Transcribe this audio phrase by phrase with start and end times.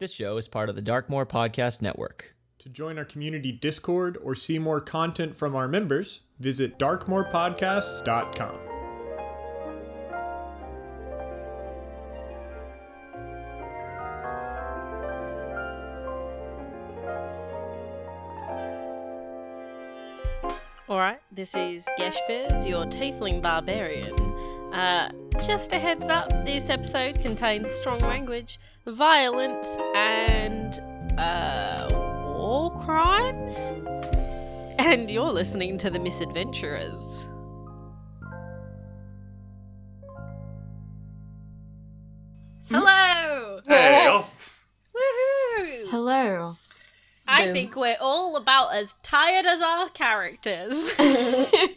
[0.00, 2.34] This show is part of the Darkmoor Podcast Network.
[2.58, 8.58] To join our community Discord or see more content from our members, visit darkmorepodcasts.com.
[20.88, 24.12] Alright, this is Geshbez, your Tiefling Barbarian.
[24.74, 30.80] Uh, just a heads up, this episode contains strong language, violence, and
[31.18, 31.88] uh,
[32.36, 33.72] war crimes.
[34.78, 37.26] And you're listening to The Misadventurers.
[42.68, 43.60] Hello!
[43.66, 44.26] Hey, oh,
[44.94, 45.88] Woohoo!
[45.88, 46.56] Hello.
[47.50, 50.92] I think we're all about as tired as our characters.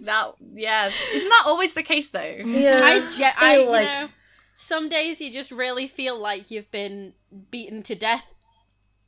[0.01, 2.21] That yeah, isn't that always the case though?
[2.21, 2.81] Yeah.
[2.83, 4.07] I, ge- I feel you like- know,
[4.55, 7.13] some days you just really feel like you've been
[7.51, 8.33] beaten to death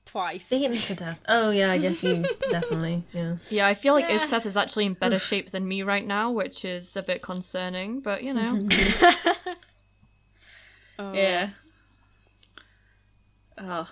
[0.05, 0.49] twice.
[0.49, 1.21] Beaten to death.
[1.27, 3.03] Oh yeah, I guess you definitely.
[3.13, 3.37] Yeah.
[3.49, 4.19] Yeah, I feel like Yeah.
[4.19, 8.01] Isteth is actually in better shape than me right now, which is a bit concerning,
[8.01, 8.59] but you know.
[10.99, 11.13] Oh.
[11.13, 11.49] Yeah.
[13.57, 13.89] Oh.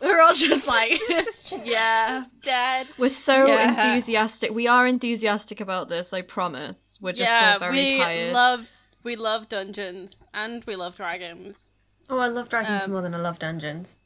[0.00, 0.98] We're all just like
[1.64, 2.24] Yeah.
[2.42, 2.86] Dead.
[2.98, 3.68] We're so Yeah.
[3.68, 4.50] enthusiastic.
[4.52, 6.98] We are enthusiastic about this, I promise.
[7.00, 8.32] We're just yeah, all very we tired.
[8.32, 8.70] love
[9.02, 11.66] we love dungeons and we love dragons.
[12.08, 13.96] Oh, I love dragons Um, more than I love dungeons.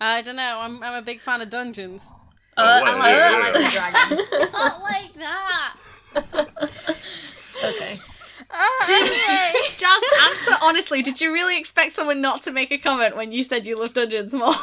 [0.00, 0.58] I don't know.
[0.60, 2.12] I'm I'm a big fan of dungeons.
[2.56, 4.52] oh, I well, like, yeah, I like the dragons.
[4.52, 5.76] Not like that.
[7.64, 7.96] okay.
[8.90, 9.52] Anyway.
[9.76, 13.42] Just answer honestly, did you really expect someone not to make a comment when you
[13.42, 14.52] said you love dungeons more?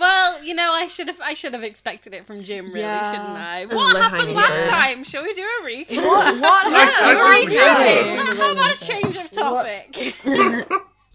[0.00, 3.10] well, you know, I should have I should have expected it from Jim, really, Yeah.
[3.10, 3.66] shouldn't I?
[3.66, 4.68] What low-hanging happened last fruit.
[4.68, 5.04] time?
[5.04, 5.96] Shall we do a recap?
[6.04, 7.50] What what I happened?
[7.50, 8.36] think we Recap.
[8.36, 10.14] How about a change of topic?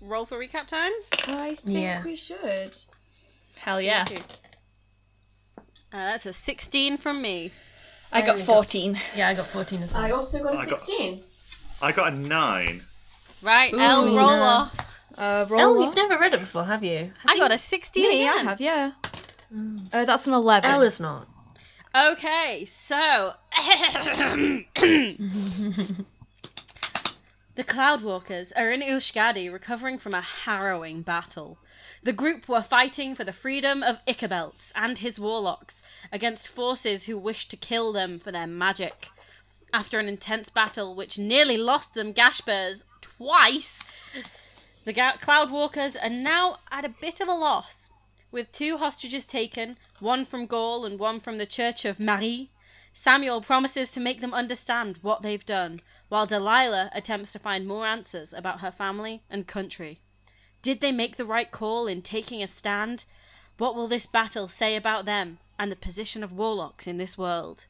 [0.02, 0.92] Roll for recap time.
[1.28, 2.04] I think Yeah.
[2.04, 2.76] we should.
[3.60, 4.06] Hell yeah.
[5.94, 7.52] Uh, that's a 16 from me.
[8.12, 9.00] I got only got- 14.
[9.16, 10.02] Yeah, I got 14 as well.
[10.04, 11.24] I also got a I got- 16.
[11.82, 12.84] I got a nine.
[13.42, 14.44] Right, L, Ooh, roll no.
[14.44, 14.80] off.
[15.18, 17.12] Uh Oh, roll you've never read it before, have you?
[17.26, 18.92] I got a 16 Yeah, I have, yeah.
[19.92, 20.70] Uh, that's an 11.
[20.70, 21.28] Elle is not.
[21.94, 23.34] Okay, so
[27.56, 31.58] the Cloudwalkers are in Euskadi recovering from a harrowing battle.
[32.04, 37.16] The group were fighting for the freedom of Ichabelt and his warlocks against forces who
[37.16, 39.10] wished to kill them for their magic.
[39.72, 43.84] After an intense battle which nearly lost them Gashbers twice,
[44.84, 47.92] the Ga- Cloudwalkers are now at a bit of a loss.
[48.32, 52.50] With two hostages taken, one from Gaul and one from the Church of Marie,
[52.94, 57.86] Samuel promises to make them understand what they've done, while Delilah attempts to find more
[57.86, 60.00] answers about her family and country.
[60.62, 63.06] Did they make the right call in taking a stand?
[63.58, 67.66] What will this battle say about them and the position of warlocks in this world?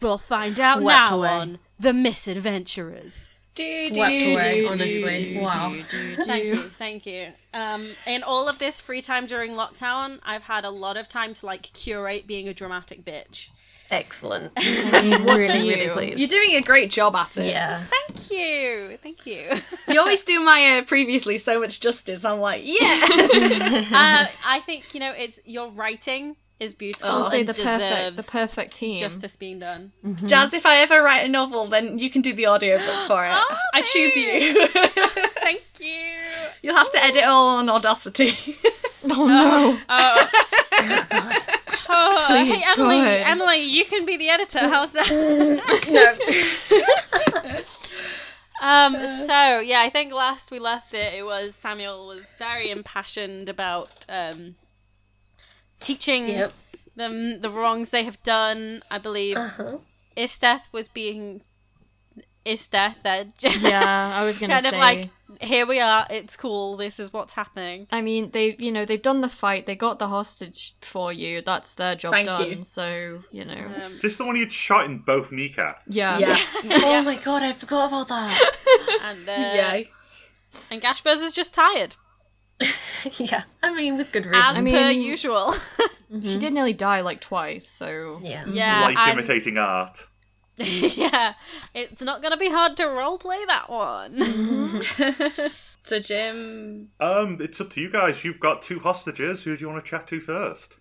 [0.00, 1.28] We'll find out now away.
[1.28, 3.28] on The Misadventurers.
[3.54, 5.38] Swept away, honestly.
[5.44, 5.74] Wow.
[6.24, 7.28] Thank you, thank you.
[7.52, 11.34] Um, in all of this free time during lockdown, I've had a lot of time
[11.34, 13.50] to like curate being a dramatic bitch.
[13.90, 14.54] Excellent.
[14.54, 15.74] What's really, you?
[15.74, 16.18] really pleased.
[16.18, 17.44] You're doing a great job at it.
[17.52, 17.82] yeah.
[17.84, 18.01] Thank
[18.32, 19.50] you, thank you.
[19.88, 22.24] You always do my uh, previously so much justice.
[22.24, 22.74] I'm like, yeah.
[23.92, 27.54] uh, I think you know it's your writing is beautiful Oh, I'll say and the
[27.54, 28.96] perfect, deserves the perfect team.
[28.96, 29.90] justice being done.
[30.26, 33.32] Jazz, if I ever write a novel, then you can do the audiobook for it.
[33.34, 34.66] Oh, I choose you.
[35.42, 36.08] Thank you.
[36.62, 38.32] You'll have to edit all on Audacity.
[39.04, 39.76] Oh no.
[39.88, 40.28] Oh.
[41.88, 43.22] Oh, Please, hey Emily, God.
[43.26, 44.60] Emily, you can be the editor.
[44.60, 45.10] How's that?
[45.90, 47.60] no.
[48.62, 53.48] Um, so yeah, I think last we left it, it was Samuel was very impassioned
[53.48, 54.56] about um,
[55.80, 56.52] teaching Yep.
[56.96, 58.82] them the wrongs they have done.
[58.90, 59.78] I believe Uh-huh.
[60.16, 61.42] Isteth was being
[62.46, 63.02] Isteth.
[63.62, 64.68] Yeah, I was gonna kind say.
[64.68, 65.10] of like,
[65.40, 66.06] here we are.
[66.10, 66.76] It's cool.
[66.76, 67.86] This is what's happening.
[67.90, 69.66] I mean, they've you know they've done the fight.
[69.66, 71.40] They got the hostage for you.
[71.42, 72.48] That's their job Thank done.
[72.48, 72.62] you.
[72.62, 75.82] So you know, Um, Is this the one you'd shot in both kneecaps?
[75.88, 76.18] yeah.
[76.18, 76.36] Yeah.
[76.84, 78.52] Oh my god, I forgot about that.
[79.04, 79.82] and uh, yeah.
[80.70, 81.94] and Gashbers is just tired,
[83.18, 83.44] yeah.
[83.62, 84.40] I mean, with good reason.
[84.42, 85.54] as I per mean- usual.
[86.22, 87.66] She did nearly die like twice.
[87.66, 88.44] So yeah.
[88.46, 89.96] yeah, Life and- imitating art.
[90.56, 91.34] yeah,
[91.74, 94.82] it's not gonna be hard to roleplay that one.
[95.82, 98.22] so Jim, Um, it's up to you guys.
[98.24, 99.42] You've got two hostages.
[99.42, 100.74] Who do you want to chat to first?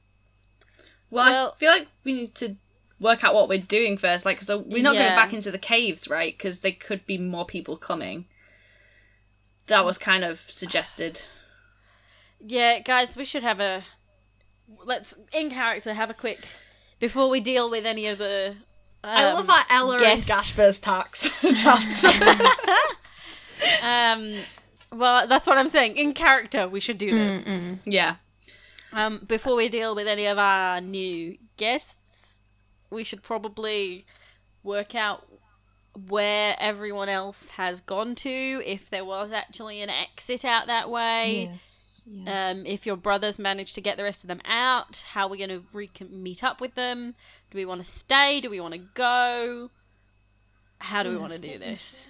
[1.09, 2.55] well, Well- I feel like we need to
[2.99, 4.25] work out what we're doing first.
[4.25, 5.07] Like, so we're not Yeah.
[5.07, 6.37] going back into the caves, right?
[6.37, 8.25] Because there could be more people coming.
[9.67, 11.21] that was kind of suggested.
[12.45, 13.83] Yeah, guys, we should have a
[14.83, 16.47] let's in character have a quick
[16.99, 18.57] before we deal with any of the.
[19.03, 20.29] I um, love our Ella guests.
[20.29, 21.29] and Gasper's tax
[21.61, 22.05] chats.
[23.83, 24.33] Um,
[24.91, 25.95] well, that's what I'm saying.
[25.95, 27.45] In character, we should do this.
[27.85, 28.15] yeah.
[28.91, 32.41] Um, before we deal with any of our new guests,
[32.89, 34.05] we should probably
[34.63, 35.27] work out
[36.07, 38.29] where everyone else has gone to,
[38.65, 41.49] if there was actually an exit out that way.
[41.51, 42.01] Yes.
[42.05, 42.57] yes.
[42.57, 45.37] Um, if your brothers managed to get the rest of them out, how are we
[45.37, 47.15] going to re- meet up with them?
[47.51, 48.39] Do we want to stay?
[48.41, 49.69] Do we want to go?
[50.79, 52.07] How do we want to do this?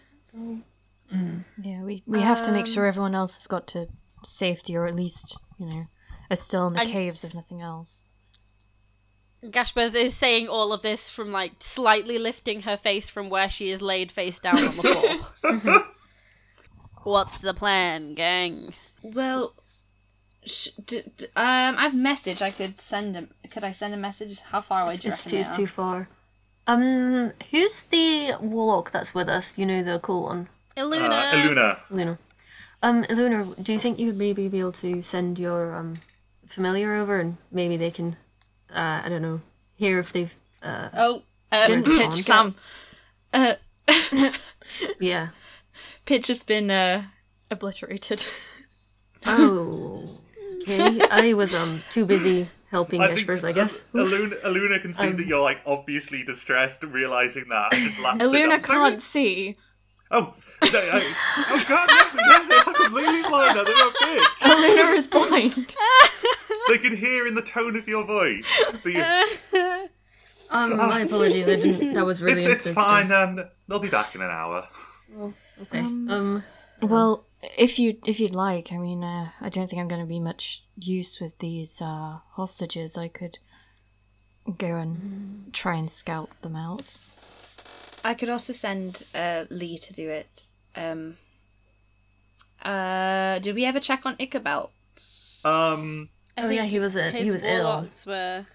[1.61, 3.85] yeah, we, we have to make um, sure everyone else has got to
[4.23, 5.83] safety, or at least, you know,
[6.29, 8.05] are still in the And- caves, if nothing else.
[9.43, 13.71] Gashbers is saying all of this from like slightly lifting her face from where she
[13.71, 14.69] is laid face down on the
[15.41, 15.85] floor.
[17.03, 18.75] What's the plan, gang?
[19.01, 19.55] Well,
[20.45, 22.41] sh- d- d- um, I've message.
[22.41, 23.27] I could send a.
[23.47, 24.39] Could I send a message?
[24.39, 25.55] How far away do you It's reckon too, they it's are?
[25.57, 26.07] too far.
[26.67, 29.57] Um, who's the warlock that's with us?
[29.57, 30.47] You know, the cool one.
[30.77, 31.09] Iluna.
[31.09, 31.79] Uh, Iluna.
[31.89, 32.17] Luna.
[32.83, 35.95] Um, Luna, do you think you would maybe be able to send your um
[36.47, 38.15] familiar over and maybe they can,
[38.73, 39.41] uh, I don't know,
[39.75, 40.33] hear if they've,
[40.63, 41.21] uh, Oh,
[41.51, 42.53] uh, Didn't pitch Conk?
[42.53, 42.55] Sam.
[43.33, 43.55] Uh,
[44.99, 45.29] yeah.
[46.05, 47.03] pitch has been uh,
[47.49, 48.25] Obliterated.
[49.25, 50.05] Oh,
[50.62, 51.02] okay.
[51.12, 53.84] I was um too busy helping I think Vespers, I guess.
[53.94, 57.74] Aluna, Aluna can see Um, that you're like obviously distressed, realizing that.
[57.74, 58.63] And just laughs it Eluna off.
[58.63, 59.58] can't see.
[60.10, 61.13] Oh, no, I,
[61.50, 61.90] oh God!
[61.90, 63.56] Yeah, yeah, they're completely blind.
[63.56, 64.22] They're not big.
[64.42, 65.75] Eluna is blind.
[66.68, 68.46] They can hear in the tone of your voice.
[68.84, 69.90] The-
[70.54, 71.48] Um, my apologies.
[71.48, 71.94] I didn't.
[71.94, 73.08] That was really it's it's insensitive.
[73.10, 73.40] fine.
[73.40, 74.68] Um, they'll be back in an hour.
[75.63, 75.80] Okay.
[75.80, 76.44] Um,
[76.81, 77.25] Well,
[77.57, 80.19] if you if you'd like, I mean, uh, I don't think I'm going to be
[80.19, 82.97] much use with these uh, hostages.
[82.97, 83.38] I could
[84.57, 86.97] go and try and scout them out.
[88.03, 90.43] I could also send uh, Lee to do it.
[90.75, 91.17] Um,
[92.63, 95.45] uh, did we ever check on Ichabelts?
[95.45, 97.88] Um, Oh, yeah, he was, uh, his he was ill.
[98.07, 98.45] were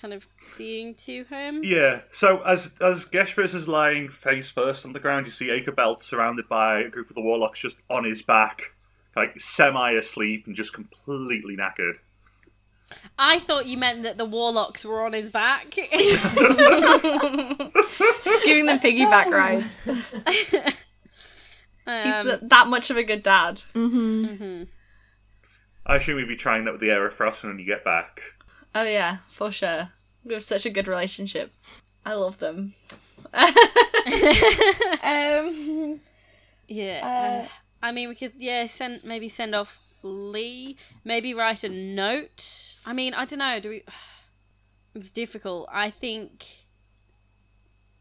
[0.00, 1.62] kind of seeing to him.
[1.64, 2.00] yeah.
[2.12, 6.48] So as as Geshpers is lying face first on the ground, you see Ichabelt surrounded
[6.48, 8.72] by a group of the warlocks just on his back,
[9.16, 11.94] like semi asleep and just completely knackered.
[13.18, 15.72] I thought you meant that the warlocks were on his back.
[15.74, 16.20] He's
[18.44, 19.84] giving them piggyback rides.
[19.84, 20.54] He's
[22.16, 23.56] Um, th- that much of a good dad.
[23.74, 24.24] Mm-hmm.
[24.26, 24.66] mhm.
[25.86, 28.20] I assume we'd be trying that with the Aerofrost when you get back.
[28.74, 29.90] Oh yeah, for sure.
[30.24, 31.52] We have such a good relationship.
[32.04, 32.74] I love them.
[35.02, 36.00] um,
[36.68, 37.00] Yeah.
[37.04, 37.48] uh,
[37.82, 40.76] I mean, we could yeah send maybe send off Lee.
[41.04, 42.76] Maybe write a note.
[42.86, 43.60] I mean, I don't know.
[43.60, 43.82] Do we?
[44.92, 45.68] It's difficult.
[45.70, 46.44] I think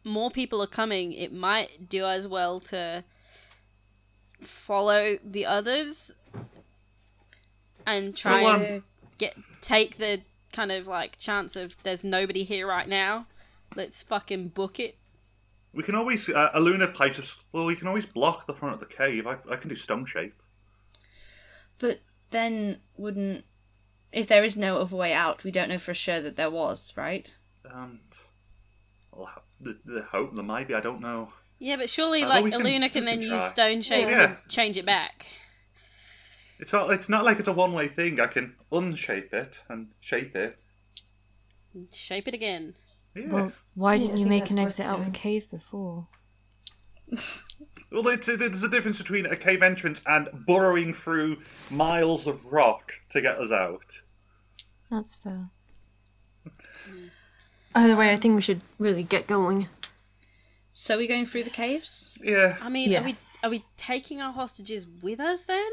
[0.04, 1.14] more people are coming.
[1.14, 3.04] It might do as well to
[4.42, 6.12] follow the others
[7.86, 8.84] and try Well, and
[9.20, 10.22] get take the
[10.54, 13.26] kind of like chance of there's nobody here right now.
[13.76, 14.96] Let's fucking book it.
[15.74, 17.32] We can always uh, Aluna plays us.
[17.52, 19.28] Well, we can always block the front of the cave.
[19.28, 20.34] I, I can do stone shape.
[21.78, 22.00] but
[22.32, 23.46] then wouldn't
[24.12, 25.44] if there is no other way out?
[25.44, 27.32] We don't know for sure that there was, right?
[27.72, 28.00] Um,
[29.16, 29.30] well,
[29.62, 30.74] the, the hope there might be.
[30.74, 31.30] I don't know.
[31.60, 34.16] Yeah, but surely, Uh, like, we can- Aluna can then can use stone shape Yeah.
[34.28, 35.28] to change it back.
[36.60, 36.92] It's not.
[36.92, 38.20] It's not like it's a one-way thing.
[38.20, 40.58] I can unshape it and shape it.
[41.92, 42.76] Shape it again.
[43.16, 43.28] Yeah.
[43.28, 46.08] Well, why didn't I you make an exit out of the cave before?
[47.92, 51.38] Well, it's, there's a difference between a cave entrance and burrowing through
[51.72, 54.00] miles of rock to get us out.
[54.92, 55.50] That's fair.
[56.46, 57.08] Hmm.
[57.74, 59.68] either way, I think we should really get going.
[60.74, 62.16] So we going through the caves?
[62.22, 62.58] Yeah.
[62.62, 65.70] I mean, are we are we taking our hostages with us then?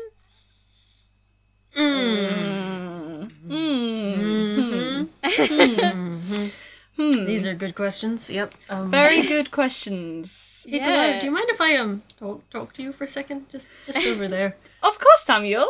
[6.97, 8.31] These are good questions.
[8.31, 8.55] Yep.
[8.71, 10.67] Um, Very good questions.
[10.69, 13.51] Hey, Delilah, do you mind if I um talk talk to you for a second?
[13.51, 14.57] Just just over there.
[14.83, 15.67] Of course, Samuel.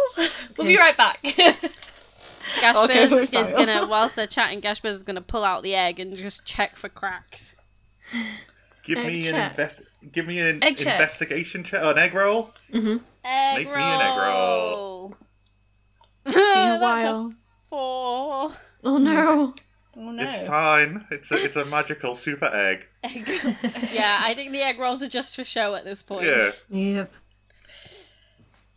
[0.57, 1.21] We'll be right back.
[2.61, 3.03] Gashbers Okay,
[3.43, 6.77] is gonna, whilst they're chatting, Gashbers is gonna pull out the egg and just check
[6.77, 7.57] for cracks.
[8.85, 9.35] Give Egg me check.
[9.35, 9.81] an invest.
[10.13, 11.81] Give me an Egg investigation check.
[11.83, 12.53] Oh, an egg roll.
[12.73, 12.85] Egg
[13.59, 13.77] Make roll.
[13.77, 14.96] me an egg roll.
[16.27, 16.35] Been a
[16.79, 17.35] That's while.
[17.69, 18.51] four.
[18.85, 19.55] Oh no.
[19.97, 20.23] oh no.
[20.23, 20.47] It's no.
[20.49, 21.07] fine.
[21.11, 22.87] It's a, it's a magical super egg.
[23.05, 23.27] Egg.
[23.93, 26.27] yeah, I think the egg rolls are just for show at this point.
[26.27, 26.51] Yeah.
[26.71, 27.13] Yep.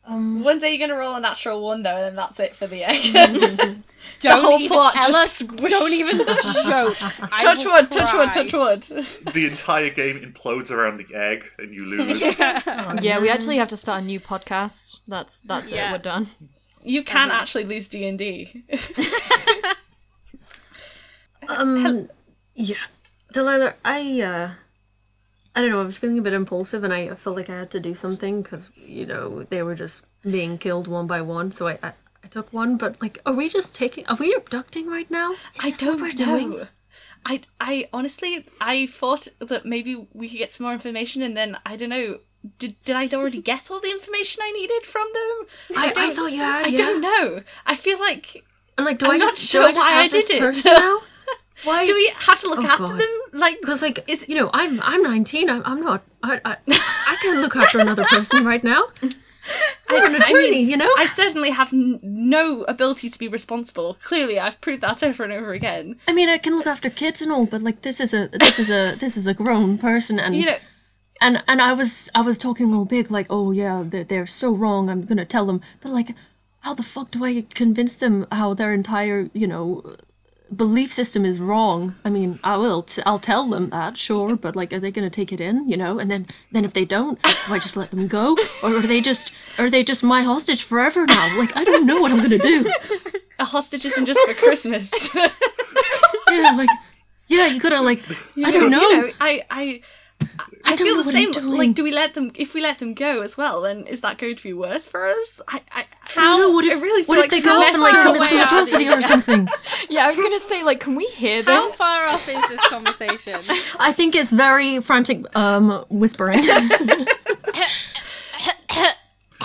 [0.05, 2.65] Um, One day you're gonna roll a natural one though, and then that's it for
[2.65, 3.13] the egg.
[4.21, 5.69] Don't whole even, plot Ella, just squished.
[5.69, 6.97] don't even joke.
[7.31, 8.19] I touch will wood, touch cry.
[8.25, 9.33] wood, touch wood.
[9.33, 12.21] The entire game implodes around the egg, and you lose.
[12.21, 14.99] Yeah, we actually have to start a new podcast.
[15.07, 15.89] That's that's Yeah.
[15.89, 15.91] it.
[15.93, 16.27] We're done.
[16.83, 18.63] You can actually lose D and D.
[21.49, 22.09] um,
[22.55, 22.75] yeah.
[23.33, 24.51] Delilah, I, uh,
[25.55, 27.71] I don't know, I was feeling a bit impulsive and I felt like I had
[27.71, 31.67] to do something because, you know, they were just being killed one by one, so
[31.67, 31.93] I, I,
[32.23, 35.35] I took one, but, like, are we just taking, are we abducting right now?
[35.59, 36.13] I don't we're know.
[36.13, 36.67] doing?
[37.25, 41.57] I I honestly I thought that maybe we could get some more information, and then
[41.65, 42.19] I don't know.
[42.57, 45.77] Did did I already get all the information I needed from them?
[45.77, 46.77] I, I don't- thought you had, I yeah.
[46.77, 47.41] don't know.
[47.65, 48.43] I feel like
[48.77, 50.27] And, like, do I'm I not just, sure do I just why I have this
[50.27, 50.65] did it.
[50.65, 50.99] now?
[51.65, 51.85] Why?
[51.85, 52.99] do we have to look Oh, after God.
[53.01, 53.09] them?
[53.33, 55.49] Like Because, like, Is- you know, I'm I'm 19.
[55.49, 56.03] I'm, I'm not.
[56.23, 58.83] I, I, I can't look after another person right now.
[59.89, 60.89] I'm an I attorney, mean, you know.
[60.97, 63.97] I certainly have n- no ability to be responsible.
[64.03, 65.95] Clearly, I've proved that over and over again.
[66.07, 68.59] I mean, I can look after kids and all, but like, this is a this
[68.59, 70.57] is a this is a grown person, and You know,
[71.21, 74.51] and and I was I was talking all big, like, oh yeah, they're, they're so
[74.51, 74.89] wrong.
[74.89, 76.09] I'm gonna tell them, but like,
[76.61, 79.95] how the fuck do I convince them how their entire you know
[80.55, 81.95] belief system is wrong?
[82.03, 82.83] I mean, I will.
[82.83, 85.67] T- I'll tell them that, sure, but like, are they gonna take it in?
[85.69, 88.77] You know, and then then if they don't, do I just let them go, or
[88.77, 91.37] are they just are they just my hostage forever now?
[91.37, 92.71] Like, I don't know what I'm gonna do.
[93.39, 95.09] a hostage isn't just for Christmas.
[96.31, 96.69] Yeah, like,
[97.27, 97.99] yeah, you gotta like,
[98.45, 98.87] I don't know.
[98.87, 99.81] You know, I I.
[100.63, 101.31] I, I feel the same.
[101.31, 102.31] Like, do we let them?
[102.35, 105.07] If we let them go as well, then is that going to be worse for
[105.07, 105.41] us?
[105.47, 106.51] I, I, I don't know.
[106.51, 108.21] What I if, really feel what if like they go off and like our commit
[108.21, 109.47] way some atrocity or something?
[109.89, 111.47] Yeah, I was gonna say like, can we hear this?
[111.47, 111.75] How this?
[111.75, 113.39] far off is this conversation?
[113.79, 116.41] I think it's very frantic um whispering.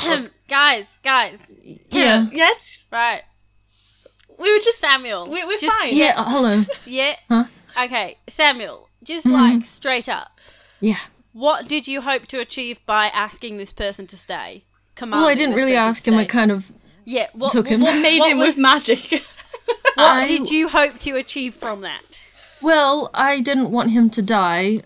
[0.49, 1.53] guys, guys,
[1.91, 2.29] yeah.
[2.31, 3.23] Yes, right.
[4.39, 5.31] we were just Samuel.
[5.31, 5.97] we, we're just, fine.
[5.97, 6.63] Yeah, uh, hello.
[6.85, 7.15] Yeah.
[7.29, 7.45] Huh?
[7.85, 10.39] Okay, Samuel, just like straight up,
[10.85, 11.01] Yeah.
[11.33, 14.65] what did you hope to achieve by asking this person to stay?
[15.01, 16.19] Well, I didn't really ask to him.
[16.19, 16.71] I kind of
[17.05, 17.27] yeah.
[17.35, 17.81] What, took him.
[17.81, 19.25] What, Made what him was- with magic.
[19.97, 22.23] What I- did you hope to achieve from that?
[22.61, 24.83] Well, I didn't want him to die.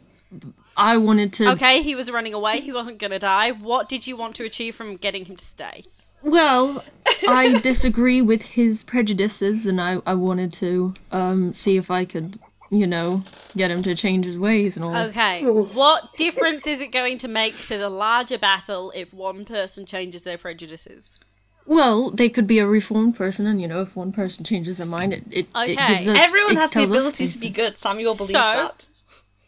[0.76, 1.52] I wanted to.
[1.52, 2.60] Okay, he was running away.
[2.60, 3.50] He wasn't gonna die.
[3.52, 5.84] What did you want to achieve from getting him to stay?
[6.22, 6.84] Well,
[7.28, 12.38] I disagree with his prejudices, and I I wanted to um see if I could,
[12.70, 13.22] you know,
[13.56, 14.96] get him to change his ways and all.
[15.08, 19.87] Okay, what difference is it going to make to the larger battle if one person
[19.87, 21.18] changes their prejudices?
[21.66, 24.87] Well, they could be a reformed person, and you know, if one person changes their
[24.87, 25.72] mind, it it, Okay.
[25.72, 26.18] it gives us.
[26.18, 27.76] Everyone it has the tells ability to be good.
[27.76, 28.88] Samuel believes So- that.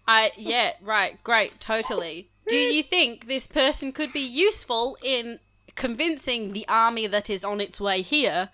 [0.09, 2.29] I yeah, right, great, totally.
[2.49, 5.39] Do you think this person could be useful in
[5.77, 8.49] convincing the army that is on its way here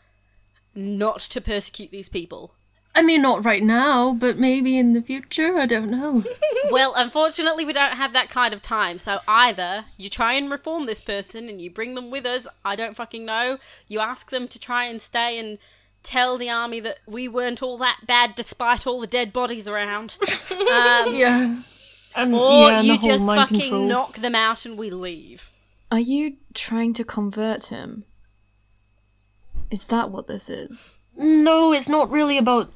[0.74, 2.52] not to persecute these people?
[2.96, 5.58] I mean, not right now, but maybe in the future.
[5.58, 6.24] I don't know.
[6.68, 8.98] Well, unfortunately, we don't have that kind of time.
[8.98, 12.74] So either you try and reform this person and you bring them with us, I
[12.74, 13.58] don't fucking know.
[13.86, 15.58] You ask them to try and stay and
[16.02, 20.16] tell the army that we weren't all that bad despite all the dead bodies around.
[20.50, 21.60] Um, yeah.
[22.16, 23.86] And, or yeah, and you just fucking control.
[23.86, 25.48] knock them out and we leave.
[25.92, 28.04] Are you trying to convert him?
[29.70, 30.96] Is that what this is?
[31.16, 32.74] No, it's not really about y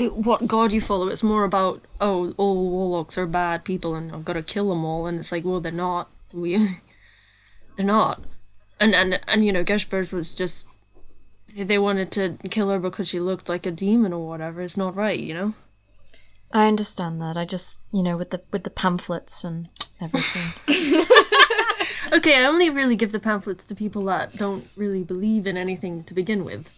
[0.00, 1.08] it, what god you follow.
[1.08, 4.84] It's more about oh, all warlocks are bad people, and I've got to kill them
[4.84, 5.06] all.
[5.06, 6.08] And it's like, well, they're not.
[6.32, 6.56] We,
[7.76, 8.22] they're not.
[8.78, 10.68] And and and you know, Geshbers was just
[11.54, 14.62] they wanted to kill her because she looked like a demon or whatever.
[14.62, 15.54] It's not right, you know.
[16.52, 17.36] I understand that.
[17.36, 19.68] I just, you know, with the with the pamphlets and
[20.00, 21.04] everything.
[22.12, 26.02] Okay, I only really give the pamphlets to people that don't really believe in anything
[26.04, 26.68] to begin with.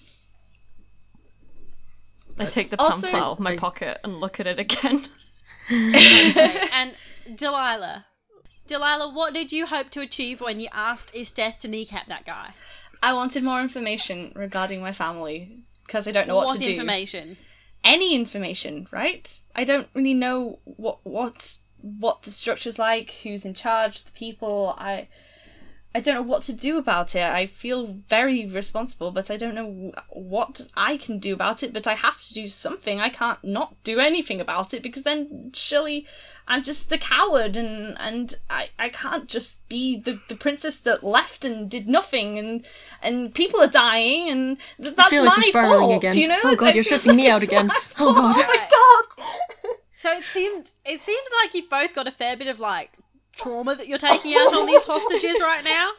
[2.38, 5.06] I take the Also- pamphlet out of my pocket and look at it again.
[5.70, 6.94] and
[7.36, 8.06] Delilah.
[8.66, 12.54] Delilah, what did you hope to achieve when you asked Isteth to kneecap that guy?
[13.02, 16.70] I wanted more information regarding my family because I don't know what, what to do.
[16.70, 17.36] information?
[17.84, 19.40] Any information, right?
[19.56, 24.74] I don't really know what what what the structure's like, who's in charge, the people.
[24.78, 25.08] I
[25.94, 27.22] I don't know what to do about it.
[27.22, 31.72] I feel very responsible, but I don't know what I can do about it.
[31.74, 32.98] But I have to do something.
[32.98, 36.06] I can't not do anything about it because then surely
[36.48, 41.04] I'm just a coward, and and I, I can't just be the, the princess that
[41.04, 42.64] left and did nothing, and
[43.02, 46.04] and people are dying, and th- that's feel my like we're fault.
[46.04, 46.16] again.
[46.16, 46.40] You know?
[46.42, 47.70] Oh God, I you're feel stressing me out again.
[47.98, 48.14] Oh.
[48.14, 48.34] God.
[48.34, 49.76] Oh my god.
[49.90, 52.92] So it seems it seems like you've both got a fair bit of like
[53.32, 55.90] trauma that you're taking out on these hostages right now.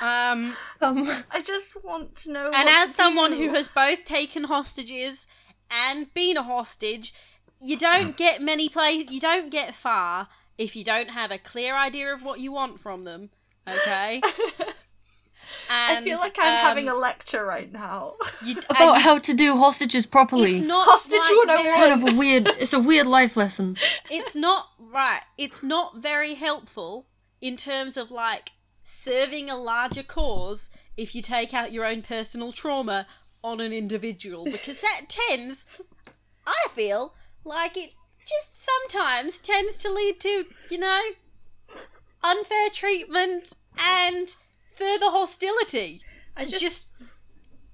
[0.00, 2.50] Um, Um, I just want to know.
[2.54, 3.36] and as someone do.
[3.36, 5.26] who has both taken hostages
[5.70, 7.12] and been a hostage,
[7.60, 9.04] you don't get many play.
[9.08, 12.78] You don't get far if you don't have a clear idea of what you want
[12.80, 13.30] from them.
[13.68, 14.20] Okay.
[15.70, 18.14] I feel like I'm having a um, lecture right now.
[18.44, 20.56] you, about you- how to do hostages properly.
[20.56, 21.62] It's not Hostage like 101.
[21.62, 22.46] very- kind of a weird.
[22.58, 23.76] It's a weird life lesson.
[24.10, 25.22] it's not right.
[25.38, 27.06] It's not very helpful
[27.40, 32.52] in terms of like serving a larger cause if you take out your own personal
[32.52, 33.06] trauma
[33.42, 35.80] on an individual because that tends,
[36.46, 37.90] I feel like it
[38.26, 41.02] just sometimes tends to lead to you know
[42.24, 44.34] unfair treatment and
[44.76, 46.00] further hostility.
[46.36, 46.88] I just, Just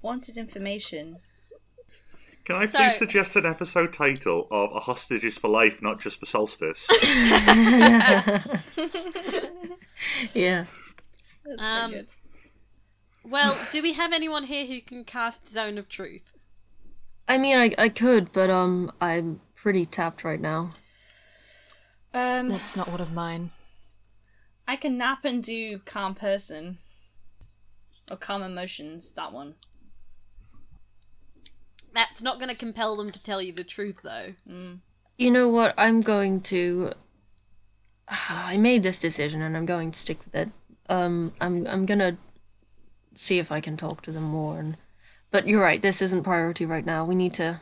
[0.02, 1.18] wanted information.
[2.44, 6.00] Can I So- please suggest an episode title of A Hostage is for Life, not
[6.00, 6.86] just for Solstice?
[10.34, 10.66] Yeah.
[11.44, 12.12] That's Um, good.
[13.24, 16.34] well, do we have anyone here who can cast Zone of Truth?
[17.28, 20.70] I mean, I I could, but um, I'm pretty tapped right now.
[22.14, 23.50] Um, That's not one of mine.
[24.66, 26.78] I can nap and do calm person.
[28.10, 29.54] Or calm emotions, that one.
[31.94, 34.34] That's not going to compel them to tell you the truth, though.
[35.18, 35.74] You know what?
[35.76, 36.92] I'm going to.
[38.08, 40.48] I made this decision, and I'm going to stick with it.
[40.88, 42.16] Um, I'm I'm gonna
[43.16, 44.58] see if I can talk to them more.
[44.58, 44.76] And
[45.30, 45.80] but you're right.
[45.80, 47.04] This isn't priority right now.
[47.04, 47.60] We need to.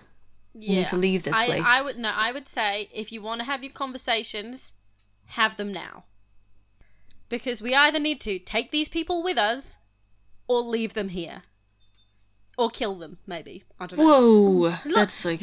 [0.53, 0.81] Yeah.
[0.81, 1.63] need to leave this I, place.
[1.65, 2.13] I would no.
[2.15, 4.73] I would say if you want to have your conversations,
[5.27, 6.05] have them now.
[7.29, 9.79] Because we either need to take these people with us,
[10.51, 11.43] or leave them here,
[12.59, 13.19] or kill them.
[13.25, 14.05] Maybe I don't know.
[14.05, 15.43] Whoa, that's like.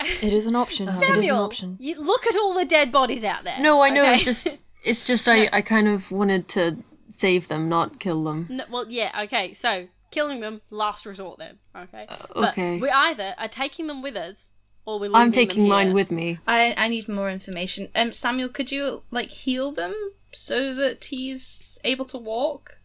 [0.00, 0.88] It is an option.
[0.88, 1.76] it is an Samuel, option.
[1.80, 3.60] you look at all the dead bodies out there.
[3.60, 4.02] No, I know.
[4.02, 4.14] okay?
[4.14, 4.48] It's just.
[4.84, 5.48] It's just I.
[5.52, 8.46] I kind of wanted to save them, not kill them.
[8.48, 9.52] No, well, yeah, okay.
[9.52, 11.38] So killing them, last resort.
[11.38, 12.06] Then, okay.
[12.08, 12.74] Uh, okay.
[12.78, 14.52] But we either are taking them with us,
[14.86, 15.20] or we're leaving them.
[15.20, 15.94] I'm them taking mine here.
[15.94, 16.38] with me.
[16.46, 17.88] I I need more information.
[17.96, 19.94] Um, Samuel, could you like heal them
[20.32, 22.78] so that he's able to walk?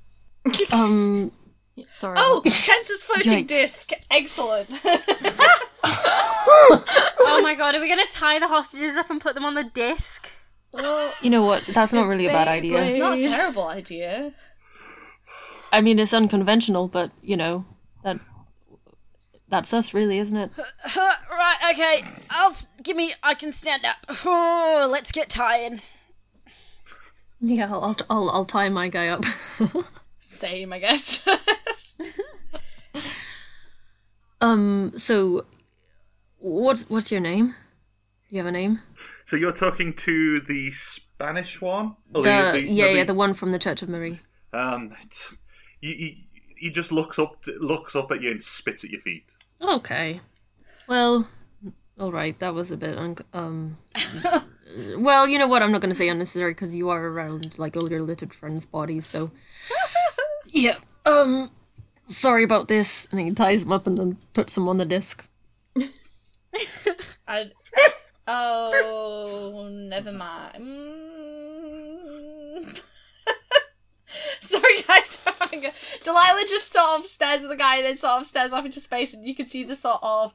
[0.71, 1.31] Um.
[1.75, 2.17] Yeah, Sorry.
[2.19, 3.47] Oh, what- Tenser's floating Yikes.
[3.47, 3.91] disc.
[4.11, 4.69] Excellent.
[7.25, 9.63] Oh my god, are we gonna tie the hostages up and put them on the
[9.63, 10.29] disc?
[10.71, 11.63] well, You know what?
[11.65, 12.81] That's not really a bad idea.
[12.83, 14.33] it's not a terrible idea.
[15.71, 17.65] I mean, it's unconventional, but you know
[18.03, 18.19] that.
[19.49, 20.51] That's us, really, isn't it?
[20.95, 22.03] Right, okay.
[22.29, 23.13] I'll s- give me.
[23.23, 23.97] I can stand up.
[24.25, 25.81] Oh, let's get tying.
[27.41, 29.23] Yeah, I'll I'll, I'll tie my guy up.
[30.43, 31.21] Same, I guess.
[34.41, 34.91] um.
[34.97, 35.45] So,
[36.39, 37.47] what's what's your name?
[37.47, 38.79] Do you have a name?
[39.25, 41.95] so you're talking to the Spanish one?
[42.13, 44.19] Oh, The, the- yeah, the- yeah, the one from the Church of Marie.
[44.51, 45.33] Um, it's,
[45.79, 46.27] he, he,
[46.57, 49.23] he just looks up, looks up at you and spits at your feet.
[49.61, 50.19] Okay.
[50.87, 51.27] Well,
[51.97, 52.37] all right.
[52.39, 53.77] That was a bit un- um.
[54.97, 55.63] well, you know what?
[55.63, 58.65] I'm not going to say unnecessary because you are around like all your littered friends'
[58.65, 59.05] bodies.
[59.05, 59.31] So,
[60.53, 60.77] yeah.
[61.05, 61.51] Um.
[62.05, 63.07] Sorry about this.
[63.11, 65.27] And he ties them up and then puts them on the disc.
[67.27, 67.49] I.
[68.25, 70.55] Oh, never mind.
[70.61, 71.33] Mm.
[74.39, 75.21] Sorry, guys.
[75.27, 75.71] I'm having a...
[76.03, 78.79] Delilah just sort of stares at the guy and then sort of stares off into
[78.79, 80.33] space, and you can see the sort of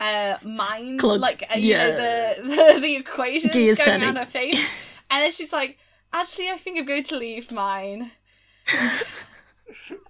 [0.00, 2.34] uh, mind, Clogs, like uh, you know, yeah.
[2.36, 4.02] the, the the equations going turning.
[4.02, 4.68] around her face.
[5.10, 5.78] and then she's like,
[6.12, 8.10] "Actually, I think I'm going to leave mine."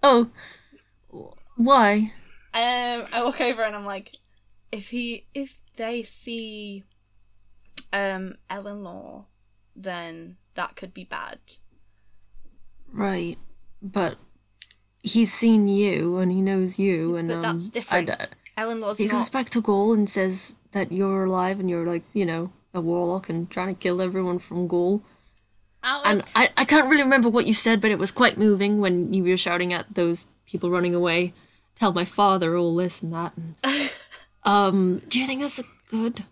[0.03, 0.31] Oh.
[1.57, 2.13] Why?
[2.55, 4.17] Um, I walk over and I'm like,
[4.73, 6.85] if he, if they see,
[7.93, 9.27] um, Eleanor,
[9.77, 11.39] then that could be bad.
[12.93, 13.39] Right.
[13.83, 14.19] But
[15.03, 18.11] he's seen you and he knows you and But um, that's different.
[18.11, 19.13] I- Eleanor's he not.
[19.13, 22.81] goes back to Gaul and says that you're alive and you're like, you know, a
[22.81, 25.03] warlock and trying to kill everyone from Gaul.
[25.83, 28.81] Out And I, I can't really remember what you said, but it was quite moving
[28.81, 31.33] when you were shouting at those people running away.
[31.77, 33.33] Tell my father all this and that.
[33.37, 33.55] And,
[34.45, 36.25] um, do you think that's good?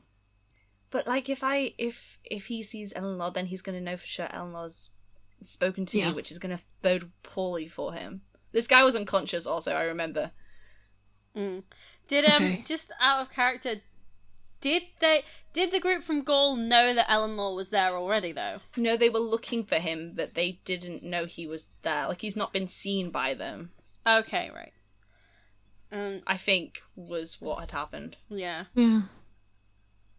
[0.91, 4.29] But like, if I, if if he sees Eleanor, then he's gonna know for sure
[4.31, 4.91] Eleanor's
[5.43, 6.11] spoken to Yeah.
[6.11, 8.23] me, which is gonna bode poorly for him.
[8.53, 9.73] This guy was unconscious, also.
[9.73, 10.31] I remember.
[11.37, 11.63] Mm.
[12.09, 12.63] Did um Okay.
[12.67, 13.77] just out of character,
[14.61, 18.59] did they did the group from Gaul know that Eleanor was there already though?
[18.77, 22.09] No, they were looking for him, but they didn't know he was there.
[22.09, 23.71] Like, he's not been seen by them.
[24.07, 24.73] Okay, right.
[25.91, 28.17] Um, I think was what had happened.
[28.29, 28.65] yeah.
[28.75, 29.03] Yeah.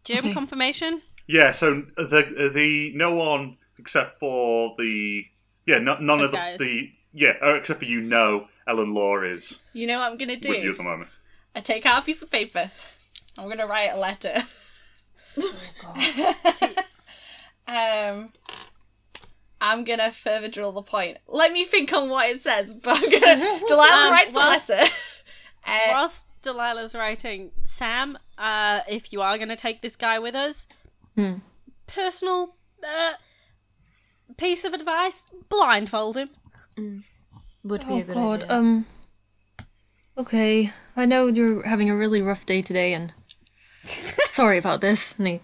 [0.04, 0.34] Do you have Okay.
[0.34, 1.02] confirmation?
[1.28, 5.26] Yeah, so the the no one except for the
[5.68, 6.58] yeah, no, none Those of the, guys.
[6.60, 10.38] the yeah, uh, except for you know Ellen Law is You know what I'm gonna
[10.38, 10.50] do.
[10.50, 10.72] with you do?
[10.72, 11.10] at the moment.
[11.56, 12.72] I take out a piece of paper.
[13.40, 14.36] I'm gonna write a letter.
[17.68, 18.32] um,
[19.62, 21.18] I'm gonna further drill the point.
[21.28, 24.74] Let me think on what it says, but I'm gonna Delilah Um, writes whilst- a
[24.74, 24.92] letter.
[25.68, 30.34] Uh, Whilst Delilah's writing, Sam, uh, if you are going to take this guy with
[30.34, 30.68] us,
[31.16, 31.34] Hmm.
[31.86, 33.14] personal uh,
[34.38, 36.30] piece of advice: blindfold him.
[37.66, 38.44] Would be Oh a good god.
[38.44, 38.56] idea.
[38.58, 38.86] Um.
[40.18, 43.14] Okay, I know you're having a really rough day today, and
[44.40, 45.18] sorry about this.
[45.20, 45.40] And he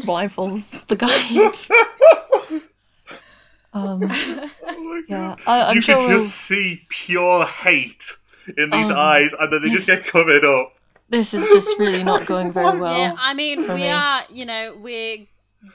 [0.00, 2.60] blindfolds the guy.
[3.72, 4.02] um.
[5.08, 5.96] Yeah, I, I'm you sure.
[5.96, 8.02] can we'll- just see pure hate
[8.56, 10.74] in these Um, eyes, and then they just get covered up.
[11.10, 12.98] This is just really not going very well.
[12.98, 13.90] yeah, I mean, for we me.
[13.90, 15.26] are, you know, we're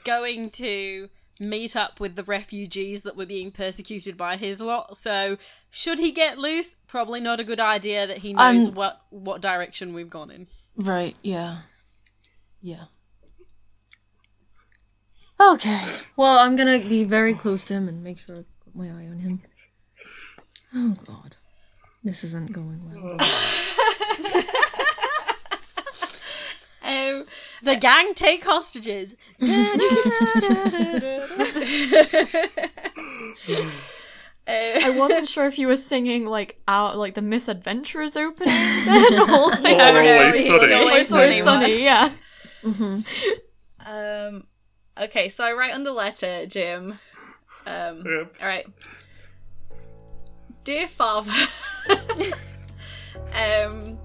[0.04, 1.08] going to
[1.40, 4.96] meet up with the refugees that were being persecuted by his lot.
[4.96, 5.36] So,
[5.70, 9.40] should he get loose, probably not a good idea that he knows Um, what what
[9.40, 10.46] direction we've gone in.
[10.76, 11.58] Right, yeah.
[12.64, 12.84] Yeah.
[15.38, 15.82] Okay.
[16.16, 19.06] Well, I'm gonna be very close to him and make sure I put my eye
[19.06, 19.42] on him.
[20.74, 21.36] Oh god.
[22.02, 23.18] This isn't going well.
[26.84, 27.26] um,
[27.62, 29.14] The gang take hostages.
[34.46, 38.54] I wasn't sure if you were singing like out like the Misadventurers opening
[38.86, 40.72] then, or like, Or Always Sunny.
[40.72, 42.10] Always Sunny Sunny, yeah.
[42.64, 43.00] Hmm
[43.86, 44.46] um,
[45.00, 46.98] okay, so I write on the letter, Jim.
[47.66, 48.36] Um, Yep.
[48.40, 48.66] all right.
[50.64, 51.30] Dear father,
[53.34, 53.98] um,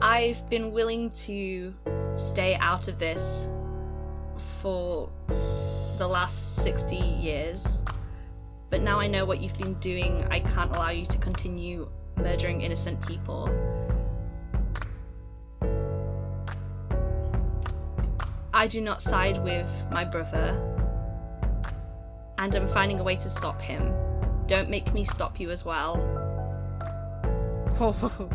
[0.00, 1.74] I've been willing to
[2.14, 3.50] stay out of this
[4.62, 5.10] for
[5.98, 7.84] the last 60 years,
[8.70, 10.26] but now I know what you've been doing.
[10.30, 13.50] I can't allow you to continue murdering innocent people.
[18.56, 20.56] I do not side with my brother,
[22.38, 23.92] and I'm finding a way to stop him.
[24.46, 26.00] Don't make me stop you as well.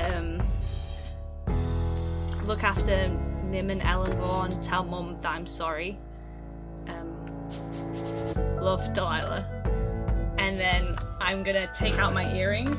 [0.00, 0.40] Um,
[2.46, 3.08] look after
[3.44, 5.98] Nim and Ellen Law and tell Mum that I'm sorry.
[6.88, 7.12] Um,
[8.62, 9.44] love Delilah.
[10.38, 12.68] And then I'm gonna take out my earring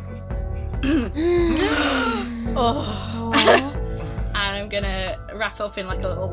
[2.58, 3.71] oh.
[4.36, 6.30] And I'm gonna wrap up in like a little,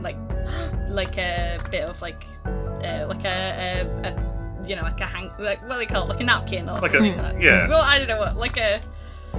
[0.00, 0.16] like,
[0.88, 5.30] like a bit of like, uh, like a, a, a, you know, like a hang,
[5.38, 7.16] like what do they call it, like a napkin or Like a- something.
[7.18, 7.42] like that.
[7.42, 7.68] yeah.
[7.68, 8.80] Well, I don't know what, like a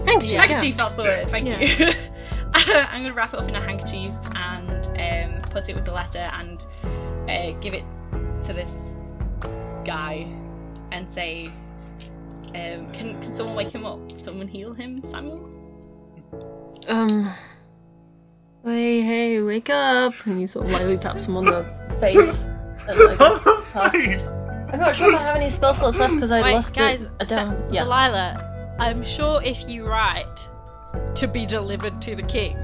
[0.06, 0.40] Handkerchief.
[0.40, 0.76] handkerchief.
[0.78, 1.20] That's the Yeah.
[1.22, 1.30] word.
[1.30, 1.60] Thank Yeah.
[1.60, 1.94] you.
[2.56, 6.30] I'm gonna wrap it up in a handkerchief and um, put it with the letter
[6.34, 6.66] and
[7.30, 7.84] uh, give it
[8.44, 8.90] to this
[9.86, 10.28] guy
[10.92, 11.48] and say,
[12.56, 14.00] um, "Can can someone wake him up?
[14.22, 15.50] Someone heal him, Samuel?"
[16.88, 17.30] Um.
[18.64, 20.14] Hey, hey, wake up!
[20.26, 21.66] And he sort of lightly taps him on the
[22.00, 22.46] face.
[22.88, 24.26] And I just cast-
[24.74, 27.08] I'm not sure if I have any spell slots left because I Wait, lost guys,
[27.20, 27.66] it Sa- down.
[27.72, 27.84] Yeah.
[27.84, 30.50] Delilah, I'm sure if you write
[31.16, 32.58] to be delivered to the king,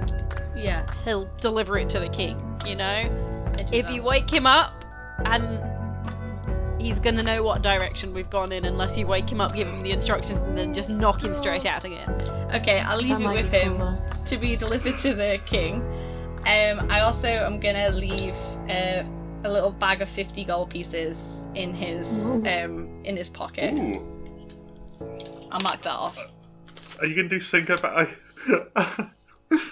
[0.55, 0.85] Yeah.
[1.05, 3.53] he'll deliver it to the king, you know?
[3.71, 3.93] If that.
[3.93, 4.73] you wake him up
[5.25, 5.59] and
[6.79, 9.81] he's gonna know what direction we've gone in unless you wake him up, give him
[9.81, 12.09] the instructions, and then just knock him straight out again.
[12.53, 13.97] Okay, I'll leave That it with him cooler.
[14.25, 15.81] to be delivered to the king.
[16.47, 18.35] Um, I also am gonna leave
[18.69, 19.03] uh,
[19.43, 23.77] a little bag of fifty gold pieces in his um in his pocket.
[23.79, 25.47] Ooh.
[25.51, 26.17] I'll mark that off.
[26.99, 28.09] Are you going to do something about?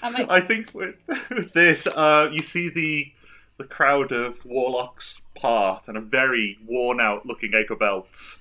[0.02, 0.96] I might- I think with,
[1.30, 3.12] with this, uh, you see the
[3.58, 8.38] the crowd of warlocks part, and a very worn out looking Belts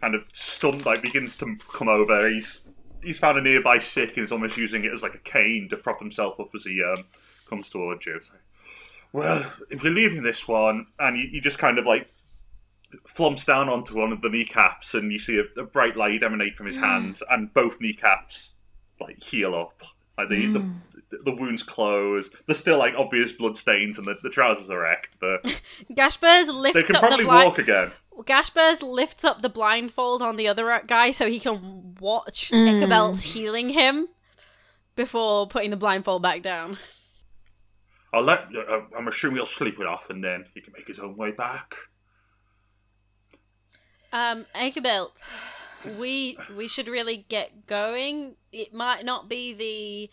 [0.00, 2.28] kind of stunned, like begins to come over.
[2.28, 2.60] He's
[3.02, 5.76] he's found a nearby stick and is almost using it as like a cane to
[5.76, 7.04] prop himself up as he um,
[7.48, 8.20] comes towards you.
[9.12, 12.08] Well, if you're leaving this one, and you, you just kind of like
[13.06, 16.56] flumps down onto one of the kneecaps, and you see a, a bright light emanate
[16.56, 18.50] from his hands, and both kneecaps
[19.00, 19.82] like heal up.
[20.18, 20.70] Like the, the
[21.24, 22.30] the wounds close.
[22.46, 25.42] There's still like obvious blood stains, and the, the trousers are wrecked, but
[25.92, 27.48] Gashbers they lifts can up the probably blind.
[27.48, 27.92] walk again.
[28.20, 32.82] Gashbers lifts up the blindfold on the other guy so he can watch Mm.
[32.82, 34.08] Ichabelt's healing him
[34.96, 36.76] before putting the blindfold back down.
[38.12, 38.40] I'll let.
[38.54, 41.30] Uh, I'm assuming he'll sleep it off, and then he can make his own way
[41.30, 41.74] back.
[44.12, 45.34] Um, Ichabelt,
[45.98, 48.36] we we should really get going.
[48.52, 50.10] It might not be the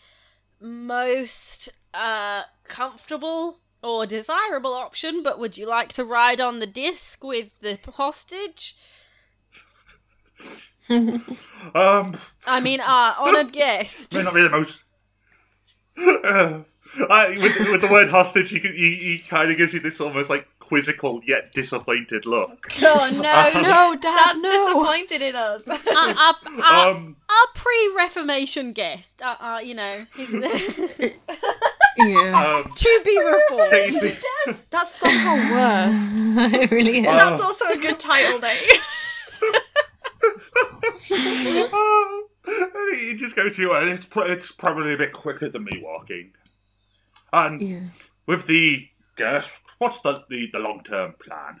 [0.60, 7.22] most uh comfortable or desirable option, but would you like to ride on the disc
[7.22, 8.76] with the hostage?
[11.74, 14.14] Um, I mean, our honoured guest.
[14.14, 14.78] may not be the most.
[15.98, 16.60] Uh,
[17.10, 20.30] I, with, with the word hostage, he, he, he kind of gives you this almost
[20.30, 22.68] like quizzical yet disappointed look.
[22.82, 23.20] Oh no,
[23.62, 24.50] No, Dad, Dad's no.
[24.50, 25.66] disappointed in us.
[25.88, 30.04] Our, our, our, Um, our pre-Reformation guest, uh, uh, you know,
[31.98, 32.60] Yeah.
[32.64, 33.68] um, to be reformed.
[33.68, 34.20] Stacey-
[34.70, 36.14] That's somehow worse.
[36.62, 37.06] it really is.
[37.06, 38.80] Uh, That's also a good title name.
[42.50, 45.80] Oh, he just goes to you, and it's, it's probably a bit quicker than me
[45.82, 46.32] walking.
[47.32, 47.80] And yeah.
[48.26, 49.48] with the guess,
[49.78, 51.60] what's the, the, the long term plan?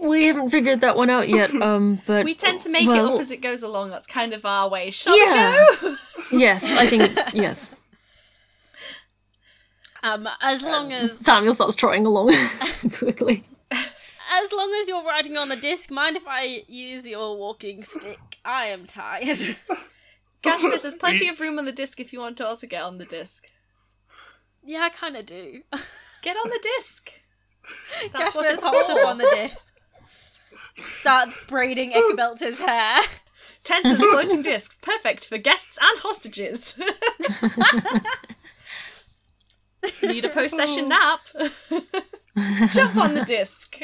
[0.00, 1.50] We haven't figured that one out yet.
[1.62, 3.90] Um, but We tend to make it up as it goes along.
[3.90, 4.90] That's kind of our way.
[4.90, 5.66] Shall Yeah.
[5.70, 5.96] we go?
[6.32, 7.70] Yes, I think yes.
[10.02, 12.32] Um, as long as Samuel starts trotting along
[12.92, 13.44] quickly.
[13.70, 18.18] as long as you're riding on the disc, mind if I use your walking stick?
[18.44, 19.56] I am tired.
[20.42, 22.98] Gashmis, there's plenty of room on the disc if you want to also get on
[22.98, 23.46] the disc.
[24.62, 25.62] yeah, I kind of do.
[26.24, 27.10] Get on the disc.
[28.14, 29.74] That's it's hops up on the disc,
[30.88, 32.98] starts braiding Ichabelt's hair.
[33.62, 36.76] Tenser's floating discs, perfect for guests and hostages.
[40.02, 41.20] Need a post session nap?
[42.70, 43.78] Jump on the disc.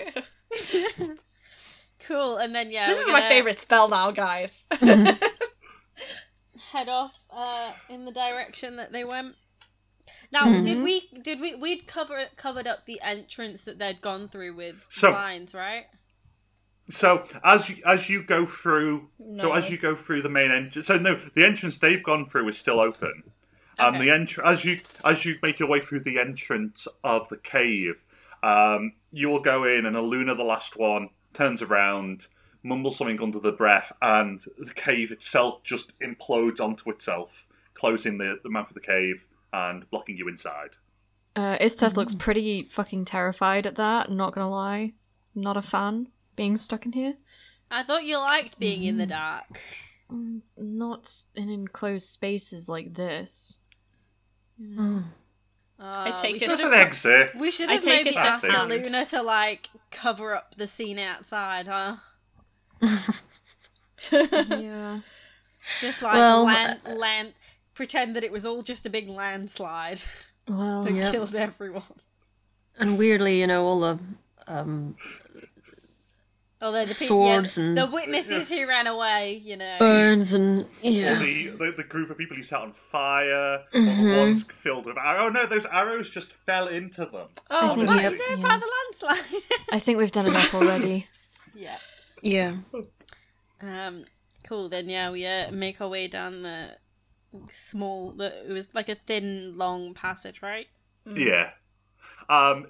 [2.07, 4.65] Cool, and then yeah, this is my gonna favourite spell now, guys.
[6.71, 9.35] Head off uh, in the direction that they went.
[10.33, 14.55] Now, did we did we we'd cover covered up the entrance that they'd gone through
[14.55, 15.87] with So- vines, right?
[16.91, 20.89] So as you, as you go through, so as you go through the main entrance,
[20.89, 23.23] so no, the entrance they've gone through is still open.
[23.79, 24.07] Um, Okay.
[24.07, 28.03] the entr- as you as you make your way through the entrance of the cave,
[28.43, 32.27] um, you will go in, and Aluna, the last one, turns around,
[32.65, 38.41] mumbles something under the breath, and the cave itself just implodes onto itself, closing the,
[38.43, 40.71] the mouth of the cave and blocking you inside.
[41.37, 44.93] Uh, Isteth looks pretty fucking terrified at that, not gonna lie.
[45.35, 47.15] Not a fan being stuck in here.
[47.71, 49.61] I thought you liked being in the dark.
[50.11, 53.59] Mm, Not in enclosed spaces like this.
[54.61, 55.05] Mm.
[55.79, 56.49] Uh, take we it.
[56.49, 57.35] Just an exit.
[57.37, 58.45] We should I have maybe asked.
[58.45, 61.97] Luna to like cover up the scene outside, huh?
[64.13, 65.01] yeah.
[65.81, 67.33] Just like Well, land, land,
[67.81, 70.03] pretend that it was all just a big landslide
[70.47, 71.13] Well, that Yep.
[71.13, 71.83] killed everyone.
[72.79, 73.99] And weirdly, you know, all the
[74.47, 74.97] um,
[76.63, 79.77] Although the pe- Swords yeah, and- the witnesses who ran away, you know.
[79.79, 81.15] burns and All yeah.
[81.19, 84.19] the, the the group of people who set on fire, all the Mhm.
[84.19, 85.23] ones filled with arrows.
[85.23, 87.29] Oh no, those arrows just fell into them.
[87.51, 87.89] Oh, What?
[88.01, 88.43] have- They're yeah.
[88.43, 88.71] part of the
[89.09, 89.43] landslide.
[89.73, 91.09] I think we've done enough already.
[91.55, 91.79] yeah.
[92.21, 92.57] Yeah.
[93.63, 94.05] Um.
[94.47, 94.69] Cool.
[94.69, 96.77] Then yeah, we uh, make our way down the
[97.51, 98.13] small.
[98.13, 100.67] The, it was like a thin, long passage, right?
[101.07, 101.51] Yeah.
[102.29, 102.67] Um.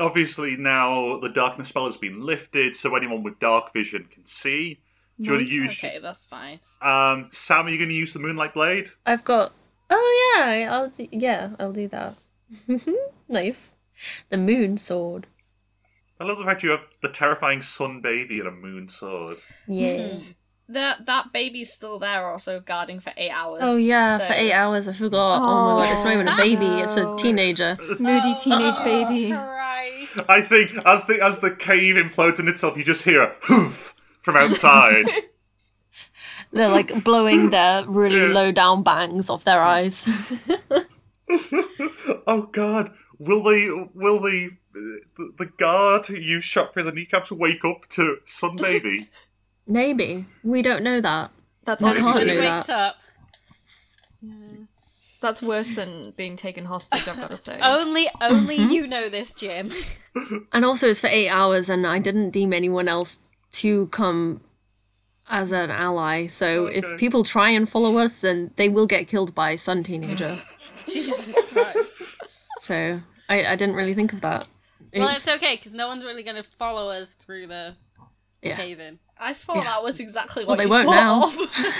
[0.00, 4.80] Obviously now the darkness spell has been lifted, so anyone with dark vision can see.
[5.18, 5.70] Do you want to use?
[5.72, 6.60] okay, that's fine.
[6.82, 8.90] Um, Sam, are you going to use the moonlight blade?
[9.06, 9.52] I've got.
[9.90, 12.14] Oh yeah, I'll do, yeah, I'll do that.
[13.28, 13.72] nice.
[14.30, 15.26] The moon sword.
[16.18, 19.36] I love the fact you have the terrifying sun baby and a moon sword.
[19.68, 20.18] Yeah.
[20.68, 23.60] That that baby's still there, also guarding for eight hours.
[23.62, 25.42] Oh yeah, so- for eight hours I forgot.
[25.42, 27.16] Oh, my god, it's not even a baby; it's a oh.
[27.16, 27.76] teenager.
[27.98, 29.32] Moody oh, teenage Oh, baby.
[29.32, 30.30] Christ.
[30.30, 33.94] I think as the as the cave implodes in itself, you just hear a hoof
[34.22, 35.06] from outside.
[36.52, 38.32] They're like blowing their really Yeah.
[38.32, 40.08] low down bangs off their eyes.
[42.26, 42.92] oh God!
[43.18, 44.80] Will the will the uh,
[45.16, 49.08] the, the guard who you shot through the kneecaps wake up to sun baby?
[49.66, 51.30] Maybe we don't know that.
[51.64, 52.56] That's I can't When do he that.
[52.56, 52.96] wakes up,
[55.20, 57.58] That's worse than being taken hostage, I've got to say.
[57.62, 58.72] only only Mm-hmm.
[58.72, 59.70] you know this, Jim.
[60.52, 63.18] And also, it's for eight hours, and I didn't deem anyone else
[63.52, 64.42] to come
[65.30, 66.26] as an ally.
[66.26, 66.78] So Okay.
[66.78, 70.36] if people try and follow us, then they will get killed by Sun Teenager.
[70.86, 71.90] Jesus Christ.
[72.60, 73.00] so
[73.30, 74.46] I, I didn't really think of that.
[74.94, 77.74] Well, It's- it's okay because no one's really going to follow us through the
[78.42, 78.56] yeah.
[78.56, 78.98] cave in.
[79.24, 79.62] I thought Yeah.
[79.62, 81.74] that was exactly Well, what they you won't thought of.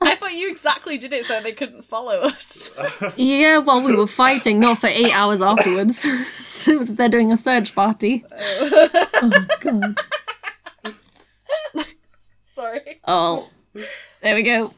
[0.00, 2.70] I thought you exactly did it so they couldn't follow us.
[3.16, 5.98] Yeah, while we were fighting, not for eight hours afterwards.
[5.98, 8.24] so they're doing a search party.
[8.32, 8.88] Oh,
[9.22, 10.00] oh god.
[12.42, 13.00] Sorry.
[13.06, 13.50] Oh,
[14.22, 14.72] there we go.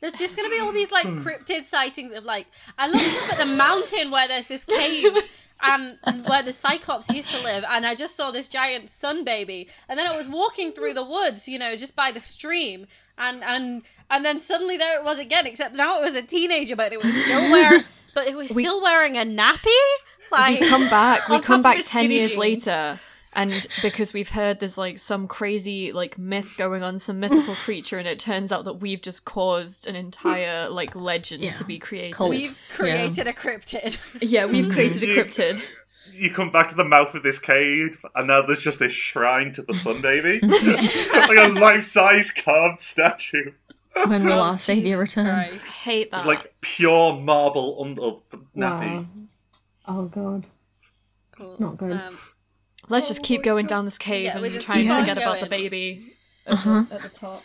[0.00, 1.18] There's just gonna be all these like hmm.
[1.18, 2.46] cryptid sightings of like
[2.78, 5.14] I looked up at the mountain where there's this cave
[5.62, 9.68] and where the Cyclops used to live, and I just saw this giant sun baby.
[9.88, 12.86] And then I was walking through the woods, you know, just by the stream,
[13.18, 15.46] and and and then suddenly there it was again.
[15.46, 17.82] Except now it was a teenager, but it was still wearing,
[18.14, 19.66] but it was We- still wearing a nappy.
[20.32, 22.38] we come back we come back 10 years jeans.
[22.38, 23.00] later
[23.34, 27.98] and because we've heard there's like some crazy like myth going on some mythical creature
[27.98, 31.54] and it turns out that we've just caused an entire like legend Yeah.
[31.54, 32.30] to be created Cult.
[32.30, 33.98] we've created a cryptid.
[34.20, 35.64] yeah we've created a cryptid
[36.12, 39.52] You come back to the mouth of this cave, and now there's just this shrine
[39.54, 43.52] to the sun baby, like a life-size carved statue,
[43.94, 45.26] When will our Oh, savior return?
[45.32, 45.66] Christ.
[45.66, 49.06] I hate that like pure marble under nappy.
[49.86, 50.46] Oh god.
[51.32, 51.56] Cool.
[51.58, 51.92] Not good.
[51.92, 52.18] Um,
[52.90, 55.00] let's just keep going down this cave Yeah, we and just try and keep on
[55.02, 55.50] forget about the going.
[55.62, 56.12] baby
[56.46, 56.84] at, Uh-huh.
[56.88, 57.44] the, at the top.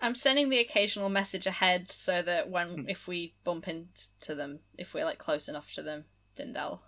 [0.00, 4.92] I'm sending the occasional message ahead so that when if we bump into them, if
[4.94, 6.04] we're like close enough to them,
[6.36, 6.82] then they'll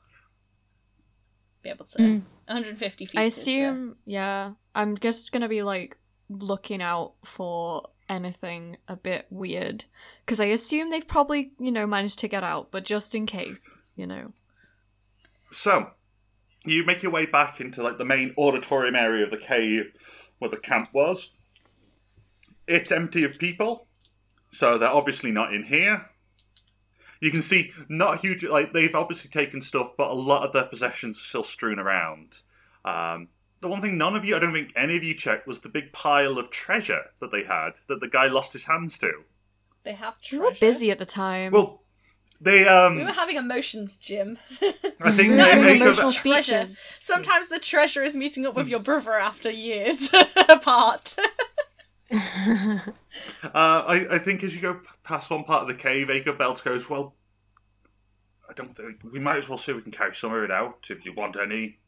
[1.63, 1.99] be able to.
[1.99, 2.23] Mm.
[2.47, 3.19] 150 feet.
[3.19, 4.53] I is the- assume, yeah.
[4.75, 5.97] I'm just gonna be like
[6.29, 9.85] looking out for anything a bit weird
[10.25, 13.83] because I assume they've probably, you know, managed to get out, but just in case,
[13.97, 14.33] you know.
[15.53, 15.91] So,
[16.67, 19.93] you make your way back into like the main auditorium area of the cave
[20.39, 21.31] where the camp was.
[22.67, 23.87] It's empty of people,
[24.53, 26.11] so they're obviously not in here.
[27.21, 30.65] You can see not huge, like they've obviously taken stuff, but a lot of their
[30.65, 32.39] possessions are still strewn around.
[32.85, 33.29] Um,
[33.61, 35.69] the one thing none of you, I don't think any of you checked, was the
[35.69, 39.11] big pile of treasure that they had that the guy lost his hands to.
[39.85, 41.53] They have We were busy at the time.
[41.53, 41.83] Well,
[42.41, 44.37] they um, We were having emotions, Jim.
[45.01, 46.67] I think we were having emotional a, treasure.
[46.67, 46.97] speeches.
[46.99, 50.11] Sometimes the treasure is meeting up with your brother after years
[50.49, 51.17] apart.
[53.43, 56.89] Uh, I, I think as you go past one part of the cave, Ichabelt goes,
[56.89, 57.15] Well,
[58.49, 60.51] I don't think we might as well see if we can carry some of it
[60.51, 61.79] out if you want any.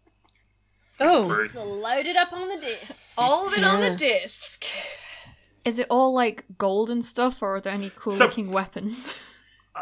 [0.98, 1.28] Oh.
[1.28, 1.48] Free.
[1.48, 3.14] so load it up on the disc.
[3.18, 4.64] All of it on the disc.
[5.64, 9.14] Is it all like gold and stuff, or are there any cool So- looking weapons?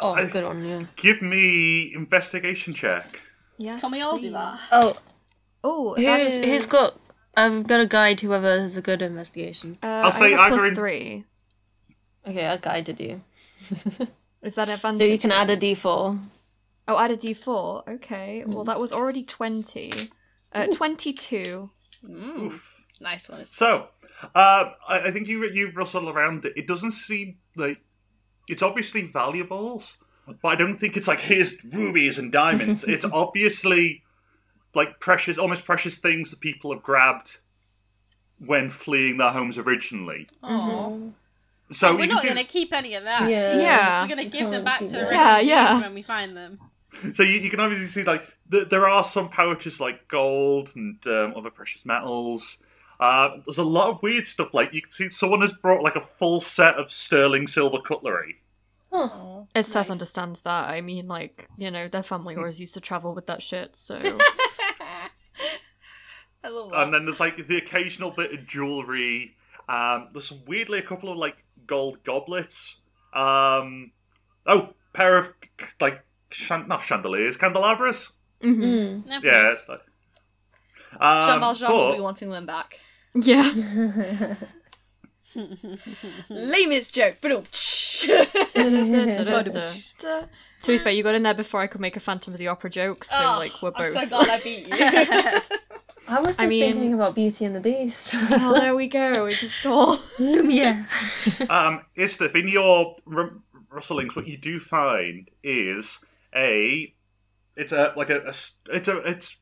[0.01, 0.89] Oh, I- good on you.
[0.97, 3.21] Give me investigation check.
[3.59, 3.81] yes.
[3.81, 4.59] Can we all do that?
[4.73, 4.97] Oh,
[5.65, 6.45] Oh, that who's is...
[6.45, 6.97] who's got?
[7.37, 8.21] I've got a guide.
[8.21, 9.79] Whoever has a good investigation.
[9.83, 11.25] Uh, I'll I say have a either plus in- three.
[12.29, 13.23] Okay, I guided you.
[14.43, 15.01] Is that advantage?
[15.07, 15.39] So you can then?
[15.39, 16.19] add a d4.
[16.89, 17.89] Oh, add a d4.
[17.89, 18.45] Okay.
[18.47, 18.55] Mm.
[18.55, 19.91] Well, that was already 20.
[20.53, 21.69] Uh, 22.
[22.09, 22.59] Mm.
[23.01, 23.45] Nice one.
[23.45, 23.89] So,
[24.35, 26.53] uh, I, I think you you've rustled around it.
[26.57, 27.79] It doesn't seem like
[28.49, 29.95] it's obviously valuables,
[30.43, 32.85] but I don't think it's like here's rubies and diamonds.
[32.89, 34.03] it's obviously
[34.75, 37.39] like precious, almost precious things that people have grabbed
[38.45, 40.29] when fleeing their homes originally.
[40.43, 41.13] Aww.
[41.73, 43.29] So we're not going to keep any of that.
[43.29, 43.59] Yeah.
[43.59, 44.03] Yeah.
[44.03, 45.11] We're going to give them back to that.
[45.11, 45.81] Yeah, refugees yeah.
[45.81, 46.61] when we find them.
[47.15, 51.05] So you, you can obviously see like th- there are some pouches like gold and
[51.07, 52.57] um, other precious metals.
[52.99, 54.55] Uh, there's a lot of weird stuff.
[54.55, 58.37] Like you can see someone has brought like a full set of sterling silver cutlery.
[58.93, 59.45] Aw.
[59.55, 59.93] As Seth Nice.
[59.93, 63.43] understands that, I mean, like, you know, their family always used to travel with that
[63.43, 63.97] shit, so.
[66.45, 66.83] I love that.
[66.85, 69.35] And then there's like the occasional bit of jewelry.
[69.69, 72.77] Um, there's some weirdly a couple of like gold goblets.
[73.13, 73.91] Um,
[74.47, 75.29] oh, pair of
[75.81, 78.11] like chan- not chandeliers, candelabras.
[78.43, 78.57] Mhm.
[78.63, 79.07] Mm.
[79.07, 79.49] No, Yeah.
[79.49, 79.69] thanks.
[79.69, 79.81] like-
[81.01, 82.79] Um, Jean Valjean will be wanting them back.
[83.15, 83.51] Yeah.
[86.31, 87.29] Lamest joke, but
[90.63, 92.49] to be fair, you got in there before I could make a Phantom of the
[92.49, 93.93] Opera joke, so, like, we're I'm both.
[93.93, 94.75] so glad I beat you.
[96.09, 98.15] I was just I mean- thinking about Beauty and the Beast.
[98.31, 99.27] oh, there we go.
[99.27, 99.99] It just all.
[100.19, 100.87] Lumiere.
[101.51, 103.33] um, Istith, in your r-
[103.71, 105.99] rustlings, what you do find is
[106.35, 106.95] a,
[107.57, 109.35] it's a like a it's a it's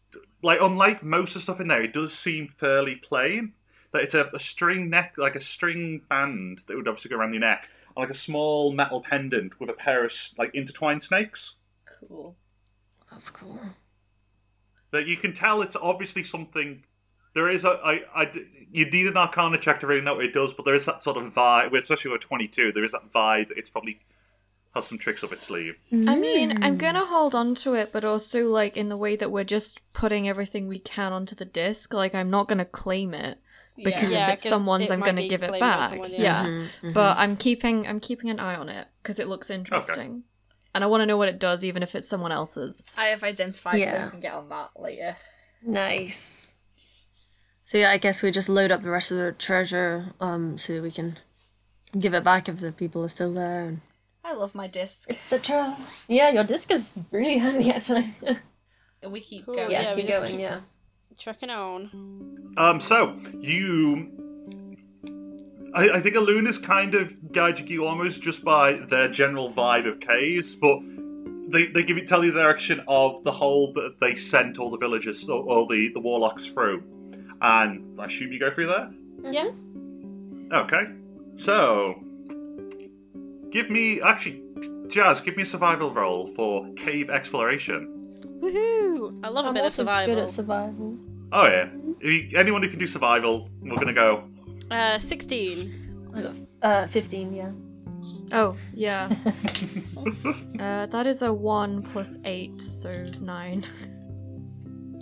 [0.45, 3.55] like unlike most of the stuff in there, it does seem fairly plain.
[3.93, 7.33] That it's a, a string neck, like a string band that would obviously go around
[7.33, 11.55] your neck, and like a small metal pendant with a pair of like intertwined snakes.
[12.07, 12.37] cool.
[13.11, 13.61] That's cool.
[14.91, 16.85] That you can tell it's obviously something.
[17.35, 18.33] There is a I I
[18.71, 21.03] you need an Arcana check to really know what it does, but there is that
[21.03, 22.71] sort of vibe, especially with twenty two.
[22.71, 23.99] There is that vibe that it's probably
[24.75, 25.79] has some tricks up its sleeve.
[25.93, 29.31] I mean, I'm gonna hold on to it, but also, like, in the way that
[29.31, 31.95] we're just putting everything we can onto the disc.
[31.95, 33.39] Like, I'm not gonna claim it.
[33.77, 35.77] Because Yeah, if it's 'cause someone's, it I'm might gonna be give it claimed by
[35.77, 35.91] back.
[35.91, 36.19] someone, yeah.
[36.21, 36.45] yeah.
[36.47, 36.93] Mm-hmm.
[36.93, 40.23] But I'm keeping I'm keeping an eye on it because it looks interesting,
[40.75, 42.85] and I want to know what it does, even if it's someone else's.
[42.97, 44.05] I have identified, so Yeah.
[44.05, 45.17] we can get on that later.
[45.63, 46.53] Nice.
[47.65, 50.75] So yeah, I guess we just load up the rest of the treasure, um, so
[50.75, 51.17] that we can
[51.99, 53.81] give it back if the people are still there, and
[54.25, 55.11] I love my disc.
[55.11, 55.77] etc.
[56.09, 58.15] Yeah, your disc is really handy actually.
[59.09, 59.71] We keep Cool, going.
[59.71, 60.31] Yeah, yeah, keep just going.
[60.33, 60.61] keep- Yeah.
[61.19, 62.55] Trucking on.
[62.57, 64.11] Um, so you,
[65.73, 69.87] I, I think Alun is kind of guiding you almost just by their general vibe
[69.89, 70.81] of caves, but
[71.53, 74.71] they, they give you tell you the direction of the hole that they sent all
[74.73, 76.83] the villagers or, or the the warlocks through,
[77.41, 78.91] and I assume you go through there.
[79.31, 79.51] Yeah.
[80.53, 80.83] Okay,
[81.37, 81.95] so
[83.55, 84.43] give me actually,
[84.89, 87.81] Jazz, give me a survival roll for cave exploration.
[88.43, 89.25] Woohoo!
[89.25, 90.15] I love a I'm bit of also survival.
[90.15, 90.99] good at survival.
[91.33, 91.69] Oh yeah,
[92.01, 94.25] If you- anyone who can do survival, we're gonna go.
[94.71, 95.73] uh, 16.
[96.15, 97.33] I got uh fifteen.
[97.35, 97.53] Yeah.
[98.33, 99.09] Oh, yeah.
[100.61, 102.91] uh, that is a 1 plus 8, so
[103.21, 103.65] 9.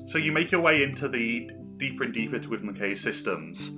[0.09, 3.71] So you make your way into the deeper and deeper to within the cave systems.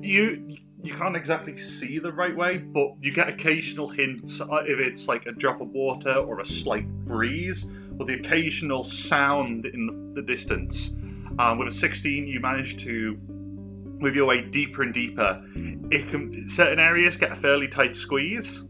[0.00, 0.56] You
[0.86, 5.26] you can't exactly see the right way, but you get occasional hints if it's like
[5.26, 7.64] a drop of water or a slight breeze,
[7.98, 10.90] or the occasional sound in the, distance.
[11.38, 15.42] Um, with a 16, you manage to move your way deeper and deeper.
[15.90, 18.64] It can certain areas get a fairly tight squeeze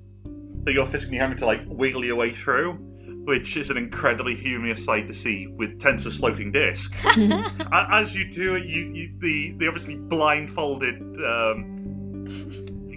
[0.65, 2.79] that you're physically having to like wiggle your way through
[3.27, 6.95] which is an incredibly humorous sight to see with Tenser's floating disc.
[7.73, 11.76] As you do it, you, you the the obviously blindfolded um,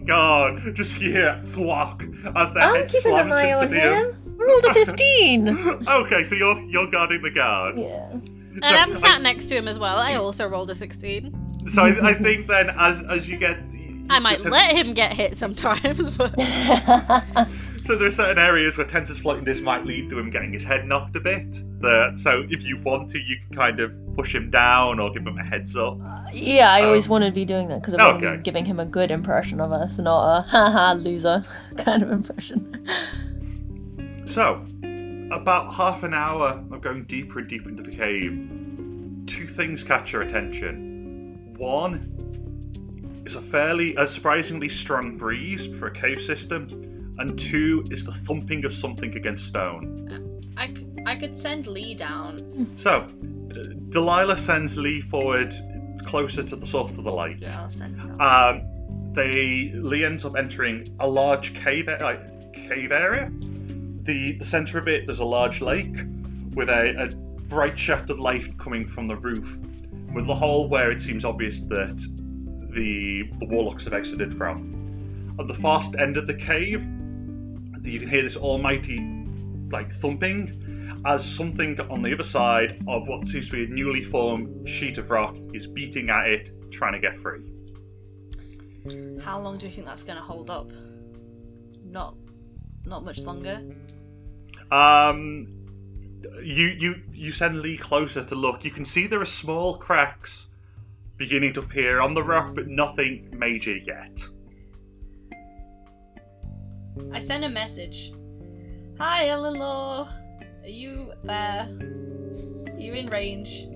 [0.06, 2.02] guard just hear thwack
[2.36, 3.80] as their I'm head keeping an eye into on the.
[3.80, 4.16] him.
[4.38, 5.50] Rolled a fifteen.
[5.88, 7.78] okay, so you're you're guarding the guard.
[7.78, 8.10] yeah.
[8.12, 9.98] And So I'm I- sat next to him as well.
[9.98, 11.70] I also rolled a 16.
[11.70, 13.58] So I, I think then as as you get.
[14.10, 16.34] I might let him get hit sometimes, but
[17.90, 20.64] So there are certain areas where Tenser's floating disc might lead to him getting his
[20.64, 21.52] head knocked a bit.
[21.82, 25.26] The, so if you want to, you can kind of push him down or give
[25.26, 25.98] him a heads up.
[26.32, 28.38] Yeah, I always Um, wanted to be doing that because I want to okay.
[28.38, 31.44] be giving him a good impression of us, not a haha loser
[31.78, 32.86] kind of impression.
[34.26, 34.64] So,
[35.32, 38.36] about half an hour of going deeper and deeper into the cave,
[39.26, 41.56] two things catch your attention.
[41.58, 42.14] One
[43.26, 46.89] is a fairly, a surprisingly strong breeze for a cave system,
[47.20, 50.42] and two is the thumping of something against stone.
[50.58, 50.74] I,
[51.06, 52.68] I could send Lee down.
[52.78, 55.56] So, uh, Delilah sends Lee forward
[56.06, 57.38] closer to the source of the light.
[57.40, 58.22] Yeah, I'll send her.
[58.22, 58.62] Um,
[59.14, 63.32] they Lee ends up entering a large cave a- like, cave area.
[64.04, 65.96] The the center of it there's a large lake
[66.54, 67.16] with a, a
[67.46, 69.58] bright shaft of light coming from the roof,
[70.14, 71.98] with the hole where it seems obvious that
[72.74, 74.76] the the warlocks have exited from.
[75.40, 76.86] At the fast end of the cave,
[77.84, 78.98] you can hear this almighty
[79.72, 84.04] like thumping as something on the other side of what seems to be a newly
[84.04, 87.42] formed sheet of rock is beating at it, trying to get free.
[89.22, 90.70] How long do you think that's going to hold up?
[91.86, 92.16] Not,
[92.86, 93.62] not much longer.
[94.72, 95.48] Um,
[96.44, 98.64] you you you send Lee closer to look.
[98.64, 100.48] You can see there are small cracks
[101.18, 104.20] beginning to appear on the rock, but nothing major yet.
[107.14, 108.14] I send a message.
[108.98, 110.08] Hi, Eleanor.
[110.64, 111.68] Are you there?
[112.68, 113.68] Are you in range?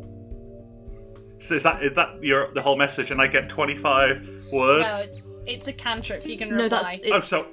[1.39, 3.11] So is that is that your the whole message?
[3.11, 4.21] And I get twenty five
[4.51, 4.86] words.
[4.86, 6.26] No, it's it's a cantrip.
[6.26, 6.57] You can reply.
[6.57, 6.99] No, reply.
[7.11, 7.34] that's.
[7.34, 7.49] oh, so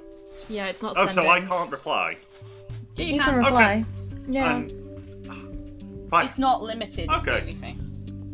[0.49, 1.25] yeah, it's not oh, sending.
[1.25, 2.17] so I can't reply.
[2.95, 3.29] Yeah, you You can.
[3.33, 3.85] can reply.
[4.27, 4.55] Yeah.
[4.57, 4.73] And,
[5.29, 6.25] ah, fine.
[6.25, 7.09] It's not limited.
[7.11, 7.77] Is the only thing.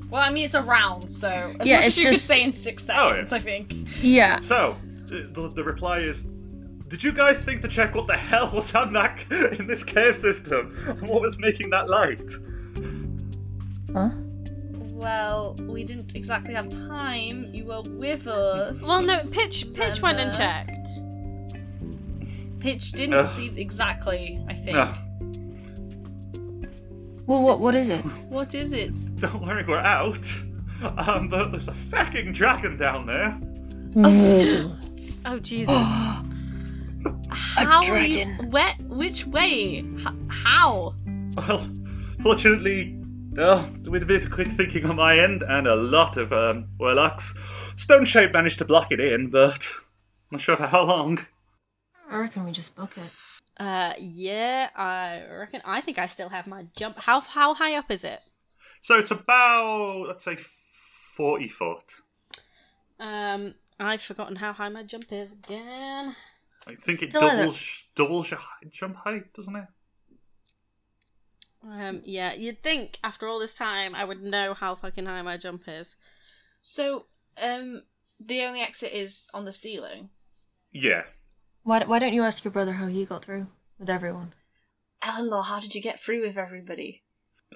[0.10, 1.30] Well, I mean, it's a round, so
[1.60, 3.10] as Yeah, much it's as you could just- say in six Oh, yeah.
[3.26, 3.74] seconds, I think.
[4.02, 4.40] Yeah.
[4.40, 4.78] So
[5.08, 6.24] the, the reply is.
[6.88, 9.20] Did you guys think to check what the hell was on that
[9.60, 10.76] in this cave system?
[10.88, 12.22] And what was making that light?
[13.94, 14.10] Huh?
[14.94, 17.54] Well, we didn't exactly have time.
[17.54, 18.82] You were with us.
[18.82, 19.20] well, no.
[19.32, 20.88] Pitch Pitch went and checked.
[22.60, 23.28] Pitch didn't Ugh.
[23.28, 24.44] see exactly.
[24.48, 24.76] I think.
[24.76, 24.94] No,
[27.28, 28.02] Well, what what is it?
[28.30, 28.98] What is it?
[29.20, 30.26] don't worry, we're out.
[30.98, 33.40] Um, but there's a fucking dragon down there.
[35.26, 35.70] Oh Jesus!
[37.30, 38.26] How are you?
[38.26, 38.52] dragon.
[38.52, 38.74] Where?
[38.88, 39.84] Which way?
[40.00, 40.96] H- how?
[41.36, 41.70] Well,
[42.24, 43.00] fortunately,
[43.38, 46.70] uh, with a bit of quick thinking on my end and a lot of um,
[46.80, 47.34] warlocks,
[47.76, 49.68] Stone Shape managed to block it in, but
[50.32, 51.26] not sure for how long.
[52.10, 53.12] I reckon we just book it.
[53.60, 54.70] Uh, yeah.
[54.76, 55.62] I reckon.
[55.66, 56.98] I think I still have my jump.
[56.98, 58.22] How how high up is it?
[58.82, 60.38] So it's about, let's say,
[61.18, 61.84] 40 foot.
[63.00, 66.16] Um, I've forgotten how high my jump is again.
[66.68, 67.38] I think it Delilah.
[67.38, 67.60] doubles
[67.96, 69.68] doubles your high jump height, doesn't it?
[71.64, 72.34] Um, yeah.
[72.34, 75.96] You'd think after all this time I would know how fucking high my jump is.
[76.62, 77.06] So,
[77.42, 77.84] um,
[78.20, 80.10] the only exit is on the ceiling.
[80.72, 81.04] Yeah.
[81.64, 83.48] Why, why don't you ask your brother how he got through
[83.80, 84.34] with everyone?
[85.04, 87.04] Eleanor, how did you get through with everybody?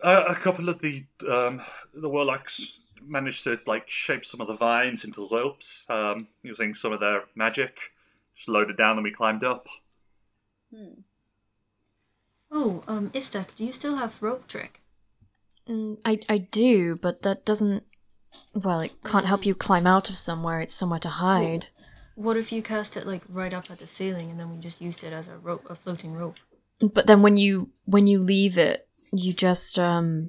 [0.04, 1.62] Uh, a couple of the um,
[1.94, 6.94] the warlocks managed to like shape some of the vines into ropes um, using some
[6.94, 7.78] of their magic.
[8.42, 9.68] Just loaded down and we climbed up.
[12.52, 14.82] Oh, um, Isteth, do you still have rope trick?
[15.70, 17.84] Mm, I I do, but that doesn't.
[18.56, 20.60] Well, it can't help you climb out of somewhere.
[20.60, 21.68] It's somewhere to hide.
[22.16, 24.82] What if you cast it like right up at the ceiling and then we just
[24.82, 26.38] used it as a rope, a floating rope?
[26.96, 30.28] But then when you when you leave it, you just um.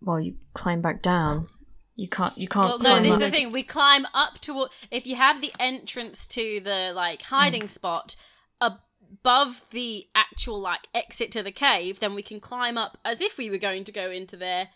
[0.00, 1.48] Well, you climb back down.
[1.96, 2.36] You can't.
[2.36, 3.52] You can't Well, no, climb this is the thing.
[3.52, 8.16] We climb up to if you have the entrance to the like hiding spot
[8.60, 13.38] above the actual like exit to the cave, then we can climb up as if
[13.38, 14.68] we were going to go into there,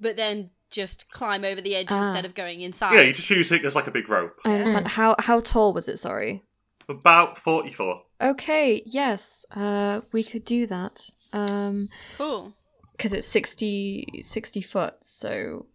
[0.00, 1.98] but then just climb over the edge Ah.
[2.00, 2.94] instead of going inside.
[2.94, 4.38] Yeah, you just use it as like a big rope.
[4.44, 4.88] I understand.
[4.88, 5.98] How how tall was it?
[5.98, 6.42] Sorry.
[6.88, 8.02] About 44.
[8.22, 8.82] Okay.
[8.86, 9.46] Yes.
[9.52, 11.00] Uh, we could do that.
[11.32, 12.52] Um, Cool.
[12.96, 14.94] because it's 60, 60 foot.
[15.00, 15.66] So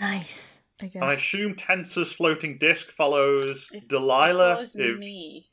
[0.00, 0.58] Nice.
[0.80, 0.94] I guess.
[0.96, 4.50] And I assume Tenser's floating disc follows If- Delilah.
[4.50, 5.48] It follows if- me.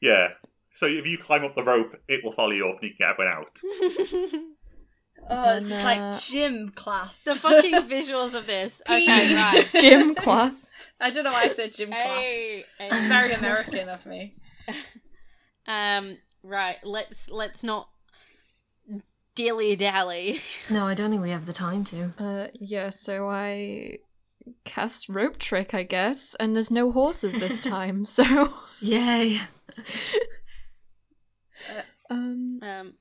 [0.00, 0.28] Yeah.
[0.76, 3.08] So if you climb up the rope, it will follow you up and you can
[3.08, 4.42] get everyone out.
[5.30, 7.24] Oh, it's Then, uh, like gym class.
[7.24, 8.80] the fucking visuals of this.
[8.88, 9.68] Okay, right.
[9.80, 10.90] Gym class.
[11.00, 12.06] I don't know why I said gym class.
[12.22, 14.36] Hey, It's very American of me.
[15.66, 16.76] Um, right.
[16.84, 17.88] Let's let's not
[19.38, 20.40] dilly dally.
[20.68, 22.12] No, I don't think we have the time to.
[22.18, 22.90] Uh, yeah.
[22.90, 23.98] So I
[24.64, 28.04] cast rope trick, I guess, and there's no horses this time.
[28.04, 29.38] So Yay.
[32.10, 32.94] um, Um,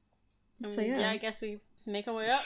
[0.66, 1.10] So, um, yeah.
[1.10, 2.44] I guess we make our way up.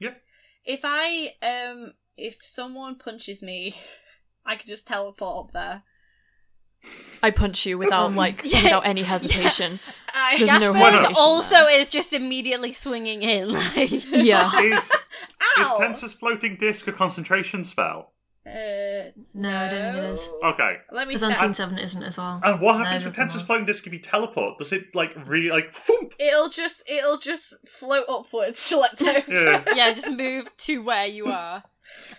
[0.00, 0.20] Yep.
[0.64, 3.74] If I um if someone punches me,
[4.46, 5.82] I could just teleport up there.
[7.22, 9.78] I punch you without like Yeah, without any hesitation.
[10.14, 10.74] Uh, There's no
[11.16, 11.80] also there.
[11.80, 13.48] is just immediately swinging in.
[13.74, 14.50] Like, Yeah.
[14.60, 14.90] Is, is
[15.56, 15.78] Ow!
[15.80, 18.12] Tenser's floating disc a concentration spell?
[18.44, 20.30] Uh, No, I don't think it is.
[20.44, 20.76] Okay.
[20.90, 21.36] Let me Because check.
[21.38, 22.40] Unseen Servant isn't as well.
[22.42, 23.46] And what happens Neither with of them Tenser's are.
[23.46, 24.58] floating disc if be teleport?
[24.58, 26.12] Does it like re like thump?
[26.18, 28.72] It'll just it'll just float upwards.
[28.76, 29.28] Let's hope.
[29.28, 29.62] Yeah.
[29.76, 31.62] yeah, just move to where you are.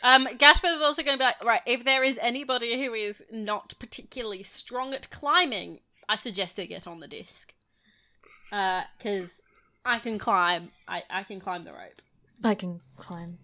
[0.03, 3.23] Um, Gaspers is also going to be like, right, if there is anybody who is
[3.31, 7.53] not particularly strong at climbing, I suggest they get on the disc.
[8.49, 9.41] Because
[9.85, 10.71] I can climb.
[10.87, 12.01] I, I can climb the rope.
[12.43, 13.39] I can climb.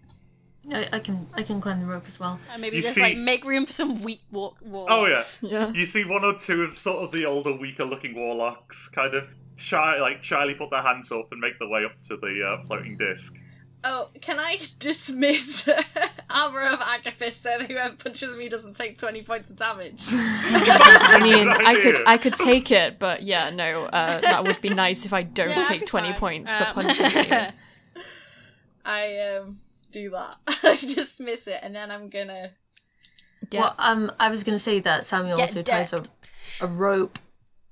[0.71, 2.39] I, I can I can climb the rope as well.
[2.51, 4.91] And maybe You just see- like make room for some weak walk walks.
[4.93, 5.23] Oh yeah.
[5.41, 5.71] Yeah.
[5.71, 9.27] You see one or two of sort of the older, weaker looking warlocks kind of
[9.55, 12.65] shy, like shyly put their hands up and make their way up to the uh,
[12.67, 13.33] floating disc.
[13.81, 15.65] Oh, can I dismiss
[16.29, 20.03] Armor of Agathys so that whoever punches me doesn't take twenty points of damage?
[20.11, 22.03] I mean, Good I could idea.
[22.05, 25.49] I could take it, but yeah, no, uh, that would be nice if I don't
[25.49, 26.19] Yeah, take I'd be twenty fine.
[26.19, 28.03] points Um, for punching you.
[28.85, 29.59] I um
[29.91, 30.37] do that.
[30.63, 32.51] I dismiss it, and then I'm gonna.
[33.51, 33.61] Yeah.
[33.61, 36.03] Well, um, I was gonna say that Samuel Get also ties a,
[36.61, 37.19] a rope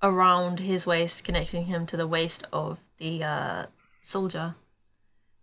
[0.01, 3.65] around his waist, connecting him to the waist of the uh,
[4.01, 4.55] soldier.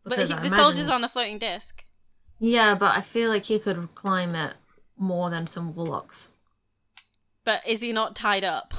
[0.04, 1.84] But he, the imagine- soldier's on a floating disc.
[2.38, 4.54] Yeah, but I feel like he could climb it
[4.98, 6.44] more than some warlocks.
[7.44, 8.74] But is he not tied up?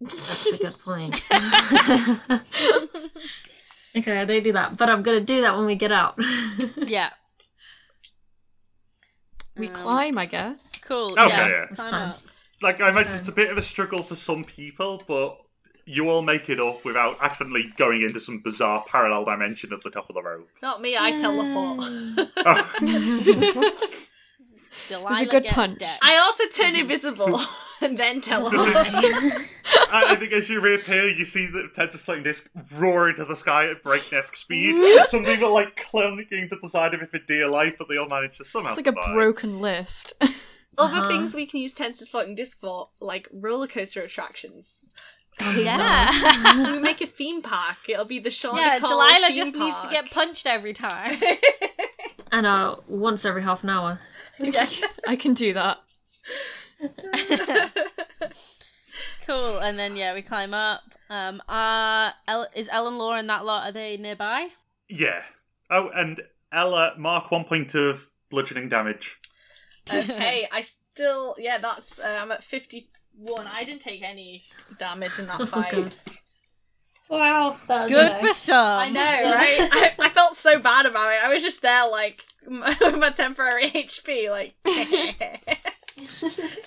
[0.00, 1.20] That's a good point.
[3.96, 6.18] okay, I don't do that, but I'm gonna do that when we get out.
[6.76, 7.10] yeah.
[9.56, 10.72] we Um, climb, I guess.
[10.80, 11.12] Cool.
[11.12, 11.48] Okay, yeah.
[11.48, 11.64] yeah.
[11.70, 12.20] That's climb fine.
[12.62, 15.38] Like I imagine it's a bit of a struggle for some people, but
[15.86, 19.90] you all make it up without accidentally going into some bizarre parallel dimension at the
[19.90, 20.48] top of the rope.
[20.62, 20.96] Not me.
[20.96, 21.78] I teleport.
[22.36, 23.72] Oh,
[24.88, 25.78] Delilah good gets punch.
[25.78, 25.98] decked.
[26.02, 27.40] I also turn invisible
[27.82, 28.68] and then teleport.
[28.76, 33.36] I I think as you reappear, you see the Ted's floating disc roar into the
[33.36, 34.74] sky at breakneck speed.
[35.08, 38.08] Some people like clinging to the side of it for dear life, but they all
[38.08, 40.12] manage to somehow It's like a broken lift.
[40.76, 41.08] Other Uh-huh.
[41.08, 44.84] things we can use Tenser's floating disc for, like roller coaster attractions.
[45.56, 46.72] yeah.
[46.72, 47.76] we make a theme park.
[47.88, 51.16] It'll be the Sean yeah, Nicole Delilah theme just needs to get punched every time.
[52.32, 54.00] and uh, once every half an hour.
[55.08, 55.78] I can do that.
[59.26, 59.58] cool.
[59.58, 60.82] And then yeah, we climb up.
[61.10, 63.68] Um, uh, El- is Eleanor and that lot?
[63.68, 64.48] Are they nearby?
[64.88, 65.22] Yeah.
[65.70, 66.20] Oh, and
[66.52, 69.16] Ella, mark one point of bludgeoning damage.
[69.92, 71.58] okay, I still yeah.
[71.58, 73.46] That's uh, I'm at fifty one.
[73.46, 74.44] I didn't take any
[74.78, 75.70] damage in that Oh, fight.
[75.72, 75.94] God.
[77.08, 78.56] Wow, that Good for some.
[78.56, 79.68] I know, right?
[79.72, 81.22] I, I felt so bad about it.
[81.22, 84.54] I was just there, like my, my temporary HP, like.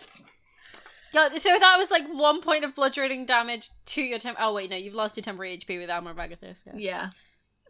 [1.14, 4.38] Yeah, so that was like one point of bludgeoning damage to your temp.
[4.40, 6.64] Oh wait, no, you've lost your temporary HP with Armor of Agathys.
[6.76, 7.10] Yeah.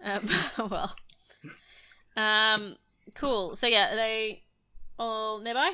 [0.03, 0.19] Yeah.
[0.57, 0.95] Um, well.
[2.17, 2.75] Um.
[3.13, 3.55] Cool.
[3.55, 4.43] So yeah, are they
[4.97, 5.71] all nearby?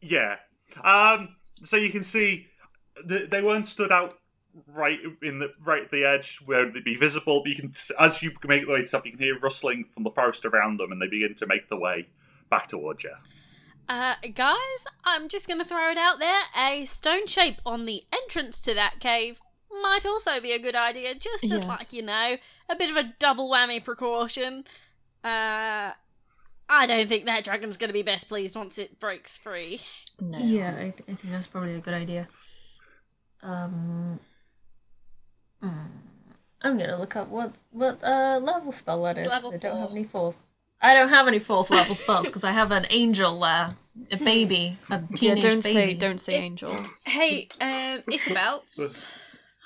[0.00, 0.36] Yeah.
[0.82, 1.36] Um.
[1.64, 2.48] So you can see
[3.08, 4.17] th- they weren't stood out
[4.66, 8.22] right in the right at the edge where they'd be visible, but you can as
[8.22, 10.92] you make the way to up, you can hear rustling from the forest around them,
[10.92, 12.06] and they begin to make the way
[12.50, 13.12] back towards you.
[13.88, 16.42] Uh, guys, I'm just gonna throw it out there.
[16.58, 19.40] A stone shape on the entrance to that cave
[19.82, 21.64] might also be a good idea, just as Yes.
[21.66, 22.36] like you know,
[22.68, 24.64] a bit of a double whammy precaution.
[25.24, 25.92] Uh,
[26.70, 29.80] I don't think that dragon's gonna be best pleased once it breaks free.
[30.20, 30.36] No.
[30.38, 32.28] Yeah, I, th- I think that's probably a good idea.
[33.42, 34.18] Um,
[35.62, 35.86] mm,
[36.62, 39.26] I'm gonna look up what what uh level spell that is.
[39.26, 40.36] 'cause level I don't have any fourth.
[40.80, 43.72] I don't have any fourth level spells because I have an angel, uh,
[44.12, 45.92] a baby, a Yeah, teenage don't baby.
[45.92, 46.84] say don't say angel.
[47.04, 49.08] Hey, um, Ichabelts.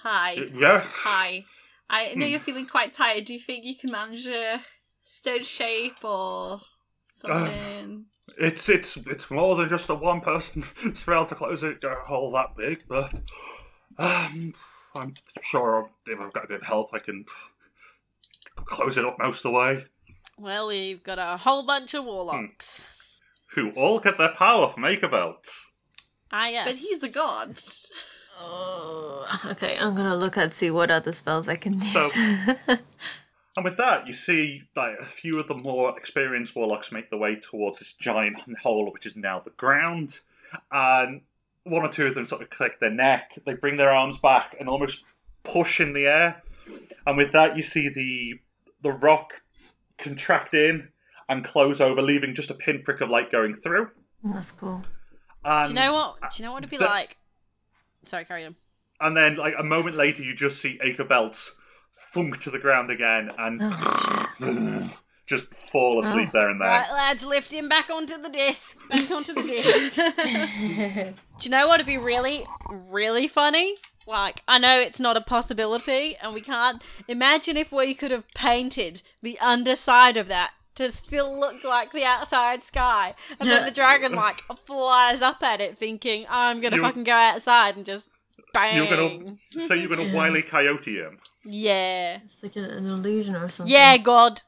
[0.02, 0.32] Hi.
[0.54, 0.80] Yeah.
[0.84, 1.44] Hi.
[1.90, 3.26] I know you're feeling quite tired.
[3.26, 4.62] Do you think you can manage a
[5.02, 6.60] stone shape or
[7.06, 8.06] something?
[8.38, 10.64] It's it's it's more than just a one person
[10.94, 13.12] spell to close a a hole that big, but
[13.98, 14.54] um,
[14.94, 17.24] I'm sure if I've got a bit of help, I can
[18.56, 19.84] close it up most of the way.
[20.38, 22.96] Well, we've got a whole bunch of warlocks.
[23.54, 25.48] Who all get their power from Ichabelts.
[26.30, 26.66] Ah, yes.
[26.66, 27.58] but he's a god.
[28.40, 31.92] Oh, okay, I'm gonna look and see what other spells I can use.
[31.92, 32.76] So-
[33.54, 37.18] And with that, you see like a few of the more experienced warlocks make their
[37.18, 40.20] way towards this giant hole, which is now the ground.
[40.70, 41.20] And
[41.64, 43.32] one or two of them sort of click their neck.
[43.46, 45.00] They bring their arms back and almost
[45.44, 46.42] push in the air.
[47.06, 48.40] And with that, you see the
[48.82, 49.34] the rock
[49.98, 50.88] contract in
[51.28, 53.90] and close over, leaving just a pinprick of light going through.
[54.24, 54.84] that's cool.
[55.44, 56.20] And, Do you know what?
[56.20, 57.16] Do you know what it'd be the- like?
[58.04, 58.56] Sorry, carry on.
[59.00, 61.50] And then, like a moment later, you just see Ichabelts
[62.12, 64.90] thunk to the ground again and Oh
[65.26, 66.68] just fall asleep oh, there and there.
[66.68, 68.76] Right, lads, lift him back onto the disc.
[68.88, 69.94] Back onto the disc.
[71.38, 72.46] Do you know what would be really,
[72.90, 73.76] really funny?
[74.06, 78.28] Like, I know it's not a possibility, and we can't imagine if we could have
[78.34, 83.70] painted the underside of that to still look like the outside sky, and then the
[83.82, 88.08] dragon like flies up at it, thinking, "I'm gonna You- fucking go outside and just
[88.52, 89.36] bang." You're gonna
[89.68, 91.18] say you're gonna wily coyote him.
[91.44, 93.72] Yeah, it's like an, an illusion or something.
[93.72, 94.42] yeah, God,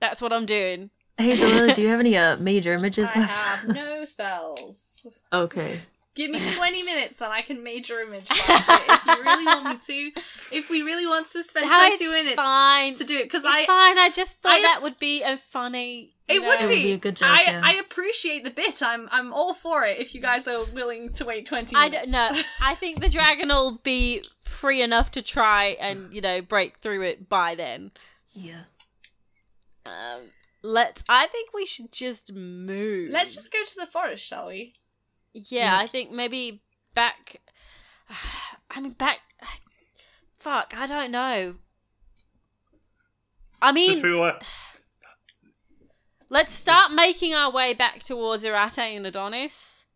[0.00, 0.90] that's what I'm doing.
[1.16, 3.32] Hey, Delilah, do you have any uh, major images I left?
[3.64, 5.20] have no spells.
[5.32, 5.78] okay.
[6.14, 9.64] Give me 20 minutes and I can major image slash it if you really want
[9.66, 9.74] me
[10.14, 10.20] to.
[10.50, 12.94] If we really want to spend How 20 it's minutes fine.
[12.94, 13.66] to do it, because It's I.
[13.66, 13.98] fine.
[14.00, 16.14] I just thought I- that would be a funny.
[16.26, 17.60] It would know- It would be a good joke, I, yeah.
[17.62, 18.82] I appreciate the bit.
[18.82, 21.96] I'm I'm all for it if you guys are willing to wait 20 I minutes.
[22.02, 22.30] don't know.
[22.60, 27.02] I think the dragon will be free enough to try and you know break through
[27.02, 27.92] it by then.
[28.32, 28.62] Yeah.
[29.88, 30.20] Um,
[30.62, 31.04] let's.
[31.08, 33.10] I think we should just move.
[33.10, 34.74] Let's just go to the forest, shall we?
[35.32, 36.62] Yeah, I think maybe
[36.94, 37.36] back.
[38.70, 39.18] I mean, back.
[40.38, 41.56] Fuck, I don't know.
[43.60, 44.32] I mean, feel
[46.30, 49.86] let's start making our way back towards Irate and Adonis.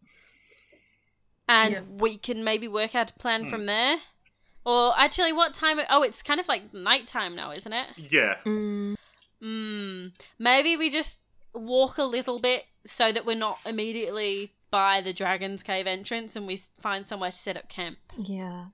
[1.49, 1.81] And Yeah.
[1.99, 3.51] we can maybe work out a plan Hmm.
[3.51, 3.99] from there.
[4.65, 5.81] Or actually, what time?
[5.91, 7.89] Oh, it's kind of like nighttime now, isn't it?
[7.97, 8.37] yeah.
[8.47, 8.97] Mm,
[9.43, 10.09] Hmm.
[10.39, 11.21] Maybe we just
[11.53, 16.47] walk a little bit so that we're not immediately by the Dragon's Cave entrance and
[16.47, 17.99] we find somewhere to set up camp.
[18.19, 18.67] yeah.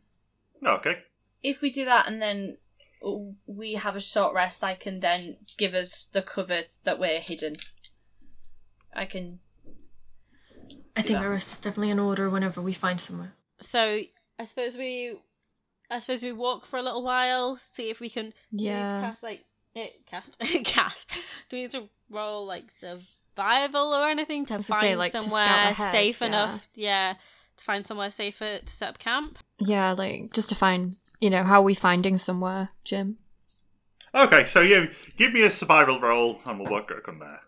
[0.65, 0.95] Okay.
[1.43, 2.57] If we do that and then
[3.47, 7.57] we have a short rest, I can then give us the cover that we're hidden.
[8.93, 9.39] I can.
[10.97, 11.25] I think that.
[11.25, 13.35] our rest is definitely in order whenever we find somewhere.
[13.61, 14.01] So
[14.39, 15.17] I suppose we,
[15.91, 18.27] I suppose we walk for a little while, see if we can.
[18.27, 19.01] do we need to Yeah.
[19.03, 19.45] cast like
[19.75, 21.11] it cast cast.
[21.49, 24.97] Do we need to roll like survival or anything to I was gonna find say,
[24.97, 26.27] like, to somewhere ahead, safe yeah.
[26.27, 26.69] enough?
[26.75, 27.15] Yeah,
[27.57, 29.39] to find somewhere safer to set up camp.
[29.59, 33.19] Yeah, like just to find, you know, how are we finding somewhere, Jim?
[34.15, 37.41] Okay, so yeah, give me a survival roll and we'll work on there.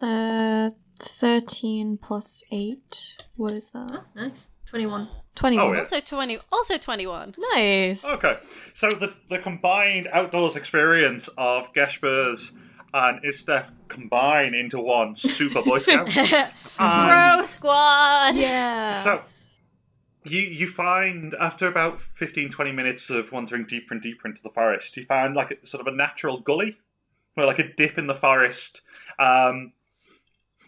[0.00, 0.70] Uh,
[1.00, 3.14] 13 plus 8.
[3.36, 3.90] What is that?
[3.92, 4.48] Oh, nice.
[4.66, 5.08] 21.
[5.34, 5.66] 21.
[5.66, 5.78] Oh, yeah.
[5.78, 6.38] Also twenty.
[6.52, 7.34] Also twenty one.
[7.52, 8.04] Nice.
[8.04, 8.38] Okay,
[8.74, 12.52] so the the combined outdoors experience of Geshbers
[12.92, 16.06] and Istef combine into one super Boy Scout.
[16.78, 18.36] Bro squad.
[18.36, 19.02] Yeah.
[19.02, 19.22] So
[20.24, 24.50] you you find after about 15 20 minutes of wandering deeper and deeper into the
[24.50, 26.78] forest, you find like a, sort of a natural gully,
[27.34, 28.80] where like a dip in the forest,
[29.18, 29.72] um,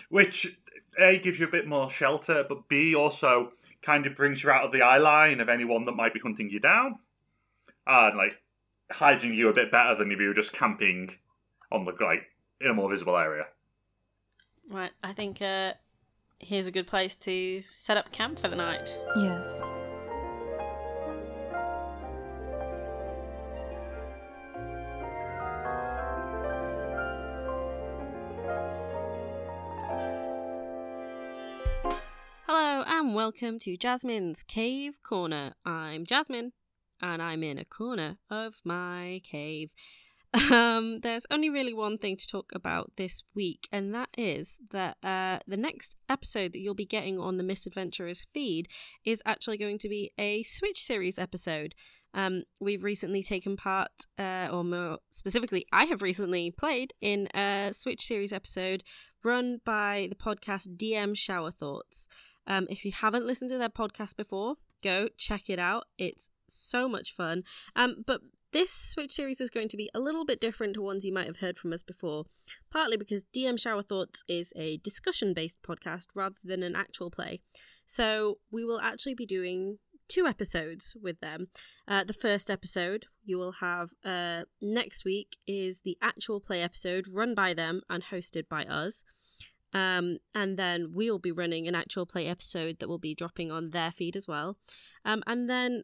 [0.09, 0.59] which
[1.01, 3.53] A gives you a bit more shelter, but B also
[3.87, 6.51] kind of brings you out of the eye line of anyone that might be hunting
[6.51, 6.99] you down,
[7.87, 8.43] and like
[8.91, 11.15] hiding you a bit better than if you were just camping
[11.71, 12.25] on the like
[12.61, 13.45] in a more visible area.
[14.69, 15.75] Right, I think uh,
[16.41, 18.99] here's a good place to set up camp for the night.
[19.15, 19.63] Yes.
[33.07, 35.55] And welcome to Jasmine's Cave Corner.
[35.65, 36.51] I'm Jasmine
[37.01, 39.71] and I'm in a corner of my cave.
[40.51, 44.97] Um, there's only really one thing to talk about this week, and that is that
[45.05, 48.67] uh, the next episode that you'll be getting on the Misadventurers feed
[49.05, 51.77] is actually going to be a Switch series episode.
[52.13, 57.71] Um, we've recently taken part, uh, or more specifically, I have recently played in a
[57.73, 58.83] Switch series episode
[59.25, 62.09] run by the podcast DM Shower Thoughts.
[62.47, 65.85] Um, if you haven't listened to their podcast before, go check it out.
[65.99, 67.43] It's so much fun.
[67.75, 68.21] Um, but
[68.53, 71.27] this Switch series is going to be a little bit different to ones you might
[71.27, 72.25] have heard from us before,
[72.71, 77.41] partly because DM Shower Thoughts is a discussion based podcast rather than an actual play.
[77.85, 79.79] So we will actually be doing
[80.09, 81.49] two episodes with them.
[81.89, 87.07] Uh, the first episode you will have uh, next week is the actual play episode
[87.09, 89.05] run by them and hosted by us.
[89.73, 93.71] Um, and then we'll be running an actual play episode that will be dropping on
[93.71, 94.57] their feed as well.
[95.05, 95.83] Um, and then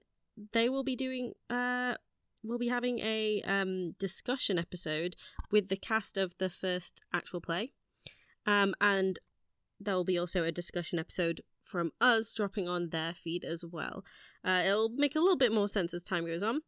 [0.53, 1.95] they will be doing uh
[2.43, 5.15] we'll be having a um discussion episode
[5.51, 7.73] with the cast of the first actual play.
[8.47, 9.19] Um and
[9.79, 14.05] there'll be also a discussion episode from us dropping on their feed as well.
[14.45, 16.61] Uh, it'll make a little bit more sense as time goes on.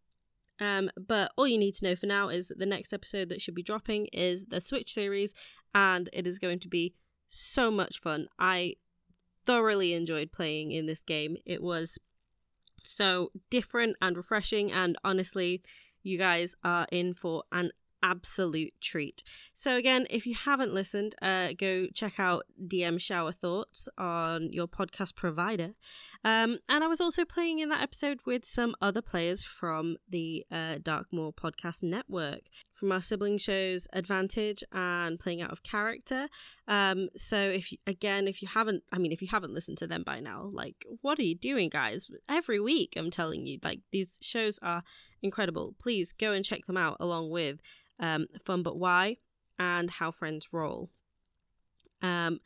[0.61, 3.57] Um, but all you need to know for now is the next episode that should
[3.57, 5.35] be dropping is the Switch series,
[5.75, 6.95] and it is going to be
[7.35, 8.28] so much fun.
[8.39, 8.76] I
[9.45, 11.37] thoroughly enjoyed playing in this game.
[11.45, 11.99] It was
[12.82, 15.62] so different and refreshing, and honestly,
[16.03, 17.70] you guys are in for an
[18.05, 19.22] absolute treat.
[19.55, 24.68] So again, if you haven't listened, uh, go check out DM Shower Thoughts on your
[24.68, 25.70] podcast provider.
[26.22, 30.44] Um, and I was also playing in that episode with some other players from the
[30.52, 32.42] uh, Darkmoor Podcast Network,
[32.74, 36.28] from our sibling shows Advantage and Playing Out of Character.
[36.68, 39.86] Um, so if you, again, if you haven't, I mean, if you haven't listened to
[39.86, 42.11] them by now, like, what are you doing, guys?
[42.28, 44.82] Every week, I'm telling you, like, these shows are
[45.22, 45.74] incredible.
[45.80, 47.61] Please go and check them out along with
[48.01, 49.18] um, Fun But Why
[49.59, 50.90] and How Friends Roll.
[52.03, 52.40] Um,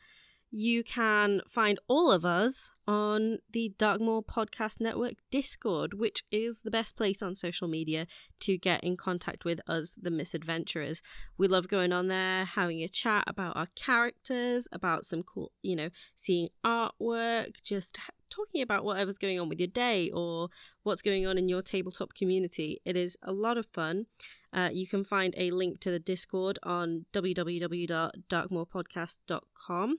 [0.51, 6.71] you can find all of us on the Darkmoor Podcast Network Discord, which is the
[6.71, 8.07] best place on social media
[8.39, 11.01] to get in contact with us, the misadventurers.
[11.37, 15.75] We love going on there, having a chat about our characters, about some cool, you
[15.75, 17.99] know, seeing artwork, just
[18.29, 20.49] talking about whatever's going on with your day or
[20.83, 22.79] what's going on in your tabletop community.
[22.85, 24.07] It is a lot of fun.
[24.51, 29.97] Uh, you can find a link to the Discord on www.darkmoorpodcast.com.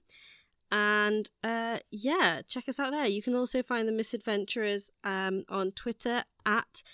[0.72, 3.06] And uh, yeah, check us out there.
[3.06, 6.84] You can also find the Misadventurers um, on Twitter at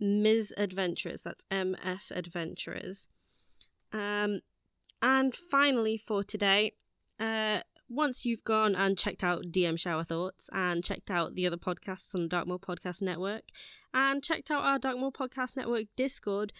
[0.00, 1.22] Ms Adventurers.
[1.22, 3.06] That's MS Adventurers.
[3.92, 4.40] Um,
[5.00, 6.72] and finally, for today,
[7.20, 7.60] uh,
[7.92, 12.14] once you've gone and checked out DM Shower Thoughts and checked out the other podcasts
[12.14, 13.42] on the Darkmoor Podcast Network
[13.92, 16.52] and checked out our Darkmoor Podcast Network Discord,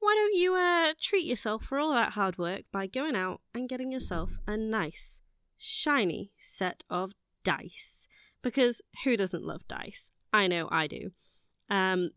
[0.00, 3.68] why don't you uh, treat yourself for all that hard work by going out and
[3.68, 5.22] getting yourself a nice,
[5.56, 7.12] shiny set of
[7.44, 8.08] dice?
[8.42, 10.10] Because who doesn't love dice?
[10.32, 11.12] I know I do.
[11.68, 12.10] Um,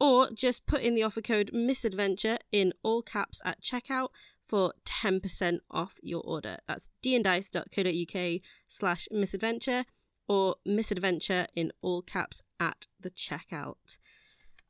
[0.00, 4.08] or just put in the offer code misadventure in all caps at checkout
[4.48, 6.56] for 10% off your order.
[6.66, 9.84] That's dndice.co.uk slash misadventure
[10.26, 13.98] or misadventure in all caps at the checkout.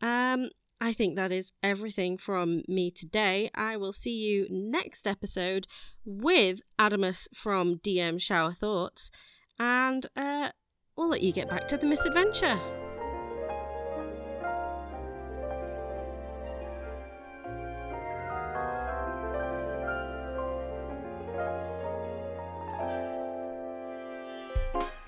[0.00, 0.48] Um,
[0.84, 3.48] I think that is everything from me today.
[3.54, 5.66] I will see you next episode
[6.04, 9.10] with Adamus from DM Shower Thoughts.
[9.58, 10.50] and uh,
[10.94, 12.60] we'll let you get back to the misadventure.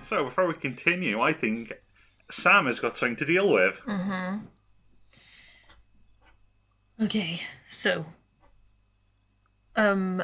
[0.09, 1.75] So before we continue, I think
[2.31, 3.75] Sam has got something to deal with.
[7.01, 8.07] Okay, so.
[9.75, 10.23] Um,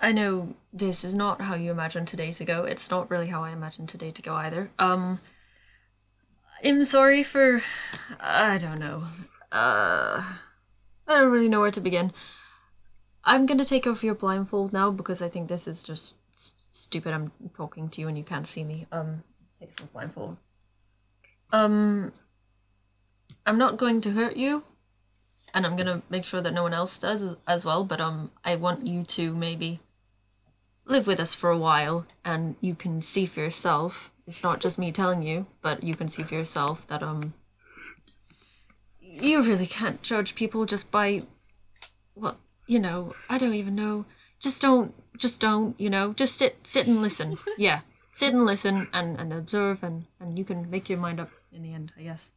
[0.00, 2.64] I know this is not how you imagined today to go.
[2.64, 4.70] It's not really how I imagined today to go either.
[4.78, 5.20] Um,
[6.64, 7.62] I'm sorry for.
[8.20, 9.04] I don't know.
[9.52, 10.24] Uh,
[11.06, 12.12] I don't really know where to begin.
[13.22, 17.12] I'm gonna take off your blindfold now because I think this is just s- stupid.
[17.12, 18.86] I'm talking to you and you can't see me.
[18.90, 19.24] Um,
[19.60, 20.38] take off blindfold.
[21.52, 22.12] Um,
[23.44, 24.64] I'm not going to hurt you
[25.54, 27.84] and I'm gonna make sure that no one else does as- well.
[27.84, 29.80] But um, I want you to maybe
[30.84, 34.12] live with us for a while, and you can see for yourself.
[34.26, 37.34] It's not just me telling you, but you can see for yourself that um,
[39.00, 41.22] you really can't judge people just by,
[42.14, 44.06] well, you know, I don't even know.
[44.40, 47.36] Just don't, just don't, you know, just sit, sit and listen.
[47.58, 47.80] Yeah,
[48.12, 51.62] sit and listen and and observe, and and you can make your mind up in
[51.62, 52.32] the end, I guess.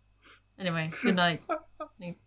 [0.60, 1.42] Anyway, good night.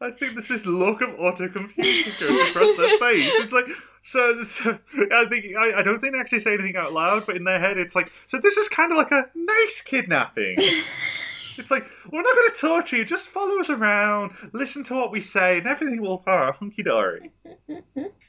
[0.00, 3.30] I think there's this look of utter confusion goes across their face.
[3.34, 3.66] It's like,
[4.02, 4.78] so, so
[5.12, 7.58] I think I, I don't think they actually say anything out loud, but in their
[7.58, 10.56] head, it's like, so this is kind of like a nice kidnapping.
[11.58, 13.04] it's like we're not going to torture you.
[13.04, 17.32] Just follow us around, listen to what we say, and everything will be hunky dory.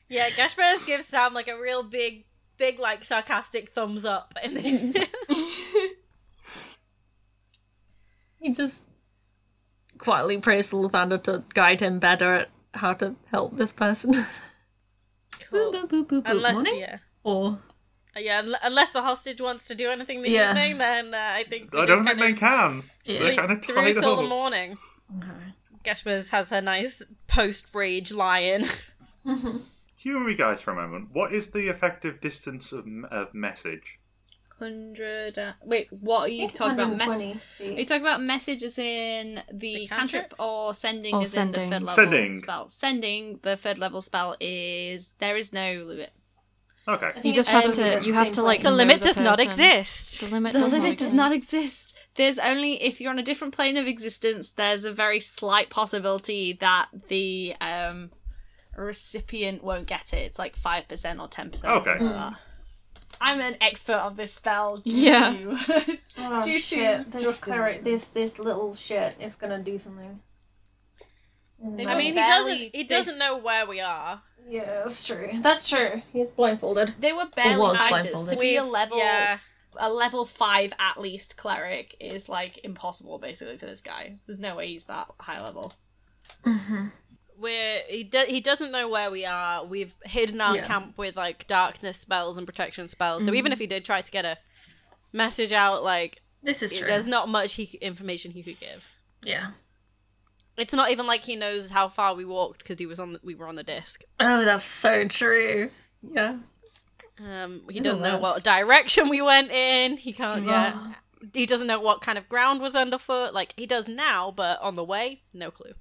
[0.10, 2.24] Yeah, Gashbears gives Sam like a real big,
[2.56, 4.94] big like sarcastic thumbs up, and then
[8.40, 8.87] He just
[9.98, 14.14] quietly prays to Lathander to guide him better at how to help this person.
[15.50, 15.72] Cool.
[15.72, 16.30] Boop, boop, boop, boop, boop.
[16.30, 16.80] unless Morning?
[16.80, 16.98] yeah.
[17.24, 17.58] Or
[18.18, 20.50] Yeah, unless the hostage wants to do anything in the Yeah.
[20.52, 22.84] evening, then uh, I think I don't think they of can.
[23.06, 24.28] They're sleep kind of through till the up.
[24.30, 24.78] morning.
[25.86, 28.66] Gashbears has her nice post rage lion.
[29.98, 31.10] Humor me, guys, for a moment.
[31.14, 33.97] What is the effective distance of, of message?
[34.60, 35.38] Hundred.
[35.38, 36.98] Uh, wait, what are you talking about?
[36.98, 40.30] Mess- are you talking about message as in the, The cantrip?
[40.30, 40.34] cantrip?
[40.40, 41.70] or sending Or as in sending.
[41.70, 42.36] the third level Sending.
[42.36, 42.70] spell?
[42.70, 46.12] Sending the third level spell is there is no limit.
[46.88, 47.12] Okay.
[47.24, 48.02] You just have to.
[48.04, 48.64] You have to like.
[48.64, 50.22] The limit the does not exist.
[50.22, 50.54] The limit.
[50.54, 51.92] The does limit not does not exist.
[51.92, 51.94] exist.
[52.16, 54.52] There's only if you're on a different plane of existence.
[54.52, 58.10] There's a very slight possibility that the um,
[58.76, 60.20] recipient won't get it.
[60.26, 61.74] It's like five percent or ten percent.
[61.74, 61.98] Okay.
[63.22, 64.78] I'm an expert on this spell.
[64.78, 65.32] due Yeah.
[65.32, 67.06] to- Oh Due to!
[67.10, 70.20] This cleric, this this little shit is gonna do something.
[71.60, 72.58] They I mean, he doesn't.
[72.58, 74.22] He they- doesn't know where we are.
[74.50, 75.28] Yeah, that's true.
[75.42, 76.02] That's true.
[76.14, 76.94] He's blindfolded.
[77.00, 78.24] They were barely was fighters.
[78.24, 79.40] To be a We've- level yeah.
[79.78, 84.18] a level five at least cleric is like impossible basically for this guy.
[84.26, 85.74] There's no way he's that high level.
[86.46, 86.88] Mm-hmm.
[87.40, 89.64] We're he do, he doesn't know where we are.
[89.64, 90.66] We've hidden our Yeah.
[90.66, 93.26] camp with like darkness spells and protection spells.
[93.26, 94.38] So even if he did try to get a
[95.14, 96.88] message out, like This is true.
[96.88, 98.90] there's not much he information he could give.
[99.24, 99.52] Yeah.
[100.58, 103.20] It's not even like he knows how far we walked because he was on the,
[103.24, 104.04] we were on the disc.
[104.20, 105.70] Oh, that's so true.
[106.02, 106.38] Yeah.
[107.20, 109.98] Um, he doesn't know what direction we went in.
[109.98, 110.46] He can't.
[110.46, 110.94] Yeah.
[111.34, 113.34] He doesn't know what kind of ground was underfoot.
[113.36, 115.74] Like he does now, but on the way, no clue.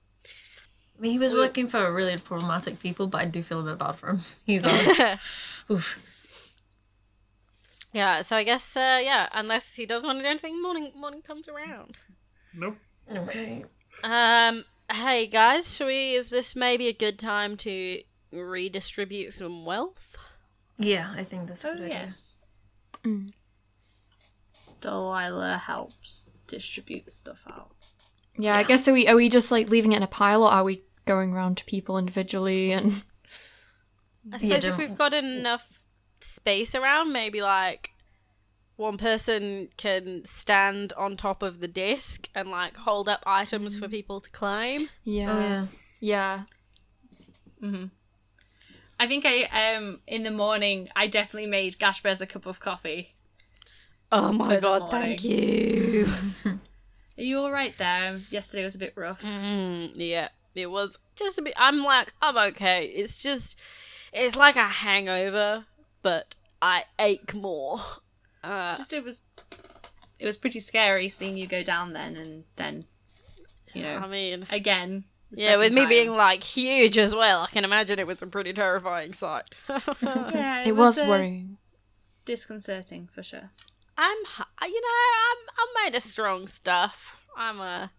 [0.99, 3.79] I mean, he was working for really problematic people, but I do feel a bit
[3.79, 4.21] bad for him.
[4.47, 4.65] He's
[5.69, 5.77] on.
[5.77, 5.99] Oof.
[7.93, 8.23] yeah.
[8.23, 11.49] So I guess uh, yeah, unless he doesn't want to do anything, morning morning comes
[11.49, 11.99] around.
[12.55, 12.77] Nope.
[13.15, 13.65] Okay.
[14.03, 14.65] Um.
[14.91, 16.15] Hey guys, should we?
[16.15, 18.01] Is this maybe a good time to
[18.33, 20.17] redistribute some wealth?
[20.79, 22.49] Yeah, I think that's a Oh good yes.
[23.03, 23.31] Mm.
[24.81, 27.71] Delilah helps distribute stuff out.
[28.39, 30.51] Yeah, I guess are we are we just like leaving it in a pile, or
[30.51, 33.03] are we going around to people individually and?
[34.33, 35.83] I Yeah, suppose if we've got enough
[36.21, 37.93] space around, maybe like
[38.77, 43.89] one person can stand on top of the disc and like hold up items for
[43.89, 44.89] people to claim.
[45.05, 45.33] Yeah.
[45.33, 45.67] Oh yeah.
[46.01, 46.43] Yeah.
[47.61, 47.87] hmm
[48.99, 49.45] I think I
[49.77, 53.15] um in the morning I definitely made Gashbears a cup of coffee.
[54.13, 56.07] Oh my god, thank you.
[57.19, 58.19] Are you all right there?
[58.31, 59.23] Yesterday was a bit rough.
[59.23, 60.29] mm, yeah,
[60.59, 61.55] it was just a bit.
[61.57, 62.87] I'm like, I'm okay.
[62.87, 63.61] It's just,
[64.13, 65.65] it's like a hangover,
[66.03, 67.79] but I ache more.
[68.45, 69.23] Uh, Just it was
[70.21, 72.85] it was pretty scary seeing you go down then and then
[73.75, 75.03] you know I mean, again.
[75.33, 75.89] yeah, with second me time.
[75.89, 79.45] being like huge as well, I can imagine it was a pretty terrifying sight.
[80.01, 81.59] yeah, It was uh, worrying.
[82.25, 83.51] disconcerting for sure.
[83.99, 84.17] I'm,
[84.63, 84.89] you know,
[85.31, 87.25] I'm, I'm made of strong stuff.
[87.37, 87.91] I'm a.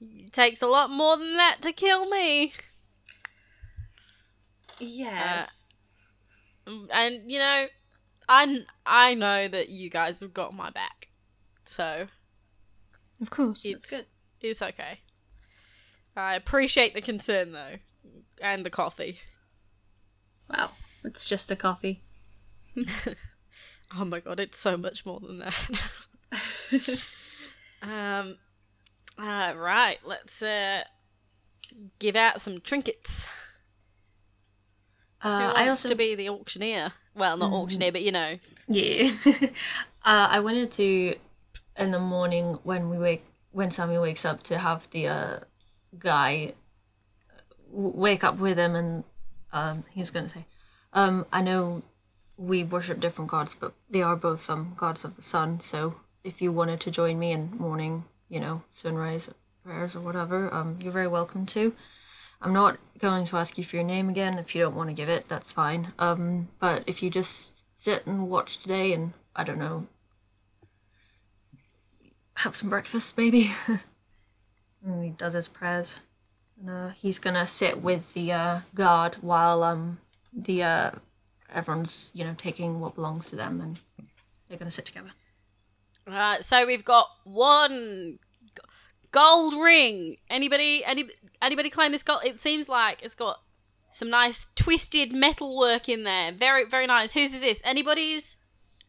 [0.00, 2.52] It takes a lot more than that to kill me.
[4.80, 5.88] Yes.
[6.66, 7.66] Mm, And you know,
[8.28, 11.08] I I know that you guys have got my back,
[11.64, 12.08] so
[13.20, 13.64] Of course.
[13.64, 14.06] it's good.
[14.40, 15.00] It's okay.
[16.16, 17.78] I appreciate the concern though,
[18.40, 19.20] and the coffee.
[20.48, 22.02] well, it's just a coffee.
[23.96, 25.54] Oh my god, it's so much more than that.
[27.82, 28.38] um,
[29.20, 30.84] uh, right, let's uh
[31.98, 33.28] give out some trinkets.
[35.22, 36.92] Uh, I also to be the auctioneer?
[37.14, 38.38] Well, not auctioneer, but you know.
[38.68, 39.10] Yeah.
[39.26, 41.16] uh, I wanted to,
[41.76, 45.38] in the morning when we wake, when Sammy wakes up, to have the uh,
[45.98, 46.54] guy
[47.70, 49.04] w- wake up with him, and
[49.52, 50.46] um, he's gonna say,
[50.94, 51.82] um, "I know
[52.38, 55.60] we worship different gods, but they are both um, gods of the sun.
[55.60, 59.28] So if you wanted to join me in morning, you know, sunrise
[59.64, 61.74] prayers or whatever, um, you're very welcome to."
[62.42, 64.38] I'm not going to ask you for your name again.
[64.38, 65.92] If you don't want to give it, that's fine.
[65.98, 69.86] Um, but if you just sit and watch today and, I don't know,
[72.34, 73.50] have some breakfast maybe.
[74.84, 76.00] and he does his prayers.
[76.58, 79.98] And uh, he's gonna sit with the uh, guard while um,
[80.32, 80.90] the uh,
[81.54, 83.78] everyone's, you know, taking what belongs to them and
[84.48, 85.10] they're gonna sit together.
[86.06, 88.18] Uh, so we've got one
[89.12, 90.16] gold ring.
[90.28, 90.84] Anybody?
[90.84, 91.04] Any?
[91.42, 92.20] Anybody claim this gold?
[92.24, 93.40] It seems like it's got
[93.92, 96.32] some nice twisted metal work in there.
[96.32, 97.12] Very, very nice.
[97.12, 97.60] Whose is this?
[97.64, 98.36] Anybody's?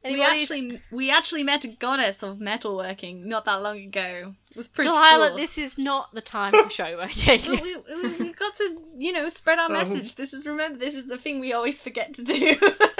[0.03, 4.33] We actually we actually met a goddess of metalworking not that long ago.
[4.49, 5.37] It was pretty Delilah, cool.
[5.37, 7.47] this is not the time for showboating.
[7.47, 10.15] Well, we, we, we got to you know spread our message.
[10.15, 12.55] This is remember this is the thing we always forget to do.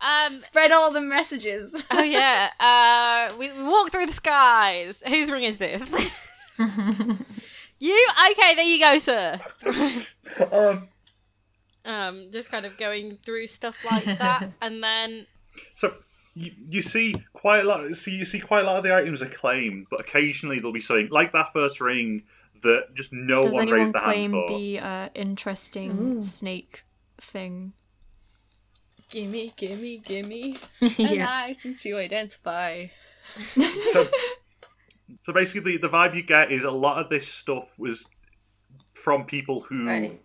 [0.00, 1.84] um, spread all the messages.
[1.90, 2.50] oh yeah.
[2.58, 5.02] Uh, we, we walk through the skies.
[5.06, 5.90] Whose ring is this?
[6.58, 8.08] you?
[8.30, 9.38] Okay, there you go, sir.
[10.52, 10.88] Um,
[11.84, 15.26] Um, just kind of going through stuff like that, and then
[15.76, 15.94] so
[16.34, 17.96] you, you see quite a lot.
[17.96, 20.82] So you see quite a lot of the items are claimed, but occasionally there'll be
[20.82, 22.24] something like that first ring
[22.62, 24.48] that just no Does one anyone raised their hand claim for.
[24.50, 26.82] the uh, interesting snake
[27.20, 27.72] thing?
[29.08, 30.56] Gimme, gimme, gimme.
[30.80, 31.12] yeah.
[31.12, 32.86] An item to identify.
[33.54, 34.08] so,
[35.26, 38.04] so basically, the vibe you get is a lot of this stuff was
[38.94, 40.20] from people who Right.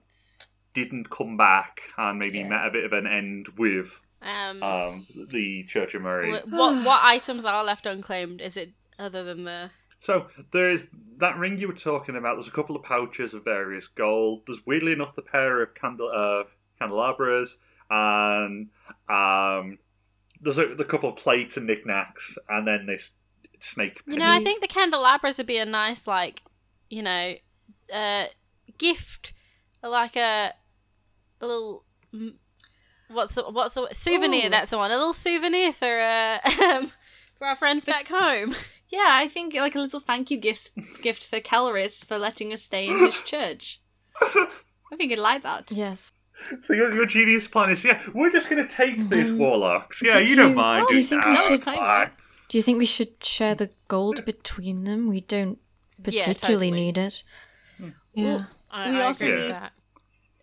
[0.73, 2.47] didn't come back and maybe Yeah.
[2.49, 6.31] met a bit of an end with um, um, the Church of Murray.
[6.31, 8.41] what what items are left unclaimed?
[8.41, 9.69] Is it other than the?
[9.99, 12.35] So there's that ring you were talking about.
[12.35, 14.41] There's a couple of pouches of various gold.
[14.47, 16.43] There's weirdly enough the pair of candle uh,
[16.79, 17.55] candelabras,
[17.93, 18.69] and
[19.09, 19.77] um,
[20.41, 23.11] there's a, the couple of plates and knickknacks, and then this
[23.59, 24.01] snake.
[24.07, 26.41] You know, I think the candelabras would be a nice, like,
[26.89, 27.35] you know,
[27.93, 28.25] uh,
[28.77, 29.33] gift,
[29.83, 30.51] like a,
[31.41, 31.83] a little.
[32.13, 32.33] mm,
[33.09, 34.47] What's the, what's a souvenir?
[34.47, 34.49] Ooh.
[34.49, 34.89] That's the one.
[34.89, 36.91] A little souvenir for uh, um,
[37.37, 38.55] for our friends back home.
[38.89, 40.69] Yeah, I think like a little thank you gift
[41.01, 43.81] gift for Caloris for letting us stay in his church.
[44.21, 45.71] I think he'd like that.
[45.71, 46.13] Yes.
[46.65, 50.01] So your, your genius plan is, yeah, we're just going to take these warlocks.
[50.01, 50.87] Yeah, Do you don't you- mind.
[50.89, 52.11] do you think we now, should- fine.
[52.49, 55.07] Do you think we should share the gold between them?
[55.09, 55.57] We don't
[56.05, 56.71] Yeah, particularly totally.
[56.71, 57.23] need it.
[58.13, 58.45] Yeah.
[58.69, 59.71] I, We I also agree with need- that.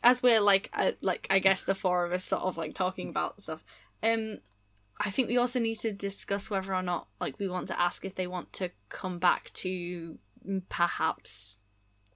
[0.02, 3.10] As we're like, uh, like I guess the four of us sort of like talking
[3.10, 3.62] about stuff.
[4.02, 4.38] Um,
[4.98, 8.04] I think we also need to discuss whether or not like we want to ask
[8.04, 11.58] if they want to come back to mm, perhaps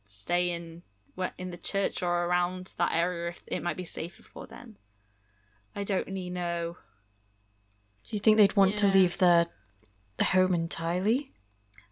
[0.06, 0.93] stay in wh-
[1.38, 4.76] in the church or around that area if it might be safer for them.
[5.76, 6.76] I don't really know.
[8.04, 9.46] Do you think they'd want to leave their
[10.20, 11.33] home entirely?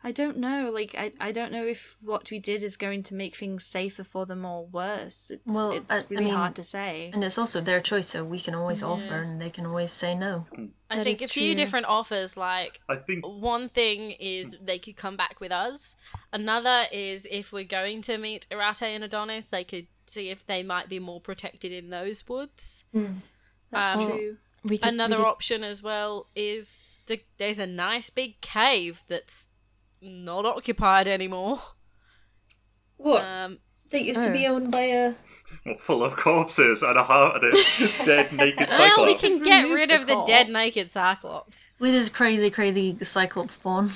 [0.04, 0.70] I don't know.
[0.72, 4.02] Like, I, I don't know if what we did is going to make things safer
[4.02, 5.30] for them or worse.
[5.30, 7.10] It's, Well, it's I- I really mean- hard to say.
[7.14, 10.14] And it's also their choice, so we can always offer and they can always say
[10.14, 10.46] no.
[10.90, 11.62] I That think is a few true.
[11.62, 15.94] different offers, like I think one thing is they could come back with us.
[16.32, 20.62] Another is if we're going to meet Irate and Adonis, they could see if they
[20.62, 22.84] might be more protected in those woods.
[23.70, 24.36] That's um, true.
[24.64, 29.48] We could, Another could- option as well is the, there's a nice big cave that's
[30.02, 31.58] not occupied anymore.
[32.96, 33.22] What?
[33.24, 33.58] Um,
[33.90, 35.14] That used to be owned by a.
[35.66, 37.56] well, full of corpses and a heart and a
[38.06, 41.68] dead naked well, we can Just get rid the of the dead naked Cyclops.
[41.78, 43.90] With his crazy, crazy cyclops spawn.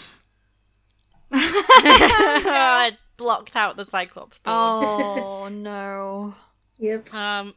[1.32, 4.38] I blocked out the Cyclops.
[4.38, 4.54] board.
[4.54, 6.34] Oh no.
[6.78, 7.12] Yep.
[7.14, 7.54] Um,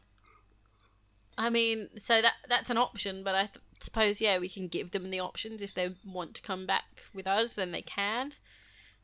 [1.36, 4.90] I mean, so that that's an option, but I th- suppose yeah, we can give
[4.90, 8.32] them the options if they want to come back with us, then they can.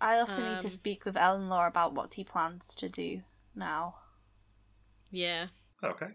[0.00, 3.22] I also need to Um, speak with Eleanor about what he plans to do
[3.54, 3.96] now.
[5.10, 5.46] Yeah.
[5.82, 6.08] Okay.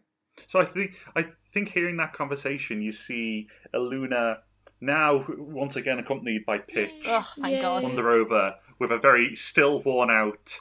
[0.50, 4.38] So I think I think hearing that conversation, you see Iluna
[4.80, 7.84] now once again accompanied by Pitch Oh, thank God.
[7.84, 10.60] wander over with a very still worn out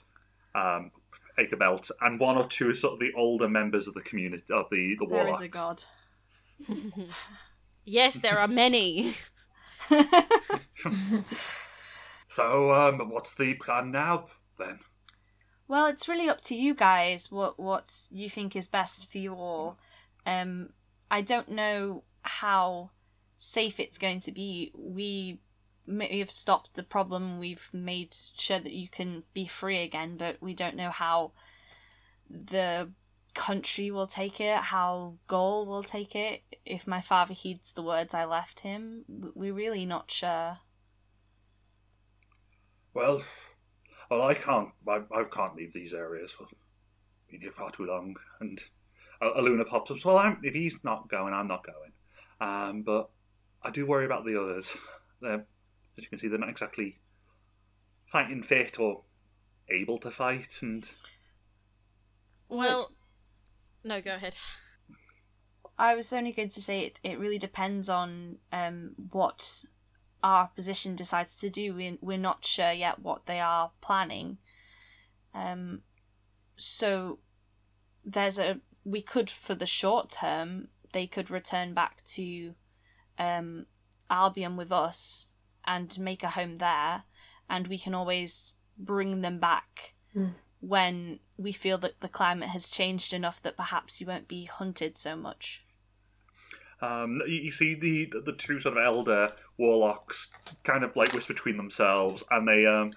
[0.55, 0.91] um,
[1.39, 1.57] Acre
[2.03, 5.07] and one or two sort of the older members of the community of the the
[5.07, 5.39] There warlocks.
[5.39, 5.85] is a God.
[7.91, 9.15] Yes, there are many.
[12.37, 14.27] So um, what's the plan now
[14.59, 14.79] then?
[15.67, 19.35] Well, it's really up to you guys what what you think is best for you
[19.35, 19.79] all.
[20.25, 20.71] Um,
[21.11, 22.91] I don't know how
[23.37, 24.73] safe it's going to be.
[24.75, 25.41] We
[25.87, 27.39] may have stopped the problem.
[27.39, 31.33] We've made sure that you can be free again, but we don't know how
[32.31, 32.91] the
[33.31, 36.43] country will take it, how Gaul will take it.
[36.65, 39.05] If my father heeds the words I left him,
[39.35, 40.59] we're really not sure.
[42.95, 43.23] Well,
[44.11, 44.71] well, I can't.
[44.89, 46.35] I, I can't leave these areas.
[47.29, 48.17] Here far too long.
[48.41, 48.61] And
[49.23, 50.05] uh, Aluna pops up.
[50.05, 51.93] Well, I'm, if he's not going, I'm not going.
[52.41, 53.11] Um, but
[53.63, 54.75] I do worry about the others.
[55.21, 55.45] They're,
[55.97, 56.99] as you can see, they're not exactly
[58.11, 59.03] fighting fit or
[59.69, 60.49] able to fight.
[60.61, 60.89] And
[62.49, 62.91] Well,
[63.85, 64.37] no, go ahead.
[65.79, 67.01] I was only going to say it.
[67.03, 69.65] It really depends on um, what
[70.23, 71.75] our position decides to do.
[71.75, 74.39] We're, we're not sure yet what they are planning.
[75.35, 75.83] Um,
[76.57, 77.19] so
[78.05, 82.55] there's a we could for the short term they could return back to
[83.19, 83.67] um,
[84.11, 85.29] Albion with us
[85.65, 87.05] and make a home there,
[87.49, 90.35] and we can always bring them back Mm.
[90.61, 94.99] When we feel that the climate has changed enough that perhaps you won't be hunted
[94.99, 95.63] so much.
[96.83, 100.29] um, you, you see the, the two sort of elder warlocks
[100.65, 102.93] kind of like whisper between themselves, and they um,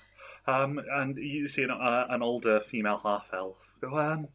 [0.48, 4.28] um, and you see an, uh, an older female half elf go um,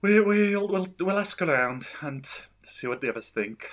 [0.00, 2.26] we we we'll we'll ask around and
[2.64, 3.68] see what the others think.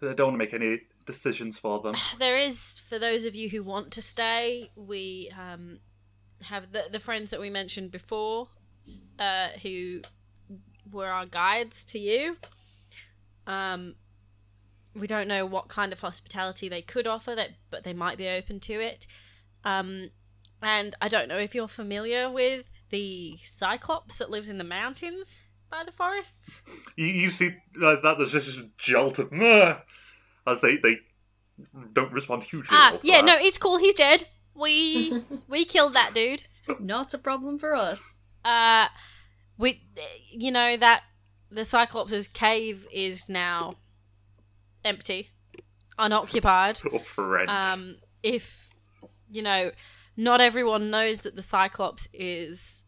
[0.00, 1.94] I don't want to make any decisions for them.
[2.18, 5.80] There is, for those of you who want to stay, we um,
[6.42, 8.48] have the, the friends that we mentioned before
[9.18, 10.00] uh, who
[10.90, 12.36] were our guides to you.
[13.46, 13.94] Um,
[14.94, 18.28] we don't know what kind of hospitality they could offer, that, but they might be
[18.28, 19.06] open to it.
[19.64, 20.10] Um,
[20.62, 25.40] and I don't know if you're familiar with the Cyclops that lives in the mountains
[25.70, 26.62] by the forests.
[26.96, 29.76] You, you see that there's just this jolt of "Meh,"
[30.46, 30.96] as they they
[31.92, 32.70] don't respond hugely.
[32.72, 33.26] Ah, yeah, that.
[33.26, 33.78] no, it's cool.
[33.78, 34.26] He's dead.
[34.54, 36.44] We we killed that dude.
[36.78, 38.36] Not a problem for us.
[38.44, 38.88] Uh,
[39.56, 39.82] we,
[40.30, 41.02] you know that
[41.50, 43.76] the Cyclops' cave is now
[44.84, 45.30] empty,
[45.98, 46.80] unoccupied.
[46.94, 47.50] Up for rent.
[47.50, 48.68] Um, if
[49.30, 49.70] you know,
[50.16, 52.84] not everyone knows that the Cyclops is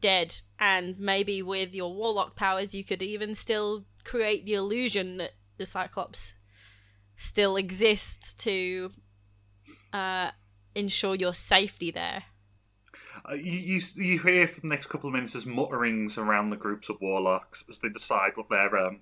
[0.00, 5.32] dead, and maybe with your warlock powers, you could even still create the illusion that
[5.56, 6.34] the Cyclops
[7.16, 8.90] still exists to
[9.94, 10.32] uh,
[10.74, 12.24] ensure your safety there.
[13.26, 16.56] Uh, you, you you hear for the next couple of minutes there's mutterings around the
[16.56, 19.00] groups of warlocks as they decide what their um,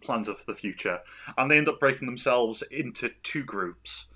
[0.00, 1.00] plans are for the future,
[1.36, 4.06] and they end up breaking themselves into two groups.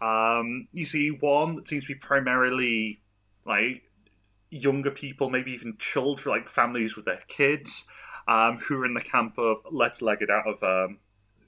[0.00, 3.02] Um, you see one that seems to be primarily
[3.44, 3.82] like
[4.50, 7.84] younger people, maybe even children, like families with their kids,
[8.28, 10.98] um, who are in the camp of let's leg it out of um,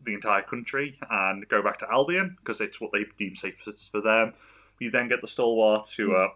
[0.05, 4.01] the entire country and go back to Albion because it's what they deem safest for
[4.01, 4.35] them.
[4.81, 6.33] We then get the stalwarts who are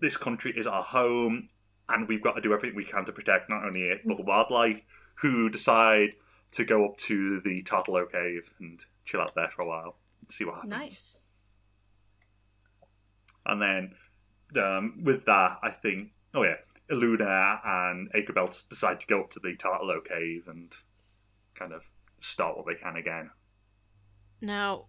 [0.00, 1.48] this country is our home
[1.88, 4.22] and we've got to do everything we can to protect not only it but the
[4.22, 4.82] wildlife
[5.16, 6.10] who decide
[6.52, 10.32] to go up to the Tartalo cave and chill out there for a while and
[10.32, 11.28] see what happens Nice.
[13.46, 13.94] and then
[14.62, 16.56] um, with that I think oh yeah
[16.90, 20.72] Iluna and Ichabelt decide to go up to the Tartalo cave and
[21.54, 21.82] kind of
[22.24, 23.30] start what they can again
[24.40, 24.86] Now,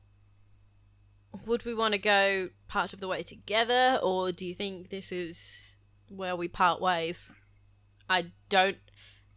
[1.46, 5.12] would we want to go part of the way together, or do you think this
[5.12, 5.62] is
[6.10, 7.30] where we part ways?
[8.10, 8.78] I don't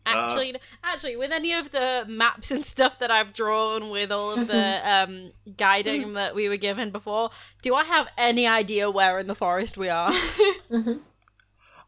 [0.06, 0.56] uh, actually.
[0.82, 4.80] actually, with any of the maps and stuff that I've drawn, with all of the
[4.84, 6.12] um, guiding mm-hmm.
[6.14, 7.30] that we were given before,
[7.62, 10.12] do I have any idea where in the forest we are?
[10.70, 10.98] Mm-hmm.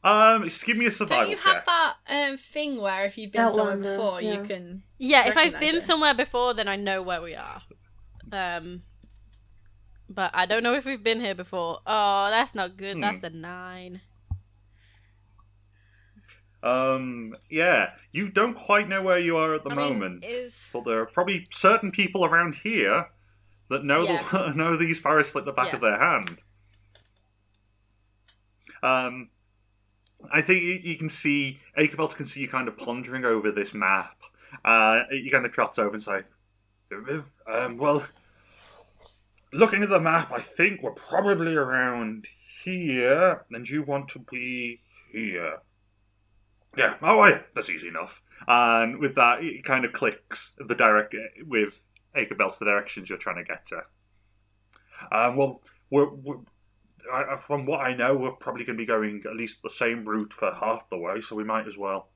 [0.02, 3.18] Um just give me a survival Don't you check have that um, thing where if
[3.18, 4.32] you've been somewhere Outlander, before, yeah.
[4.32, 4.82] you can.
[4.98, 5.82] yeah, if I've been it.
[5.82, 7.62] somewhere before, then I know where we are.
[8.32, 8.82] Um,
[10.08, 11.80] but I don't know if we've been here before.
[11.86, 13.00] Oh, that's not good.
[13.00, 13.22] That's Hmm.
[13.22, 14.00] the nine.
[16.62, 20.70] Um, yeah, you don't quite know where you are at the I mean, moment, is
[20.72, 23.08] but there are probably certain people around here
[23.70, 24.22] that know Yeah.
[24.32, 25.76] the, know these forests like the back Yeah.
[25.76, 26.42] of their hand.
[28.82, 29.30] Um,
[30.32, 33.74] I think you, you can see Ichabelt can see you kind of pondering over this
[33.74, 34.16] map.
[34.64, 36.22] Uh, he kind of trots over and say,
[37.46, 38.04] um, "Well,
[39.52, 42.26] looking at the map, I think we're probably around
[42.64, 44.80] here, and you want to be
[45.12, 45.58] here."
[46.76, 48.20] Yeah, oh yeah, that's easy enough.
[48.46, 51.14] And with that, it kind of clicks the direct
[51.46, 51.82] with
[52.16, 53.82] Ichabelt's the directions you're trying to get to.
[55.12, 55.60] Um, well,
[55.90, 56.38] we're, we're
[57.12, 59.70] I, I- from what I know, we're probably going to be going at least the
[59.70, 62.08] same route for half the way, so we might as well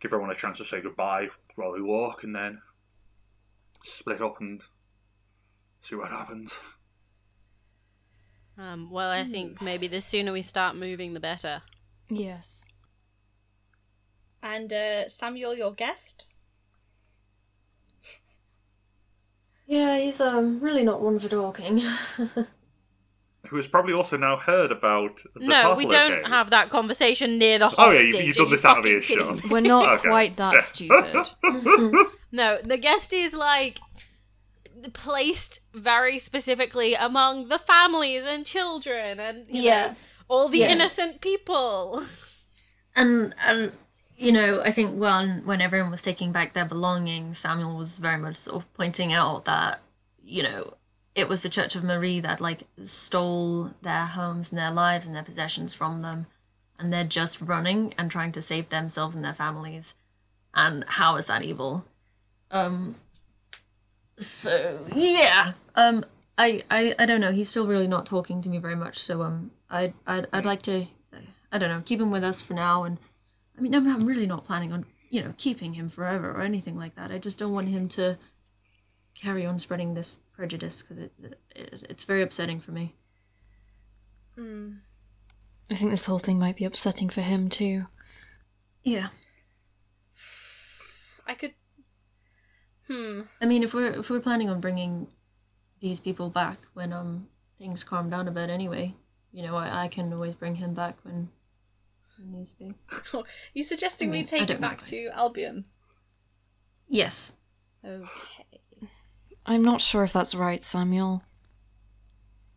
[0.00, 2.60] give everyone a chance to say goodbye while we walk, and then
[3.84, 4.60] split up and
[5.82, 6.52] see what happens.
[8.58, 11.62] um, well, I think maybe the sooner we start moving, the better.
[12.08, 12.64] Yes.
[14.42, 16.26] And uh, Samuel, your guest.
[19.66, 21.80] Yeah, he's um really not one for talking.
[23.52, 26.24] Who has probably also now heard about the no, we don't game.
[26.24, 27.90] have that conversation near the hospital.
[27.90, 29.50] Oh, yeah, you- you've Are done you this out of fucking earshot.
[29.50, 30.08] We're not Okay.
[30.08, 30.60] quite that Yeah.
[30.62, 32.06] stupid.
[32.32, 33.78] No, the guest is like
[34.94, 39.86] placed very specifically among the families and children and you Yeah.
[39.88, 39.96] know,
[40.28, 40.68] all the Yeah.
[40.70, 42.02] innocent people.
[42.96, 43.72] and and
[44.16, 48.18] you know, I think when when everyone was taking back their belongings, Samuel was very
[48.18, 49.80] much sort of pointing out that
[50.24, 50.74] you know
[51.14, 55.14] it was the Church of Marie that like stole their homes and their lives and
[55.14, 56.26] their possessions from them,
[56.78, 59.94] and they're just running and trying to save themselves and their families.
[60.54, 61.84] And how is that evil?
[62.50, 62.96] Um.
[64.16, 65.52] So yeah.
[65.74, 66.04] Um.
[66.38, 67.30] I, I, I don't know.
[67.30, 68.98] He's still really not talking to me very much.
[68.98, 69.50] So um.
[69.70, 70.86] I'd I'd, I'd like to.
[71.50, 71.82] I don't know.
[71.84, 72.84] Keep him with us for now.
[72.84, 72.96] And
[73.56, 76.76] I mean, I'm, I'm really not planning on you know keeping him forever or anything
[76.76, 77.10] like that.
[77.12, 78.18] I just don't want him to
[79.14, 81.12] carry on spreading this prejudice because it,
[81.54, 82.96] it it's very upsetting for me.
[85.70, 87.86] I think this whole thing might be upsetting for him too.
[88.82, 89.10] Yeah.
[91.28, 91.54] I could.
[92.88, 93.20] Hmm.
[93.40, 95.06] I mean, if we're if we're planning on bringing
[95.80, 98.96] these people back when um things calm down a bit anyway,
[99.30, 101.28] you know, I, I can always bring him back when
[102.18, 102.74] it needs to be.
[103.54, 104.90] You suggesting I mean, we take don't it back guys.
[104.90, 105.66] to Albion?
[106.88, 107.34] Yes.
[107.84, 108.61] Okay.
[109.44, 111.22] I'm not sure if that's right, Samuel.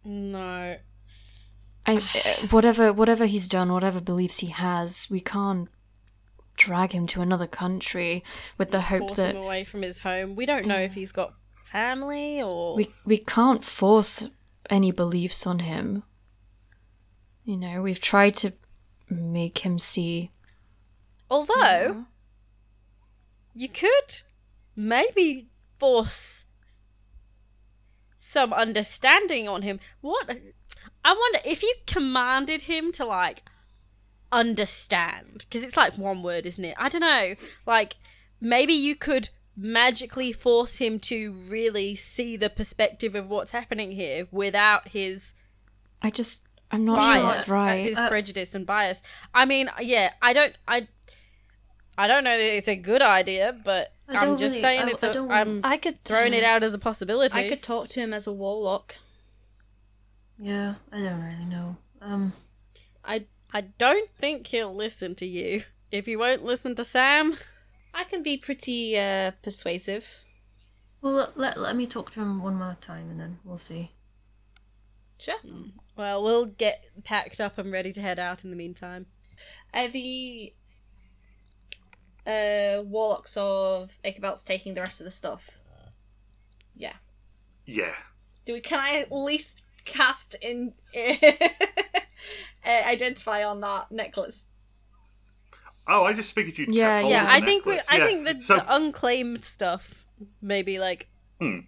[0.03, 0.77] No.
[1.87, 5.69] I, uh, whatever whatever he's done, whatever beliefs he has, we can't
[6.57, 8.23] drag him to another country
[8.57, 10.35] with the hope Force that him away from his home.
[10.35, 11.33] We don't know if he's got
[11.63, 14.27] family or we we can't force
[14.69, 16.03] any beliefs on him.
[17.43, 18.53] You know, we've tried to
[19.09, 20.31] make him see.
[21.29, 22.05] Although
[23.53, 24.21] you could
[24.75, 26.45] maybe force
[28.25, 29.79] some understanding on him.
[30.01, 30.29] What
[31.03, 33.43] I wonder if you commanded him to like
[34.31, 36.75] understand because it's like one word, isn't it?
[36.77, 37.35] I don't know.
[37.65, 37.95] Like
[38.41, 44.27] maybe you could magically force him to really see the perspective of what's happening here
[44.31, 45.33] without his
[46.01, 47.87] I just I'm not bias, sure that's right.
[47.87, 49.01] his Uh, prejudice and bias.
[49.33, 50.87] I mean, yeah, I don't, I,
[51.97, 54.91] I don't know that it's a good idea, but I I'm just really- saying I-
[54.91, 55.03] it's.
[55.03, 57.37] I a, don't I'm I could throwing it out as a possibility.
[57.37, 58.95] I could talk to him as a warlock.
[60.37, 60.75] Yeah.
[60.91, 61.77] I don't really know.
[62.01, 62.33] Um.
[63.03, 65.63] I I don't think he'll listen to you.
[65.91, 67.35] If he won't listen to Sam,
[67.93, 70.13] I can be pretty uh, persuasive.
[71.01, 73.91] Well, let, let let me talk to him one more time, and then we'll see.
[75.17, 75.35] Sure.
[75.95, 79.05] well, we'll get packed up and ready to head out in the meantime.
[79.73, 80.51] Are the
[82.25, 85.59] uh, warlocks of Ichabelt's taking the rest of the stuff?
[86.75, 86.93] Yeah.
[87.65, 87.93] Yeah.
[88.45, 88.61] Do we?
[88.61, 91.09] Can I at least cast in uh,
[92.65, 94.47] identify on that necklace?
[95.87, 97.75] Oh, I just figured you'd Yeah, Yeah, of I the think we.
[97.75, 97.87] necklace.
[97.93, 98.05] I Yeah.
[98.05, 100.05] think the, So- the unclaimed stuff,
[100.41, 101.07] maybe like.
[101.39, 101.59] Hmm.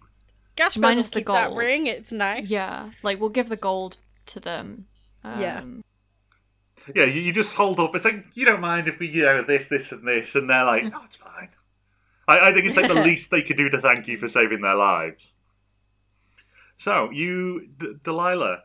[0.56, 1.86] Gash Minus Minus the keep that ring.
[1.86, 2.50] It's nice.
[2.50, 4.86] Yeah, like we'll give the gold to them.
[5.22, 5.62] Um, Yeah.
[6.94, 7.94] Yeah, you, you just hold up.
[7.94, 10.64] It's like you don't mind if we, you know, this, this, and this, and they're
[10.64, 11.50] like, "No, it's fine."
[12.26, 14.60] I, I think it's like the least they could do to thank you for saving
[14.60, 15.32] their lives.
[16.76, 18.62] So you, D- Delilah,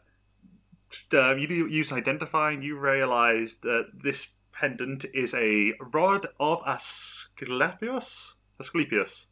[1.14, 6.62] um, you do use identify, and you realise that this pendant is a rod of
[6.66, 9.26] Asclepius, Asclepius,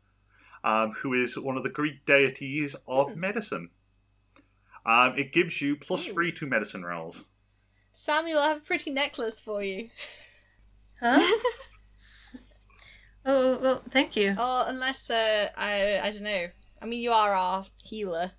[0.64, 3.70] um, who is one of the Greek deities of medicine.
[4.84, 7.26] Um, it gives you plus three to medicine rolls.
[7.94, 9.90] Samuel, I have a pretty necklace for you.
[11.00, 11.20] Huh?
[13.26, 14.36] oh, well, thank you.
[14.38, 16.48] Oh, unless uh, I I don't know.
[16.82, 18.32] I mean, you are our healer,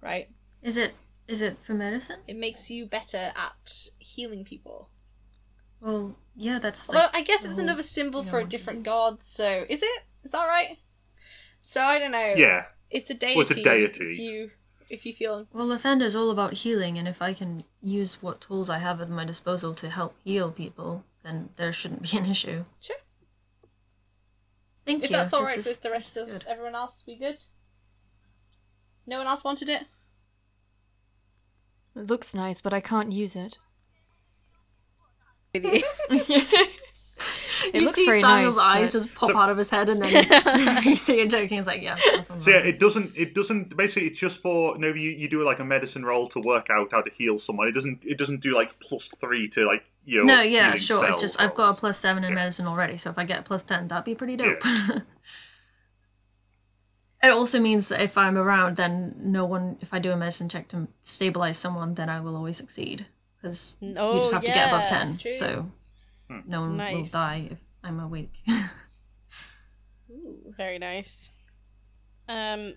[0.00, 0.28] right?
[0.62, 0.94] Is it
[1.26, 2.18] is it for medicine?
[2.28, 4.88] It makes you better at healing people.
[5.80, 8.44] Well, yeah, that's Although like I guess it's whole- another symbol you know, for a
[8.44, 9.22] different god.
[9.22, 10.02] So is it?
[10.22, 10.78] Is that right?
[11.60, 12.34] So I don't know.
[12.36, 12.64] Yeah.
[12.90, 13.36] It's a deity.
[13.38, 14.22] Well, it's a deity.
[14.22, 14.50] You
[14.94, 18.40] if you feel Well, Lathander is all about healing, and if I can use what
[18.40, 22.24] tools I have at my disposal to help heal people, then there shouldn't be an
[22.26, 22.64] issue.
[22.80, 22.96] sure.
[24.86, 25.16] Thank If you.
[25.16, 26.44] that's all right This with is- the rest of good.
[26.46, 27.38] everyone else, we good?
[29.06, 29.82] No one else wanted it?
[31.96, 33.58] It looks nice, but I can't use it.
[37.72, 39.88] It you looks see very Samuel's nice, eyes but- just pop out of his head,
[39.88, 41.58] and then you see it joking.
[41.58, 43.12] He's like, "Yeah." So yeah, it doesn't.
[43.16, 43.76] It doesn't.
[43.76, 44.76] Basically, it's just for.
[44.78, 47.68] No, you, you do like a medicine roll to work out how to heal someone.
[47.68, 48.00] It doesn't.
[48.04, 50.24] It doesn't do like plus three to like your.
[50.24, 51.06] no, yeah, healing sure.
[51.06, 52.34] It's just I've got a plus seven in Yeah.
[52.36, 54.62] medicine already, so if I get a plus ten, that'd be pretty dope.
[57.22, 59.78] it also means that if I'm around, then no one.
[59.80, 63.06] If I do a medicine check to stabilize someone, then I will always succeed
[63.40, 65.06] because you Oh, just have to get above ten.
[65.06, 65.66] So
[66.28, 66.40] Hmm.
[66.46, 68.42] no one will die if I'm awake.
[70.10, 71.30] Ooh, very nice.
[72.28, 72.74] Um,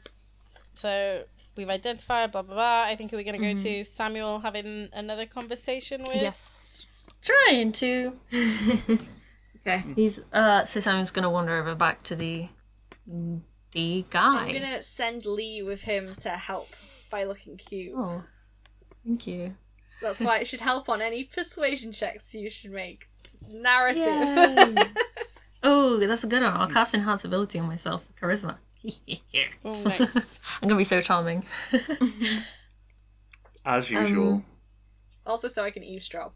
[0.76, 1.24] so
[1.56, 2.84] we've identified blah blah blah.
[2.84, 6.22] I think we're gonna go to Samuel having another conversation with.
[6.22, 6.86] Yes.
[7.22, 8.14] Trying to.
[9.62, 9.84] okay.
[9.96, 10.66] He's uh.
[10.66, 12.48] So Samuel's gonna wander over back to the
[13.72, 14.46] the guy.
[14.46, 16.76] I'm gonna send Lee with him to help
[17.10, 17.94] by looking cute.
[17.96, 18.24] Oh,
[19.06, 19.56] thank you.
[20.02, 23.07] That's why it should help on any persuasion checks you should make.
[23.50, 24.88] Narrative.
[25.64, 26.54] Oh, that's a good one.
[26.54, 28.06] I'll cast enhance ability on myself.
[28.20, 28.58] Charisma.
[29.66, 30.40] Oh, nice.
[30.62, 31.44] I'm gonna be so charming.
[33.66, 34.34] as usual.
[34.34, 34.46] Um,
[35.26, 36.34] also, so I can eavesdrop.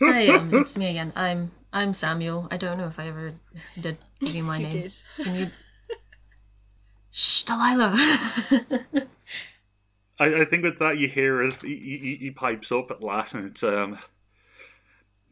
[0.00, 1.12] Hi, um, it's me again.
[1.16, 2.48] I'm I'm Samuel.
[2.50, 3.32] I don't know if I ever
[3.80, 4.72] did give you my You name.
[4.72, 4.92] did.
[5.22, 5.46] Can you?
[7.10, 7.96] Shh, Delilah.
[10.18, 13.34] I, I think with that you hear as he, he, he pipes up at last,
[13.34, 13.98] and it's um,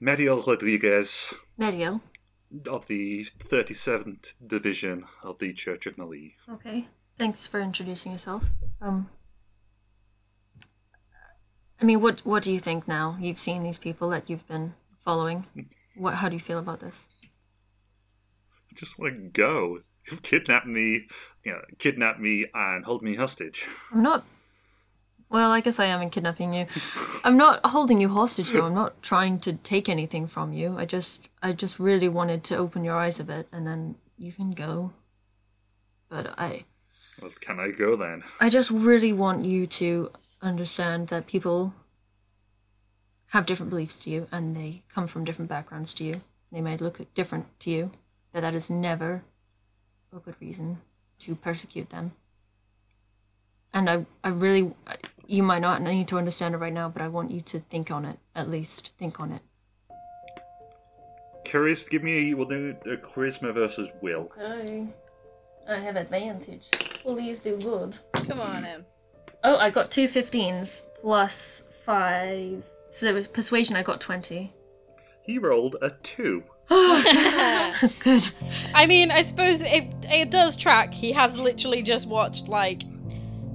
[0.00, 2.00] Medial Rodriguez Medio.
[2.68, 6.34] of the 37th Division of the Church of Nali.
[6.50, 6.86] Okay.
[7.18, 8.44] Thanks for introducing yourself.
[8.80, 9.08] Um.
[11.80, 13.16] I mean, what what do you think now?
[13.20, 15.46] You've seen these people that you've been following.
[15.96, 16.14] What?
[16.16, 17.08] How do you feel about this?
[18.70, 19.80] I just want to go.
[20.10, 21.06] You've kidnapped me,
[21.44, 23.62] you know, kidnapped me and hold me hostage.
[23.92, 24.24] I'm not.
[25.30, 26.66] Well, I guess I am in kidnapping you.
[27.24, 28.66] I'm not holding you hostage, though.
[28.66, 30.76] I'm not trying to take anything from you.
[30.78, 34.32] I just, I just really wanted to open your eyes a bit, and then you
[34.32, 34.92] can go.
[36.08, 36.64] But I,
[37.20, 38.22] Well, can I go then?
[38.38, 40.10] I just really want you to
[40.40, 41.74] understand that people
[43.28, 46.20] have different beliefs to you, and they come from different backgrounds to you.
[46.52, 47.90] They may look different to you,
[48.32, 49.24] but that is never
[50.14, 50.78] a good reason
[51.20, 52.12] to persecute them.
[53.72, 54.72] And I, I really,
[55.26, 57.90] you might not need to understand it right now, but I want you to think
[57.90, 58.18] on it.
[58.34, 59.42] At least think on it.
[61.44, 64.30] Curious, give me a, we'll do a charisma versus will.
[64.38, 64.86] Okay.
[65.68, 66.70] I have advantage.
[67.02, 67.98] Please do good.
[68.26, 68.84] Come on, Em.
[69.42, 72.64] Oh, I got two 15s plus five.
[72.90, 74.52] So with persuasion, I got 20.
[75.22, 76.42] He rolled a two.
[76.68, 78.30] Good.
[78.74, 80.94] I mean, I suppose it it does track.
[80.94, 82.82] He has literally just watched like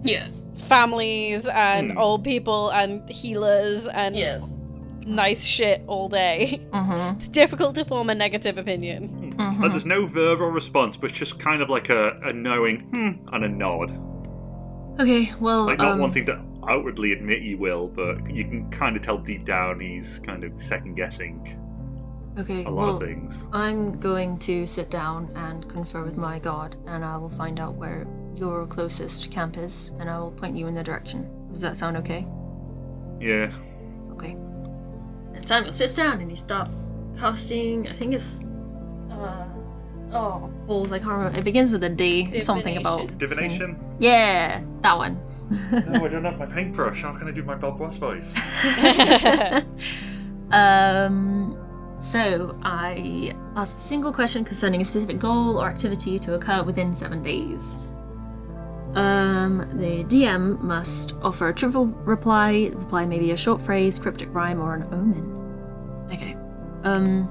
[0.04, 0.28] Yeah.
[0.60, 1.98] Families and Hmm.
[1.98, 4.40] old people and healers and Yeah.
[5.06, 6.62] nice shit all day.
[6.74, 7.16] Mm-hmm.
[7.16, 9.34] It's difficult to form a negative opinion.
[9.60, 13.46] Like, there's no verbal response, but just kind of like a, a knowing hmm and
[13.46, 13.92] a nod.
[15.00, 18.98] Okay, well, Like not um, wanting to outwardly admit he will, but you can kind
[18.98, 21.58] of tell deep down he's kind of second guessing
[22.38, 23.34] okay, a lot well, of things.
[23.54, 27.76] I'm going to sit down and confer with my god, and I will find out
[27.76, 31.30] where your closest camp is, and I will point you in the direction.
[31.50, 32.26] Does that sound okay?
[33.20, 33.52] Yeah.
[34.12, 34.32] Okay.
[35.34, 37.88] And Samuel sits down and he starts casting.
[37.88, 38.46] I think it's.
[39.12, 39.46] Uh,
[40.12, 40.94] oh, balls!
[40.94, 41.38] I can't remember.
[41.38, 42.40] It begins with a D.
[42.42, 43.78] Something about Divination?
[44.00, 45.20] Yeah, that one.
[45.72, 47.02] no, I don't have my paintbrush.
[47.02, 48.24] How can I do my Bob Ross voice?
[50.52, 51.58] um,
[52.00, 56.94] so I ask a single question concerning a specific goal or activity to occur within
[56.94, 57.88] seven days.
[58.96, 62.70] Um, the DM must offer a trivial reply.
[62.70, 66.10] The reply may be a short phrase, cryptic rhyme, or an omen.
[66.12, 66.36] Okay.
[66.84, 67.30] Um,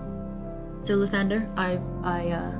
[0.84, 2.52] so Lathander, I, I, uh,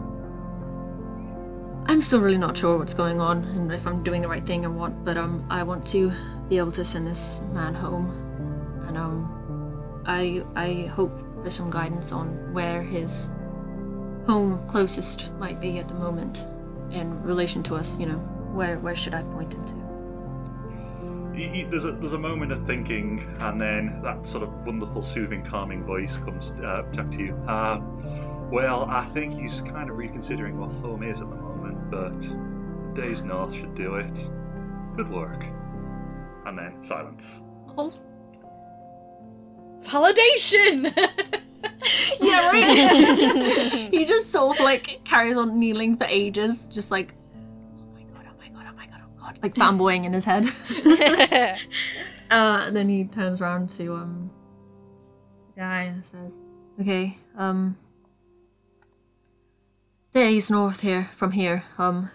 [1.88, 4.66] I'm still really not sure what's going on and if I'm doing the right thing
[4.66, 6.12] and what, but um, I want to
[6.48, 8.10] be able to send this man home,
[8.86, 11.12] and um, I I hope
[11.42, 13.30] for some guidance on where his
[14.26, 16.44] home closest might be at the moment
[16.90, 17.98] in relation to us.
[17.98, 19.74] You know, where where should I point him to?
[21.38, 25.02] You- you- there's a there's a moment of thinking, and then that sort of wonderful,
[25.02, 27.34] soothing, calming voice comes uh, back to you.
[27.46, 32.94] Um, well, I think he's kind of reconsidering what home is at the moment, but
[33.00, 34.12] days north should do it.
[34.96, 35.44] Good work.
[36.46, 37.24] And then silence.
[37.76, 37.92] Oh,
[39.82, 40.92] Validation!
[42.20, 43.88] yeah, right.
[43.92, 47.14] he just sort of like carries on kneeling for ages, just like,
[49.42, 50.44] like fanboying in his head.
[52.30, 54.30] uh, and then he turns around to um,
[55.56, 56.38] guy and says,
[56.80, 57.76] "Okay, um,
[60.12, 61.64] days north here from here.
[61.78, 62.10] Um,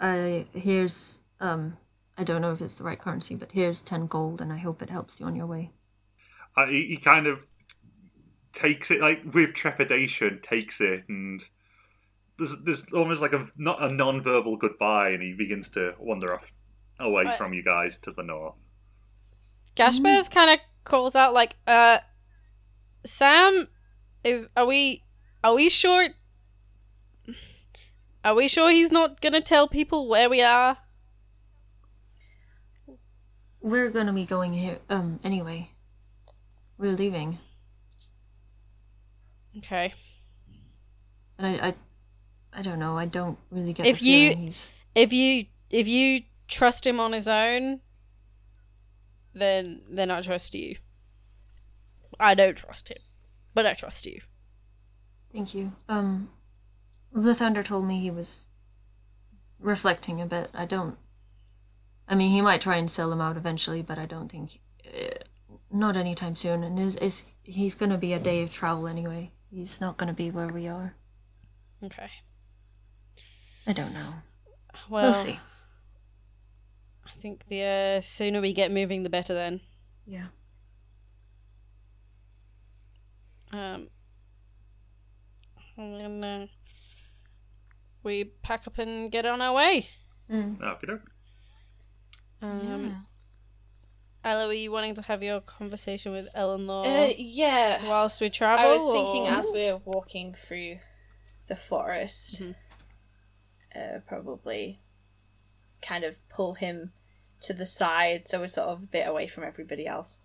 [0.00, 1.76] I here's um,
[2.18, 4.82] I don't know if it's the right currency, but here's ten gold, and I hope
[4.82, 5.70] it helps you on your way."
[6.56, 7.46] Uh, he, he kind of
[8.52, 11.42] takes it like with trepidation, takes it, and
[12.38, 16.52] there's there's almost like a not a non-verbal goodbye, and he begins to wander off
[17.00, 17.38] away Right.
[17.38, 18.54] from you guys to the north.
[19.74, 21.98] Gaspers kind of calls out like, "Uh,
[23.04, 23.68] Sam,
[24.24, 25.02] is are we
[25.44, 26.08] are we sure?
[28.24, 30.78] Are we sure he's not gonna tell people where we are?"
[33.60, 35.70] We're gonna be going here um anyway.
[36.78, 37.38] We're leaving.
[39.58, 39.92] Okay.
[41.36, 41.74] But I I
[42.56, 46.22] I don't know, I don't really get If the you- he's If you if you
[46.48, 47.80] trust him on his own,
[49.34, 50.76] then then I trust you.
[52.18, 52.98] I don't trust him,
[53.54, 54.22] but I trust you.
[55.32, 55.72] Thank you.
[55.88, 56.30] Um
[57.14, 58.46] Lathander told me he was
[59.58, 60.50] reflecting a bit.
[60.54, 60.96] I don't
[62.08, 65.24] I mean, he might try and sell him out eventually, but I don't think uh,
[65.70, 66.62] not anytime soon.
[66.64, 69.32] And is is he's gonna be a day of travel anyway.
[69.50, 70.94] He's not gonna be where we are.
[71.84, 72.10] Okay.
[73.66, 74.12] I don't know.
[74.88, 75.38] Well, we'll see.
[77.04, 79.34] I think the uh, sooner we get moving, the better.
[79.34, 79.60] Then.
[80.06, 80.26] Yeah.
[83.52, 83.88] Um.
[85.76, 86.46] And then uh,
[88.02, 89.88] we pack up and get on our way.
[90.30, 90.60] Mm.
[90.62, 91.10] Okay, doke.
[92.42, 93.06] Um,
[94.24, 97.86] Ella, were you wanting to have your conversation with Eleanor uh, yeah.
[97.88, 98.64] whilst we travel?
[98.64, 100.78] I was thinking or- as we're walking through
[101.46, 102.54] the forest, Mhm.
[103.76, 104.80] Uh, probably
[105.82, 106.92] kind of pull him
[107.42, 110.20] to the side so we're sort of a bit away from everybody else.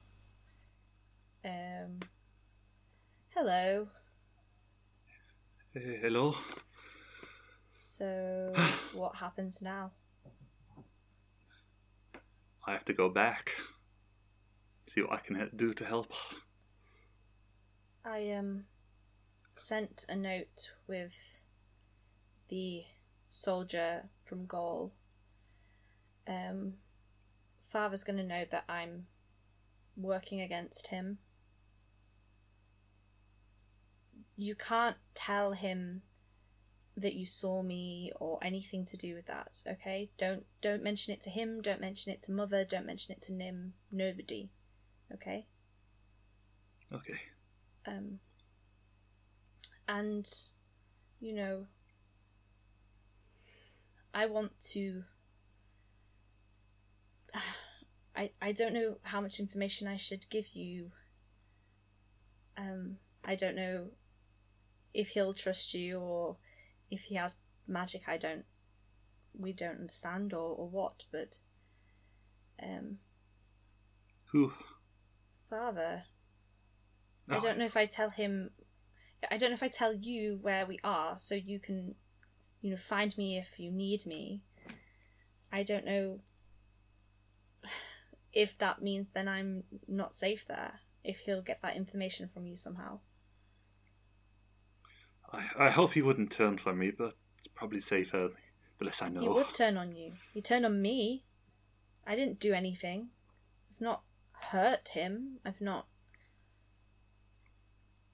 [1.43, 1.99] Um,
[3.35, 3.87] hello.
[5.73, 6.35] Hello.
[7.71, 8.53] So,
[8.93, 9.91] what happens now?
[12.65, 13.51] I have to go back.
[14.93, 16.11] See what I can do to help.
[18.05, 18.65] I um
[19.55, 21.15] sent a note with
[22.49, 22.83] the
[23.31, 24.91] soldier from Gaul.
[26.27, 26.73] Um,
[27.61, 29.07] father's going to know that I'm
[29.97, 31.17] working against him.
[34.35, 36.03] You can't tell him
[36.97, 40.09] that you saw me or anything to do with that, okay?
[40.17, 43.33] Don't don't mention it to him, don't mention it to mother, don't mention it to
[43.33, 44.49] Nim, nobody.
[45.13, 45.45] Okay?
[46.93, 47.19] Okay.
[47.85, 48.19] um
[49.87, 50.27] and
[51.19, 51.65] you know
[54.13, 55.03] i want to
[58.15, 60.91] i i don't know how much information i should give you
[62.57, 63.87] um i don't know
[64.93, 66.35] if he'll trust you or
[66.89, 67.35] if he has
[67.67, 68.43] magic i don't
[69.39, 71.37] we don't understand or, or what but
[72.61, 72.97] um
[74.31, 74.51] Who?
[75.49, 76.03] father
[77.29, 78.51] I Oh, don't know if I tell him.
[79.29, 81.95] I don't know if I tell you where we are, so you can,
[82.61, 84.41] you know, find me if you need me.
[85.51, 86.19] I don't know
[88.33, 90.79] if that means then I'm not safe there.
[91.03, 92.99] If he'll get that information from you somehow.
[95.33, 98.29] I, I hope he wouldn't turn from me, but it's probably safer
[98.77, 99.21] the less I know.
[99.21, 100.13] He would turn on you.
[100.33, 101.23] He turned on me.
[102.05, 103.09] I didn't do anything.
[103.71, 104.01] I've not
[104.31, 105.39] hurt him.
[105.45, 105.87] I've not.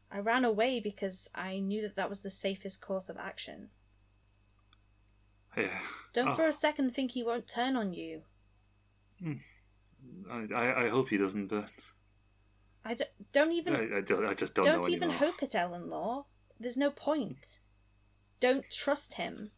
[0.10, 3.70] I ran away because I knew that that was the safest course of action.
[5.58, 5.80] Yeah.
[6.14, 8.22] Don't Oh, for a second think he won't turn on you.
[10.32, 11.70] I, I, I hope he doesn't, but
[12.86, 13.04] I d-
[13.34, 15.32] don't even I, I, don't, I just don't, don't, know even anymore.
[15.32, 16.26] hope it, Eleanor.
[16.60, 17.60] There's no point.
[18.40, 19.52] Don't trust him.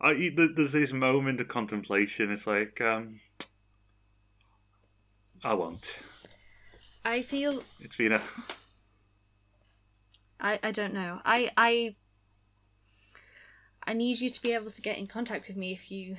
[0.00, 2.30] I, there's this moment of contemplation.
[2.30, 3.20] It's like, um,
[5.42, 5.86] I won't.
[7.04, 8.20] I feel It's been a.
[10.40, 11.20] I I don't know.
[11.24, 11.96] I I
[13.84, 16.16] I need you to be able to get in contact with me if you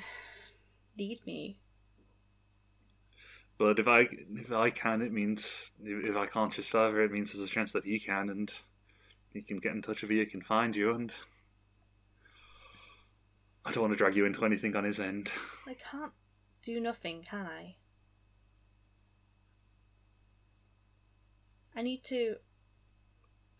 [0.97, 1.57] need me.
[3.57, 5.43] But if I if I can, it means
[5.83, 8.51] if I can't just further, it means there's a chance that he can, and
[9.33, 11.11] he can get in touch with you, he can find you, and
[13.65, 15.31] I don't want to drag you into anything on his end.
[15.67, 16.13] I can't
[16.61, 17.75] do nothing, can I?
[21.75, 22.37] I need to.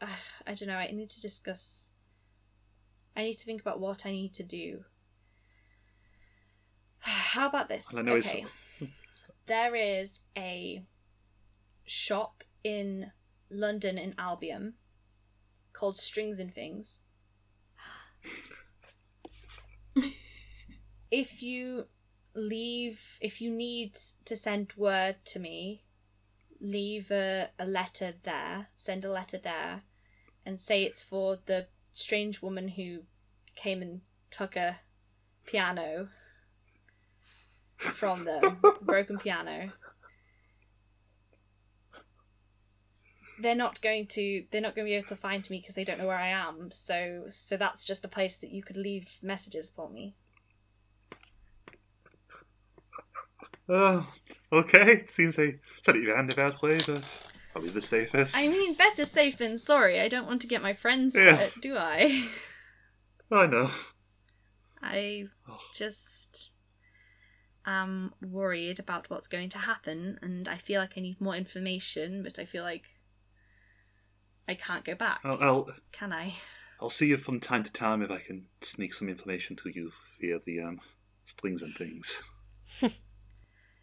[0.02, 0.08] Uh,
[0.46, 0.76] I don't know.
[0.78, 1.92] I need to discuss.
[3.16, 4.84] I need to think about what I need to do.
[7.00, 7.98] How about this?
[7.98, 8.46] Okay.
[9.48, 10.84] There is a
[11.86, 13.14] shop in
[13.50, 14.74] London in Albion
[15.72, 17.04] called Strings and Things.
[21.12, 21.86] if you
[22.36, 23.96] leave if you need
[24.26, 25.82] to send word to me
[26.60, 29.82] leave a, a letter there send a letter there
[30.48, 33.00] and say it's for the strange woman who
[33.56, 34.00] came and
[34.32, 34.78] took a
[35.46, 36.08] piano
[37.76, 39.70] from them broken piano.
[43.40, 45.84] They're not going to they're not going to be able to find me because they
[45.84, 46.72] don't know where i am.
[46.72, 50.16] So so that's just a place that you could leave messages for me.
[53.68, 54.08] Oh,
[54.54, 54.94] okay.
[54.94, 58.36] It seems they said it your roundabout way, but probably the safest.
[58.36, 60.00] I mean, better safe than sorry.
[60.00, 62.28] I don't want to get my friends hurt, do I?
[63.32, 63.72] I know.
[64.82, 65.60] I Oh.
[65.74, 66.52] just
[67.66, 72.24] am worried about what's going to happen, and I feel like I need more information,
[72.24, 72.84] but I feel like
[74.48, 75.20] I can't go back.
[75.24, 76.34] I'll, I'll Can I?
[76.80, 79.92] I'll see you from time to time if I can sneak some information to you
[80.22, 80.80] via the um
[81.26, 82.08] strings and things.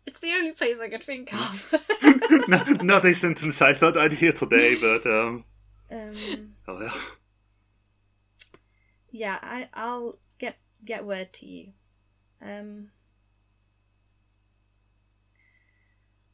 [0.06, 1.74] It's the only place I could think of.
[2.48, 5.44] no, not a sentence I thought I'd hear today, but um,
[5.90, 6.94] um, oh yeah.
[9.10, 11.72] yeah, I I'll get get word to you.
[12.42, 12.90] Um.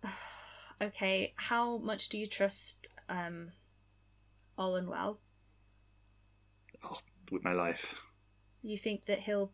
[0.83, 3.53] Okay, how much do you trust um,
[4.57, 5.21] All and Well?
[6.83, 6.97] Oh,
[7.31, 7.85] with my life.
[8.63, 9.53] You think that he'll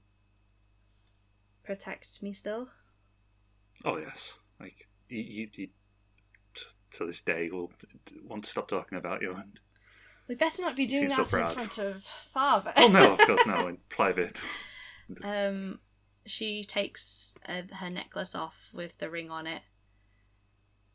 [1.64, 2.68] protect me still?
[3.84, 5.70] Oh yes, like you, he t-
[6.98, 7.70] to this day will
[8.24, 9.34] want to stop talking about you.
[9.34, 9.58] And
[10.28, 12.72] We better not be doing She's so that in front of father.
[12.76, 14.38] oh no, of course no, in private.
[15.22, 15.78] Um,
[16.24, 19.62] she takes uh, her necklace off with the ring on it,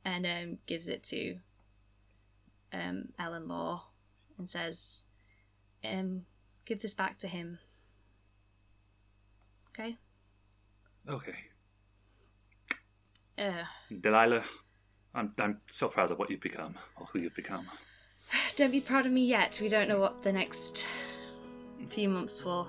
[0.03, 1.38] and um, gives it to
[2.74, 3.82] um Eleanor,
[4.38, 5.06] and says,
[5.86, 6.26] "Um,
[6.66, 7.60] give this back to him."
[9.70, 9.98] Okay.
[11.08, 11.36] Okay,
[13.41, 13.63] Uh,
[14.01, 14.43] Delilah,
[15.15, 17.65] I'm I'm so proud of what you've become or who you've become.
[18.55, 19.59] don't be proud of me yet.
[19.61, 20.88] We don't know what the next
[21.88, 22.68] few months will.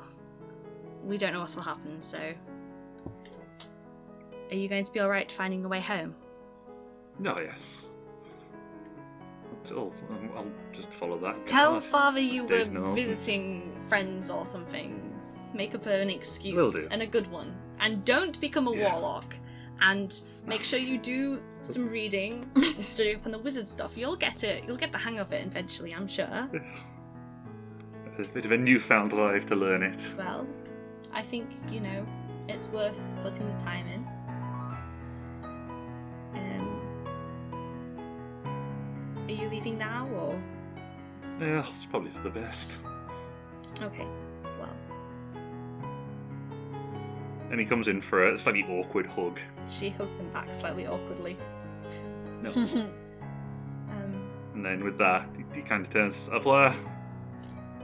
[1.04, 2.00] We don't know what will happen.
[2.00, 2.18] So,
[4.50, 6.14] are you going to be all right finding a way home?
[7.18, 7.58] No, yes.
[9.70, 11.46] Um, I'll just follow that.
[11.46, 11.84] Tell God.
[11.84, 12.92] father you were no.
[12.92, 15.12] visiting friends or something.
[15.54, 17.54] Make up an excuse and a good one.
[17.78, 18.92] And don't become a Yeah.
[18.92, 19.34] warlock.
[19.80, 23.96] And make sure you do some reading and study up on the wizard stuff.
[23.96, 24.64] You'll get it.
[24.66, 26.48] You'll get the hang of it eventually, I'm sure.
[28.18, 29.98] A bit of a newfound drive to learn it.
[30.18, 30.46] Well,
[31.14, 32.06] I think, you know,
[32.46, 34.06] it's worth putting the time in.
[36.34, 36.80] Um,
[39.26, 40.40] are you leaving now or?
[41.40, 42.82] Yeah, it's probably for the best.
[43.80, 44.06] Okay,
[47.52, 49.38] And he comes in for a slightly awkward hug.
[49.70, 51.36] she hugs him back slightly awkwardly.
[52.42, 52.50] No.
[53.90, 54.22] Um,
[54.54, 56.74] and then with that, he, he kind of turns to Avla,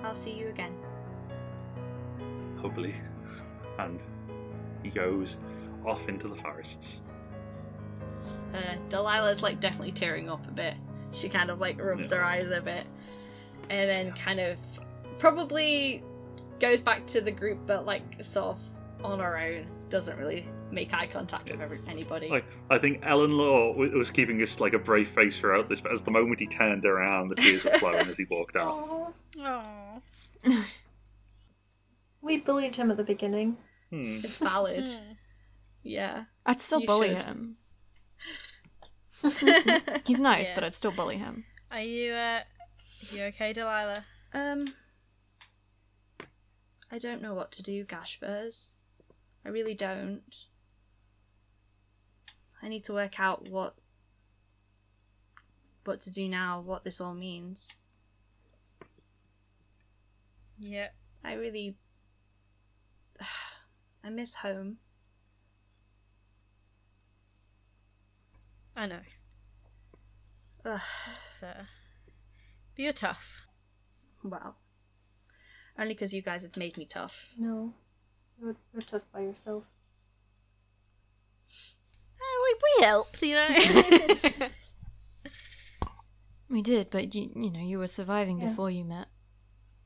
[0.02, 0.72] I'll see you again.
[2.62, 2.94] hopefully.
[3.78, 4.00] And
[4.82, 5.36] he goes
[5.86, 7.00] off into the forests.
[8.54, 10.74] Uh, Delilah's like definitely tearing up a bit.
[11.12, 12.18] She kind of like rubs Yeah.
[12.18, 12.86] her eyes a bit,
[13.68, 14.58] and then kind of
[15.18, 16.02] probably
[16.58, 18.60] goes back to the group, but like sort of
[19.04, 19.66] on our own.
[19.90, 22.28] Doesn't really make eye contact with every- anybody.
[22.28, 26.02] Like, I think Eleanor was keeping this like a brave face throughout this, but as
[26.02, 29.14] the moment he turned around, the tears were flowing as he walked out.
[29.40, 30.02] Oh.
[32.20, 33.56] We bullied him at the beginning.
[33.90, 34.18] Hmm.
[34.22, 34.88] It's valid.
[35.82, 36.24] yeah.
[36.44, 37.22] I'd still You bully should.
[37.22, 37.56] him.
[40.06, 40.54] He's nice, Yeah.
[40.54, 41.44] but I'd still bully him.
[41.70, 42.40] Are you uh
[43.10, 44.04] you okay, Delilah?
[44.34, 44.66] Um.
[46.90, 48.74] I don't know what to do, Gashbers.
[49.48, 50.44] I really don't.
[52.62, 53.76] I need to work out what
[55.86, 57.72] what to do now, what this all means.
[60.58, 60.88] Yeah.
[61.24, 61.78] I really.
[64.04, 64.76] I miss home.
[68.76, 69.00] I know.
[70.66, 70.80] Ugh.
[71.24, 71.64] It's, uh,
[72.76, 73.46] but you're tough.
[74.22, 74.58] Well,
[75.78, 77.32] only because you guys have made me tough.
[77.38, 77.72] No,
[78.40, 79.64] you're, you're tough by yourself.
[82.20, 83.48] Oh, we, we helped, you know.
[86.50, 88.48] We did, but you you know you were surviving Yeah.
[88.48, 89.08] before you met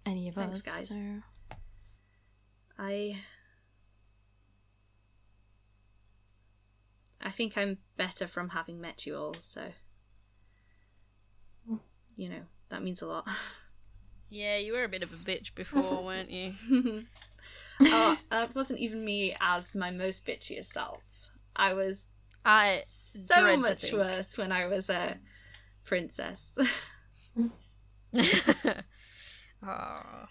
[0.07, 0.75] any of Thanks, us.
[0.75, 0.89] guys.
[0.91, 1.57] So
[2.79, 3.17] I.
[7.21, 9.63] I think I'm better from having met you all, so.
[11.69, 11.81] Mm.
[12.17, 13.29] You know, that means a lot.
[14.31, 16.53] yeah, you were a bit of a bitch before, weren't you?
[17.81, 21.03] Oh, that wasn't even me as my most bitchiest self.
[21.55, 22.09] I was
[22.45, 25.17] I so much worse when I was a
[25.85, 26.59] princess.
[29.65, 30.29] Aw.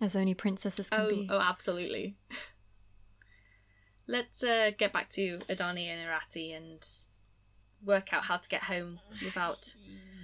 [0.00, 1.28] as only princesses can oh, be.
[1.30, 2.16] oh, absolutely.
[4.06, 6.84] Let's uh, get back to Adani and Irati and
[7.84, 9.74] work out how to get home without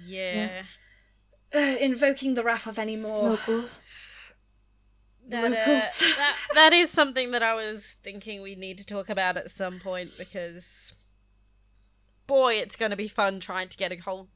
[0.05, 0.63] yeah.
[1.55, 3.81] uh, invoking the wrath of any more Locals.
[5.29, 9.35] That, uh, that that is something that I was thinking we need to talk about
[9.35, 10.93] at some point because
[12.27, 14.27] boy, it's going to be fun trying to get a whole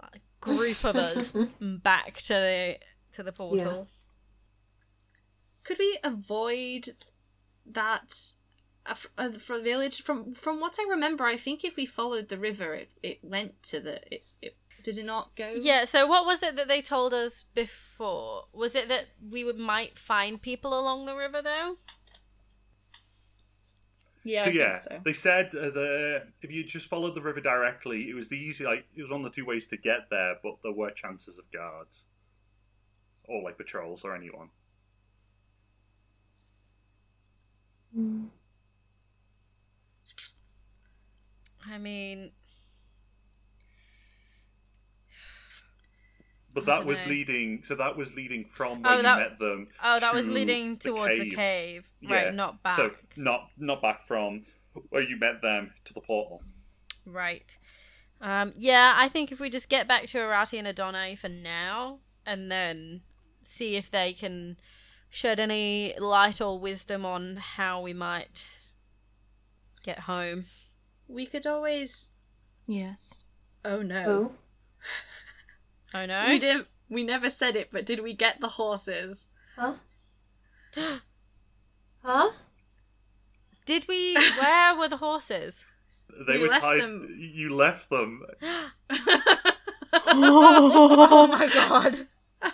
[0.00, 2.78] like, group of us back to the
[3.12, 3.88] to the portal.
[5.64, 6.94] Could we avoid
[7.66, 8.14] that
[8.86, 10.02] uh, f- uh, from the village?
[10.02, 13.62] From from what I remember, I think if we followed the river, it, it went
[13.64, 14.14] to the.
[14.14, 15.50] It, it, did it not go?
[15.54, 18.44] Yeah, so what was it that they told us before?
[18.52, 21.78] Was it that we would might find people along the river though?
[24.24, 25.00] yeah, so I yeah, think so.
[25.04, 28.64] they said uh, that if you just followed the river directly, it was the easy.
[28.64, 31.38] Like it was one of the two ways to get there, but there were chances
[31.38, 32.04] of guards
[33.28, 34.50] or like patrols or anyone.
[41.70, 42.32] I mean,
[46.54, 47.06] But that was know.
[47.08, 47.62] leading.
[47.66, 49.66] So that was leading from Oh, where you that- met them.
[49.82, 51.32] oh, that was to leading the towards cave.
[51.32, 52.34] a cave, Yeah, right?
[52.34, 52.76] Not back.
[52.76, 54.46] So not not back from
[54.90, 56.42] where you met them to the portal.
[57.04, 57.58] Right.
[58.20, 61.98] Um, yeah, I think if we just get back to Arati and Adonai for now,
[62.24, 63.02] and then
[63.42, 64.56] see if they can
[65.10, 68.48] shed any light or wisdom on how we might
[69.84, 70.46] get home.
[71.08, 72.10] We could always.
[72.66, 73.24] Yes.
[73.64, 74.04] Oh no.
[74.08, 74.32] Oh.
[75.94, 76.26] Oh no!
[76.28, 76.66] We didn't.
[76.90, 79.28] We never said it, but did we get the horses?
[79.56, 79.74] Huh?
[82.02, 82.30] huh?
[83.64, 84.14] Did we?
[84.40, 85.64] Where were the horses?
[86.26, 86.80] They We were left tied.
[86.80, 88.22] them- You left them.
[90.06, 91.98] oh my god!
[92.42, 92.52] Wait,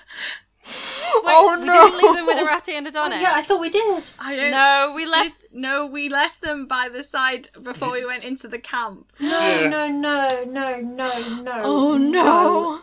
[1.27, 1.73] Oh, we no.
[1.73, 3.21] didn't leave them with Arati and Oh, Adonai.
[3.21, 4.11] yeah, I thought we did.
[4.19, 4.51] I don't.
[4.53, 5.41] no, we left.
[5.41, 9.13] Did- no, we left them by the side before we went into the camp.
[9.19, 9.69] No, Yeah.
[9.69, 11.61] no, no, no, no, no.
[11.65, 12.83] Oh no!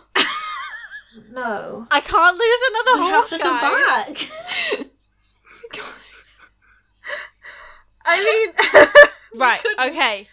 [1.31, 1.87] No.
[1.91, 3.61] I can't lose another We have to guys.
[3.61, 4.87] go back.
[8.05, 8.23] I
[9.33, 9.61] mean, Right.
[9.87, 10.27] Okay.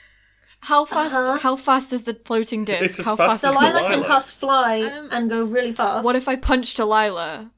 [0.61, 1.15] How fast?
[1.15, 1.39] Uh-huh.
[1.39, 2.99] How fast is the floating disc?
[3.01, 3.45] as How fast fast?
[3.45, 3.95] is Delilah Delilah.
[3.95, 6.05] can cast fly Um, and go really fast.
[6.05, 7.51] What if I punch Delilah?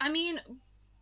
[0.00, 0.40] I mean,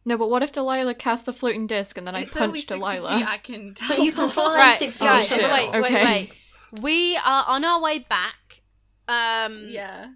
[0.05, 2.67] No, but what if Delilah casts the floating disc and then I it's only punch
[2.67, 3.19] 60 Delilah?
[3.19, 3.29] feet.
[3.29, 3.75] I can.
[3.89, 5.29] But you can fly Right, 60 guys.
[5.33, 5.43] feet.
[5.43, 6.05] Wait, wait, Okay.
[6.05, 6.33] wait.
[6.81, 8.63] We are on our way back.
[9.09, 9.67] Um.
[9.69, 10.07] Yeah.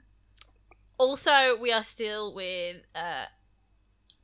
[0.98, 3.26] Also, we are still with uh,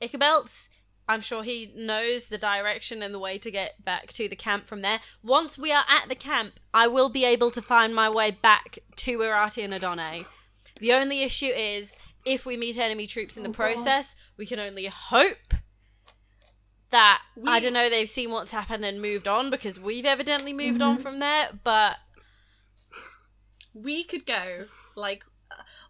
[0.00, 0.68] Ichabelts.
[1.08, 4.66] I'm sure he knows the direction and the way to get back to the camp
[4.66, 5.00] from there.
[5.22, 8.78] Once we are at the camp, I will be able to find my way back
[8.96, 10.24] to Irati and Adone.
[10.80, 13.56] The only issue is if we meet enemy troops in the Oh, God.
[13.56, 15.54] process, we can only hope
[16.90, 20.82] that I don't know they've seen what's happened and moved on because we've evidently moved
[20.82, 21.48] on from there.
[21.64, 21.96] But
[23.74, 25.24] We could go like,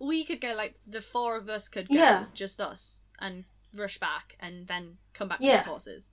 [0.03, 2.25] we could go like the four of us could go, Yeah.
[2.35, 3.45] just us, and
[3.77, 5.59] rush back, and then come back Yeah.
[5.59, 6.13] with the horses.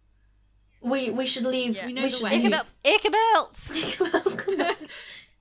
[0.82, 1.76] We we should leave.
[1.76, 1.88] Yeah.
[1.88, 2.40] We know we the should way.
[2.40, 2.52] leave.
[2.86, 4.88] Ichabelts, Ichabelts,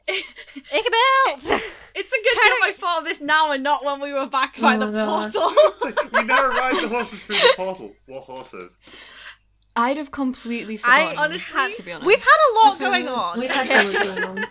[0.09, 1.91] Ichabelts.
[1.95, 4.59] It's a good job I thought of this now and not when we were back
[4.61, 5.33] by Oh the God.
[5.33, 6.01] portal.
[6.21, 7.93] you never ride the horses through the portal.
[8.07, 8.71] What horses?
[9.77, 13.39] I'd have completely I honestly, had, to be honest, We've had a lot going on.
[13.39, 14.45] We've had so much going on.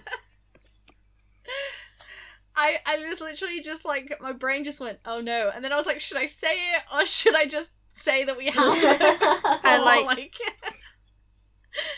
[2.58, 5.78] I, I was literally just like my brain just went oh no and then I
[5.78, 9.82] was like should I say it or should I just say that we have And,
[9.82, 10.34] Or, like-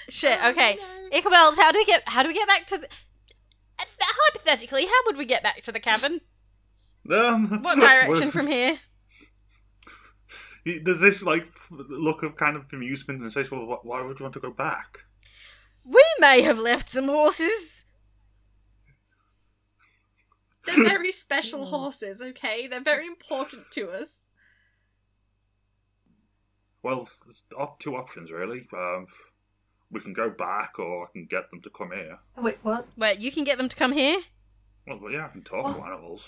[0.10, 0.38] Shit.
[0.46, 1.56] Okay, Oh, Ichabelts.
[1.58, 2.04] How do we get?
[2.06, 2.88] How do we get back to the?
[4.02, 6.20] Hypothetically, how would we get back to the cabin?
[7.10, 8.78] Um, What direction well, from here?
[10.66, 14.24] he- There's this like look of kind of amusement and says, "Well, why would you
[14.24, 15.00] want to go back?"
[15.86, 17.79] We may have left some horses.
[20.66, 22.68] They're very special horses, okay?
[22.68, 24.26] They're very important to us.
[26.84, 28.68] Well, there's op- two options really.
[28.74, 29.08] Um,
[29.92, 32.20] we can go back, or I can get them to come here.
[32.38, 32.88] Wait, what?
[32.96, 34.20] Wait, you can get them to come here?
[34.88, 36.22] Well, yeah, I can talk to animals.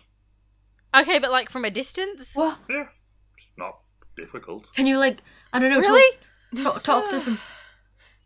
[0.95, 2.35] Okay, but like from a distance?
[2.35, 2.57] What?
[2.69, 2.87] Yeah,
[3.37, 3.77] it's not
[4.17, 4.65] difficult.
[4.75, 5.19] Can you like
[5.53, 5.79] I don't know?
[5.79, 6.17] Really?
[6.57, 7.39] Talk, talk, talk to some.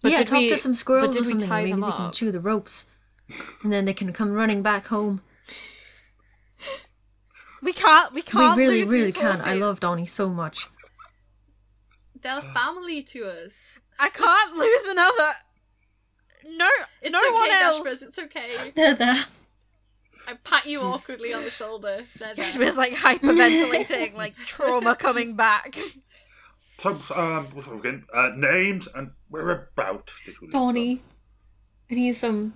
[0.01, 1.47] But yeah, talk we- to some squirrels or something.
[1.47, 2.85] tie Maybe them we can chew the ropes,
[3.63, 5.21] and then they can come running back home.
[7.61, 8.13] We can't.
[8.13, 8.55] We can't.
[8.55, 9.41] we really, lose really these can.
[9.41, 9.59] I horses.
[9.61, 10.67] love Donnie so much.
[12.21, 13.79] They're family to us.
[13.99, 15.33] I can't lose another.
[16.47, 16.69] No,
[17.01, 17.79] It's no okay, one else.
[17.79, 18.71] Dashbers, it's okay.
[18.75, 19.25] They're there.
[20.27, 22.05] I pat you awkwardly on the shoulder.
[22.17, 22.45] They're there.
[22.45, 25.77] She was like hyperventilating, like trauma coming back.
[26.79, 27.47] So, um,
[27.79, 28.05] again?
[28.13, 31.01] Uh, names and whereabout did we leave Donnie,
[31.89, 32.53] and he's um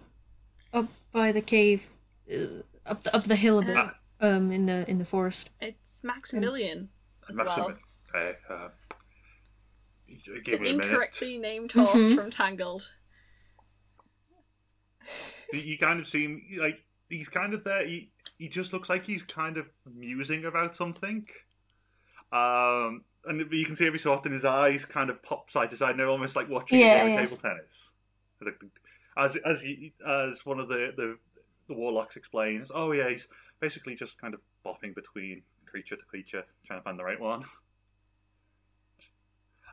[0.73, 1.88] up by the cave,
[2.31, 3.95] uh, up the, up the hill a bit, Ah.
[4.22, 5.49] um in the in the forest.
[5.61, 6.90] It's Maximilian
[7.28, 7.45] as them?
[7.45, 7.57] well.
[7.70, 7.84] Maxim-
[8.16, 8.70] Okay, uh,
[10.07, 10.86] The give me a minute.
[10.88, 12.16] incorrectly named horse Mhm.
[12.16, 12.91] from Tangled.
[15.53, 17.86] You- You kind of seem like he's kind of there.
[17.86, 21.28] He he just looks like he's kind of musing about something.
[22.32, 25.78] Um, and you can see every so often his eyes kind of pop side to
[25.78, 25.91] side.
[25.91, 27.20] And they're almost like watching Yeah, a game yeah.
[27.22, 27.90] of table tennis.
[28.40, 28.72] It's like the-
[29.18, 29.66] As as
[30.07, 31.18] as one of the, the
[31.70, 33.28] the warlocks explains, oh yeah, he's
[33.62, 37.44] basically just kind of bopping between creature to creature, trying to find the right one.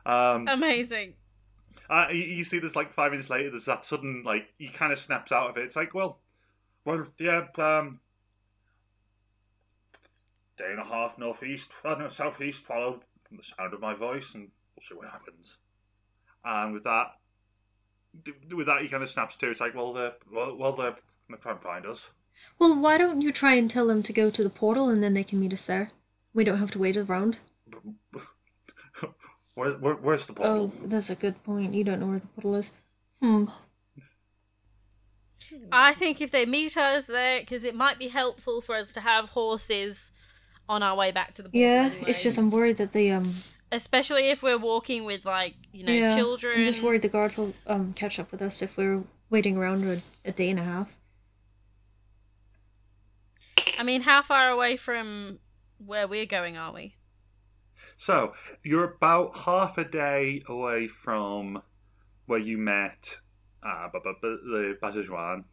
[0.05, 1.15] Um, Amazing.
[1.89, 3.51] uh, you, you see this like five minutes later.
[3.51, 5.65] There's that sudden like he kind of snaps out of it.
[5.65, 6.19] It's like, well,
[6.85, 7.99] well, yeah, um,
[10.57, 12.63] day and a half northeast, uh, no, southeast.
[12.63, 15.57] Follow the sound of my voice, and we'll see what happens.
[16.45, 17.07] And with that,
[18.55, 19.51] with that, he kind of snaps to.
[19.51, 20.95] It's like, well, they're well, well, they're
[21.29, 22.07] gonna try and find us.
[22.59, 25.13] Well, why don't you try and tell them to go to the portal, and then
[25.13, 25.91] they can meet us there.
[26.33, 27.39] We don't have to wait around.
[29.55, 30.71] Where, where, where's the portal?
[30.83, 31.73] Oh, that's a good point.
[31.73, 32.73] You don't know where the portal is.
[33.19, 33.45] Hmm.
[35.71, 39.01] I think if they meet us there, because it might be helpful for us to
[39.01, 40.11] have horses
[40.69, 41.59] on our way back to the portal.
[41.59, 42.03] Yeah, anyway.
[42.05, 43.33] it's just I'm worried that they um.
[43.71, 46.59] especially if we're walking with like you know yeah, children.
[46.59, 49.01] I'm just worried the guards will um catch up with us if we're
[49.31, 50.99] waiting around a, a day and a half.
[53.77, 55.39] I mean, how far away from
[55.77, 56.95] where we're going are we?
[57.97, 58.33] So
[58.63, 61.61] you're about half a day away from
[62.25, 63.17] where you met
[63.63, 65.43] uh, the Basajaun,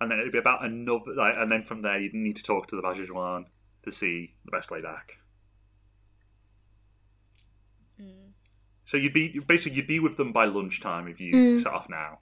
[0.00, 1.14] and then it'd be about another.
[1.16, 3.46] Like, and then from there, you'd need to talk to the Basajaun
[3.84, 5.12] to see the best way back.
[8.00, 8.32] Mm.
[8.84, 11.62] So you'd be basically you'd be with them by lunchtime if you Mm.
[11.62, 12.20] set off now.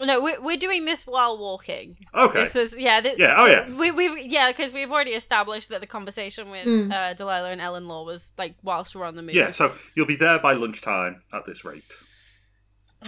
[0.00, 1.96] No, we're we're doing this while walking.
[2.12, 2.40] Okay.
[2.40, 3.00] This is yeah.
[3.00, 3.70] Th- Yeah, oh, yeah.
[3.76, 6.92] We we've yeah because we've already established that the conversation with Mm.
[6.92, 9.34] uh, Delilah and Eleanor was like whilst we're on the move.
[9.36, 11.84] Yeah, so you'll be there by lunchtime at this rate.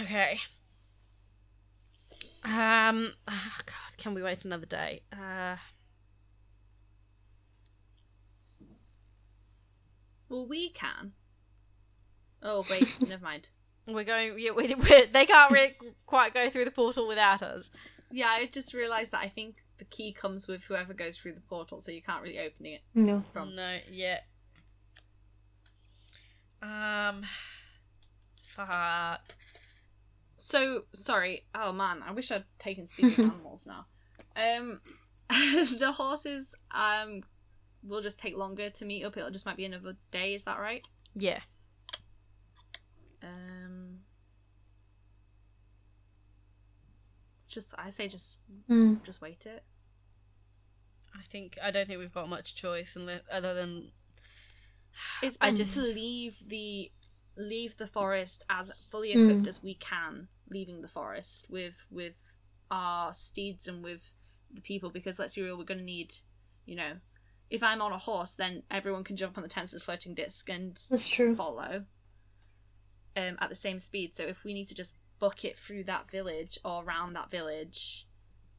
[0.00, 0.38] Okay.
[2.44, 3.12] Um.
[3.28, 5.00] Oh God, can we wait another day?
[5.12, 5.56] Uh.
[10.28, 11.12] Well, we can.
[12.42, 13.48] Oh wait, never mind.
[13.86, 14.38] We're going.
[14.38, 15.74] Yeah, we, we're, they can't really
[16.06, 17.70] quite go through the portal without us.
[18.10, 21.40] Yeah, I just realised that I think the key comes with whoever goes through the
[21.42, 23.22] portal, so you can't really open it No.
[23.32, 23.54] from.
[23.54, 24.18] No, yeah.
[26.62, 27.22] Um.
[28.54, 29.34] Fuck.
[30.38, 31.44] So sorry.
[31.54, 33.86] Oh man, I wish I'd taken speaking animals now.
[34.36, 34.80] Um,
[35.78, 37.22] the horses um
[37.82, 39.16] will just take longer to meet up.
[39.16, 40.34] It'll just might be another day.
[40.34, 40.82] Is that right?
[41.14, 41.40] Yeah.
[43.27, 44.01] Um,
[47.48, 48.94] just I say just Hmm.
[49.05, 49.65] just wait it.
[51.15, 53.93] I think I don't think we've got much choice unle- other than
[55.23, 56.90] It's I just- to leave the
[57.36, 59.28] leave the forest as fully Mm.
[59.31, 62.15] equipped as we can, leaving the forest with with
[62.70, 64.03] our steeds and with
[64.51, 64.90] the people.
[64.90, 66.15] Because let's be real, we're going to need,
[66.65, 66.98] you know,
[67.51, 70.74] if I'm on a horse, then everyone can jump on the Tenser's floating disc and
[70.90, 71.35] That's true.
[71.36, 71.85] follow
[73.16, 74.14] um, at the same speed.
[74.14, 78.06] So if we need to just book it through that village or around that village,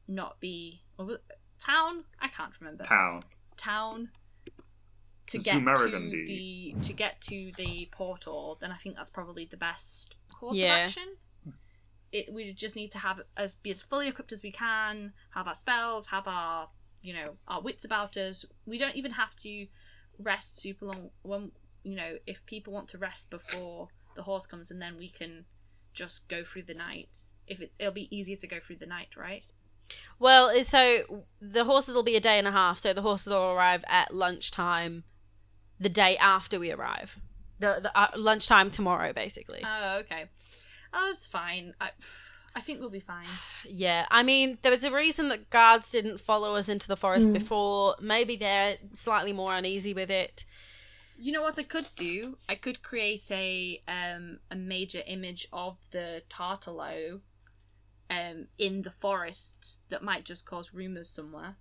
[0.08, 1.20] not be or
[1.60, 2.04] town.
[2.20, 3.24] I can't remember Town.
[3.58, 4.10] town
[5.28, 9.58] to get to the to get to the portal, then I think that's probably the
[9.58, 10.76] best course Yeah.
[10.76, 11.18] of action.
[12.14, 15.48] It we just need to have as be as fully equipped as we can, have
[15.48, 16.70] our spells, have our
[17.02, 18.46] you know, our wits about us.
[18.66, 19.68] We don't even have to
[20.18, 21.10] rest super long.
[21.22, 21.52] When
[21.84, 25.46] you know, if people want to rest before the horse comes, and then we can
[25.94, 27.24] just go through the night.
[27.48, 29.46] If it, it'll be easier to go through the night, right?
[30.20, 32.80] Well, so the horses will be a day and a half.
[32.80, 35.06] So the horses will arrive at lunchtime,
[35.80, 37.18] the day after we arrive.
[37.60, 39.62] The, the uh, lunchtime tomorrow, basically.
[39.64, 40.26] Oh, okay.
[40.94, 41.74] Oh, it's fine.
[41.80, 41.92] I,
[42.56, 43.26] I think we'll be fine.
[43.70, 47.30] Yeah, I mean, there was a reason that guards didn't follow us into the forest
[47.30, 47.34] Mm.
[47.34, 47.96] before.
[48.02, 50.46] Maybe they're slightly more uneasy with it.
[51.18, 52.38] You know what I could do?
[52.48, 57.22] I could create a um a major image of the Tartalo
[58.10, 61.58] um in the forest that might just cause rumors somewhere.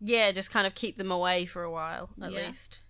[0.00, 2.46] Yeah, just kind of keep them away for a while, at Yeah.
[2.46, 2.82] least.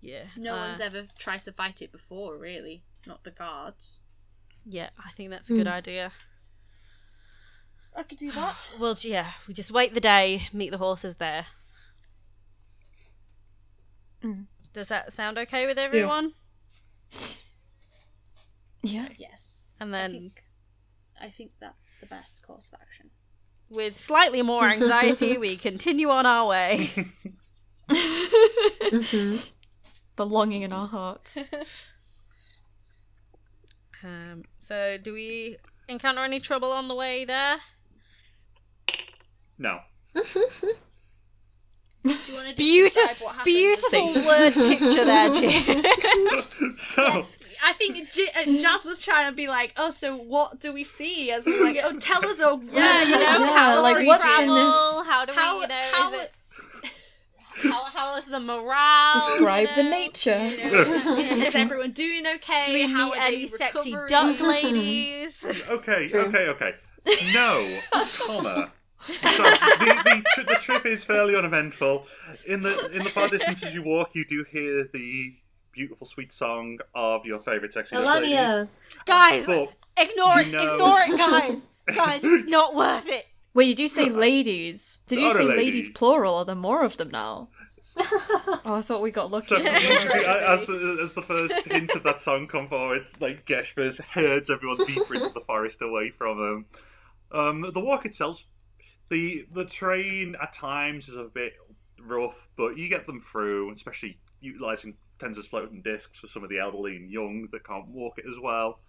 [0.00, 0.26] Yeah.
[0.36, 2.84] No uh, one's ever tried to fight it before, really.
[3.06, 4.00] Not the guards.
[4.64, 5.72] Yeah, I think that's a good Mm.
[5.74, 6.12] idea.
[7.94, 8.68] I could do that.
[8.80, 11.46] Well, yeah, we just wait the day, meet the horses there.
[14.24, 14.46] Mm.
[14.72, 16.32] Does that sound okay with everyone?
[18.82, 19.08] Yeah.
[19.18, 19.78] yes.
[19.80, 20.42] And I then- think,
[21.20, 23.10] I think that's the best course of action.
[23.68, 26.90] With slightly more anxiety, we continue on our way.
[27.92, 29.36] hmm
[30.16, 31.38] the longing in our hearts.
[34.02, 37.58] Um, so, do we encounter any trouble on the way there?
[39.58, 39.80] No.
[42.02, 43.44] Do you want to Beautiful, describe what happens?
[43.44, 46.76] beautiful word picture there, Jim.
[46.78, 47.26] so,
[47.62, 50.82] I think J- uh, Jazz was trying to be like, oh, so what do we
[50.82, 51.30] see?
[51.30, 54.06] As in, like, oh, tell us, oh, Yeah, you know, Yeah, how like, do we
[54.06, 55.02] what's in travel?
[55.04, 56.32] How do How- we, you know, how- is it,
[57.70, 59.14] how, how is the morale?
[59.36, 60.42] Describe you the nature.
[60.42, 62.64] You know, is, is everyone doing okay?
[62.64, 64.36] Do we How meet are they any sexy recovering?
[64.36, 65.44] duck ladies?
[65.68, 66.72] okay, okay, okay.
[67.34, 67.78] No,
[68.26, 68.72] comma.
[69.06, 69.12] So
[69.42, 72.06] the, the, the trip is fairly uneventful.
[72.46, 75.34] In the in the far distance as you walk, you do hear the
[75.72, 78.34] beautiful, sweet song of your favourite sexy duck lady.
[78.34, 78.68] Melania.
[79.06, 81.56] Guys, But ignore it, you know- ignore it, guys.
[81.96, 83.24] Guys, it's not worth it.
[83.54, 85.00] Wait, you do say ladies.
[85.08, 85.64] Did you Not a say lady.
[85.64, 86.36] ladies plural?
[86.36, 87.48] Are there more of them now?
[87.96, 89.48] oh, I thought we got lucky.
[89.48, 94.50] So as the, as the first hint of that song come forward, like Geshvers herds
[94.50, 96.66] everyone deeper into the forest away from them.
[97.32, 98.44] Um, the walk itself,
[99.10, 101.54] the the train at times is a bit
[102.00, 106.58] rough, but you get them through, especially utilising Tenser's floating discs for some of the
[106.58, 108.80] elderly and young that can't walk it as well.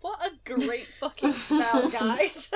[0.00, 2.50] What a great fucking spell, guys.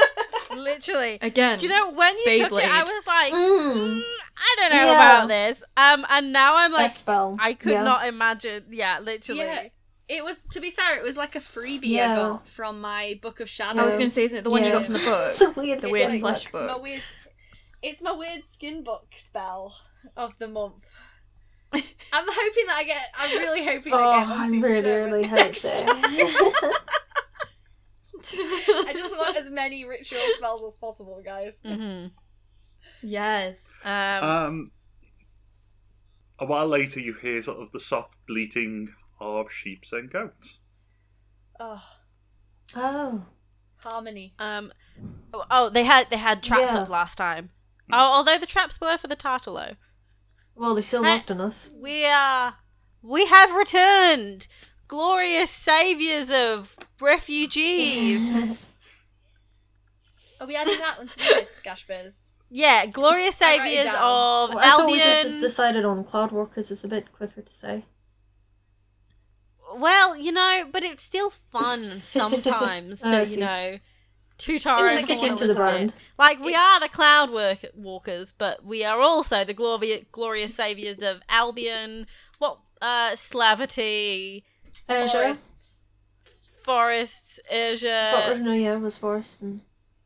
[0.55, 1.19] Literally.
[1.23, 1.59] Again.
[1.59, 2.69] Do you know when you took it?
[2.69, 3.99] I was like, Mm.
[3.99, 4.03] "Mm,
[4.37, 4.95] I don't know Yeah.
[4.95, 5.65] about this.
[5.77, 7.37] Um, and now I'm like, spell.
[7.41, 7.83] I could yeah.
[7.85, 8.65] not imagine.
[8.71, 9.41] Yeah, literally.
[9.43, 9.69] Yeah.
[10.13, 13.39] It was, to be fair, it was like a freebie I got from my Book
[13.39, 13.79] of Shadows.
[13.79, 15.55] I was going to say, isn't it the one you got from the book?
[15.55, 16.67] the weird, The weird flesh book.
[16.69, 17.03] my weird,
[17.83, 19.73] it's my weird skin book spell
[20.17, 20.97] of the month.
[21.73, 21.81] I'm
[22.13, 23.07] hoping that I get.
[23.17, 24.29] I'm really hoping Oh, I get.
[24.31, 26.03] on I'm really, Seven really next hoping.
[26.03, 26.73] time.
[28.89, 31.61] I just want as many ritual spells as possible, guys.
[31.65, 32.07] hmm
[33.03, 33.81] yes.
[33.85, 34.71] Um, Um,
[36.41, 40.57] a while later, you hear sort of the soft bleating of sheep and goats.
[41.59, 41.83] Oh,
[42.77, 43.25] oh.
[43.83, 44.33] harmony.
[44.39, 44.73] um,
[45.35, 46.81] oh, oh, they had they had traps Yeah.
[46.83, 47.51] up last time.
[47.93, 49.77] Oh, although the traps were for the Tartalo.
[50.55, 51.17] Well, they still Hey.
[51.17, 51.71] knocked on us.
[51.75, 52.55] We are.
[53.03, 54.47] We have returned,
[54.89, 58.67] glorious saviors of refugees.
[60.41, 62.27] Are we adding that one to the list, Gashbears?
[62.51, 66.71] yeah, glorious I write it saviors of Well, I thought we just decided on Cloudwalkers.
[66.71, 67.85] It's a bit quicker to say.
[69.77, 73.79] Well, you know, but it's still fun sometimes to, you know,
[74.47, 75.93] Yeah, own stick into the brand.
[76.19, 81.03] Like, we are the cloud work- walkers, but we are also the glorious, glorious saviors
[81.03, 82.07] of Albion,
[82.39, 84.43] what, uh, Slavity,
[84.89, 85.11] Azure.
[85.19, 85.87] Forests.
[86.65, 89.61] Forests, For- Azure, no, yeah, it was forest and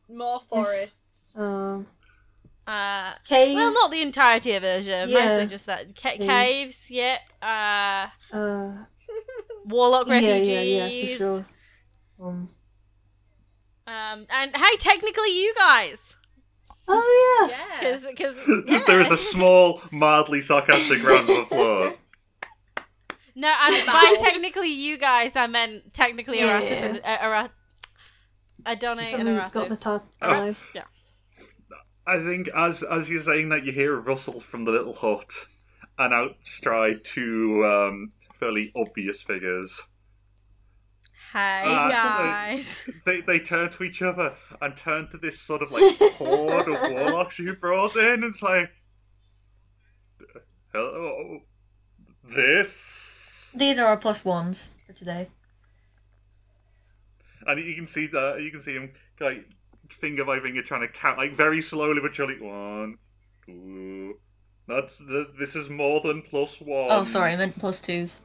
[0.09, 1.36] More forests.
[1.39, 1.86] um,
[2.66, 3.55] uh, caves.
[3.57, 5.27] well, not the entirety of Azure, Yeah.
[5.28, 5.95] mostly just that.
[5.97, 6.27] Ca- Caves.
[6.27, 8.85] caves, yeah, uh, Uh,
[9.66, 10.49] Warlock yeah, refugees.
[10.49, 11.47] yeah, yeah, yeah, for sure.
[12.20, 12.49] Um,
[13.86, 16.16] Um, and hey, technically, you guys.
[16.89, 17.57] oh yeah.
[17.57, 17.99] Yeah.
[18.09, 18.36] Because,
[18.86, 21.95] there is a small, mildly sarcastic round of applause.
[23.36, 26.85] No, I mean, by technically you guys, I meant technically Yeah, Aratus yeah.
[26.85, 27.51] and uh, Ara-
[28.65, 30.07] Adone Because and we got the top.
[30.23, 30.31] Oh.
[30.31, 30.57] alive.
[32.07, 35.27] I think as as you're saying that, you hear a rustle from the little hut,
[35.99, 39.81] and out stride two um, fairly obvious figures.
[41.32, 42.89] Hey Ah, guys.
[43.06, 46.90] They they turn to each other and turn to this sort of like horde of
[46.93, 48.23] warlocks you brought in.
[48.23, 48.70] And it's like,
[50.73, 51.40] hello,
[52.23, 55.28] this, These are our plus ones for today.
[57.47, 59.44] and you can see that you can see him like
[60.01, 62.40] finger by finger trying to count like very slowly but surely.
[62.40, 62.98] One,
[63.47, 64.15] two.
[64.66, 66.86] That's the, this is more than plus one.
[66.91, 68.20] Oh, sorry, I meant plus twos.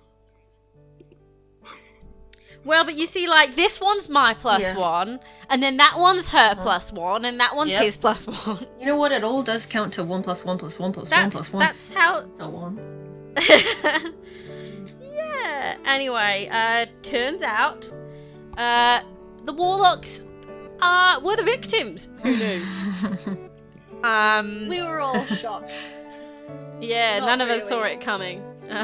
[2.66, 4.78] Well, but you see, like this one's my plus Yeah.
[4.78, 7.84] one, and then that one's her plus one, and that one's Yep.
[7.84, 8.68] his plus one.
[8.80, 9.12] You know what?
[9.14, 11.60] It all does count to one plus one plus one plus one That's plus one.
[11.62, 12.26] that's how.
[12.38, 12.80] So on.
[15.02, 15.78] yeah.
[15.86, 17.92] Anyway, uh, turns out,
[18.58, 19.02] uh,
[19.46, 20.26] the warlocks
[20.82, 22.10] uh were the victims.
[22.24, 22.62] Who knew?
[24.04, 24.68] um.
[24.70, 25.94] We were all shocked.
[26.82, 28.44] Yeah, Not none of us saw it coming.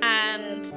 [0.00, 0.72] And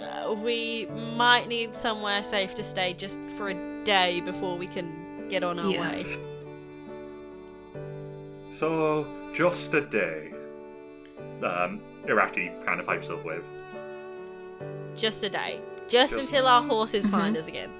[0.00, 0.86] uh, we
[1.16, 5.58] might need somewhere safe to stay just for a day before we can get on
[5.58, 5.80] our Yeah.
[5.90, 6.18] way.
[8.58, 10.32] So just a day.
[11.42, 13.42] Um, Irati kind of pipes up with.
[14.94, 15.60] Just a day.
[15.88, 17.16] Just Just- until our horses Mm-hmm.
[17.18, 17.70] find us again.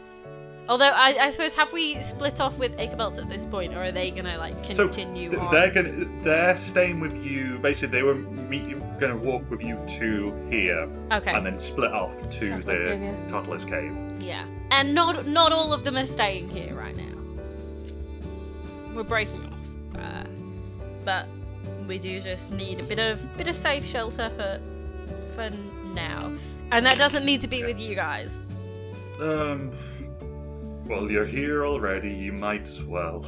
[0.66, 3.92] Although, I, I suppose, have we split off with Ichabelts at this point, or are
[3.92, 5.52] they gonna, like, So continue th- on?
[5.52, 7.58] they're gonna they're staying with you.
[7.58, 12.12] Basically, they were meet, gonna walk with you to here, Okay, and then split off
[12.30, 13.28] to Tartarus the Cave, yeah.
[13.30, 13.92] Tartarus Cave.
[14.22, 14.46] yeah.
[14.70, 17.14] And not not all of them are staying here right now.
[18.94, 20.00] We're breaking off.
[20.00, 20.24] Uh,
[21.04, 21.26] but
[21.86, 24.60] we do just need a bit of bit of safe shelter for
[25.34, 25.50] for
[25.94, 26.32] now.
[26.70, 28.50] And that doesn't need to be with you guys.
[29.20, 29.72] Um.
[30.86, 32.10] Well, you're here already.
[32.12, 33.24] You might as well.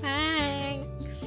[0.00, 1.24] Thanks.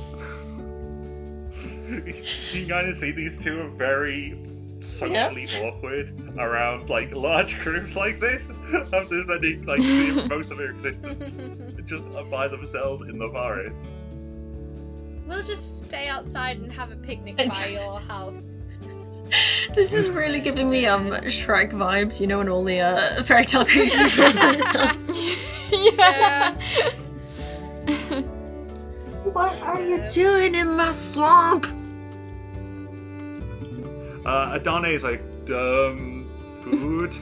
[2.54, 4.40] you kind of see these two are very
[4.82, 8.48] socially awkward around like large groups like this
[8.94, 9.80] after spending like
[10.30, 13.76] most of their existence just by themselves in the forest.
[15.28, 18.53] We'll just stay outside and have a picnic by your house.
[19.76, 23.46] This is really giving me um Shrek vibes, you know, and all the uh, fairy
[23.46, 24.18] tale creatures.
[25.74, 26.54] Yeah.
[29.24, 31.66] what are you doing in my swamp?
[34.26, 36.30] Uh, Adane is like, um,
[36.62, 37.16] food?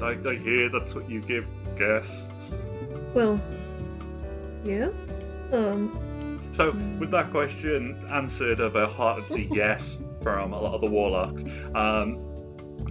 [0.00, 2.12] like, I hear that's what you give guests.
[3.14, 3.40] Well,
[4.64, 4.92] yes.
[5.52, 6.70] Um, So,
[7.00, 9.96] with that question answered of a hearty yes
[10.28, 11.42] from a lot of the warlocks,
[11.74, 12.18] um,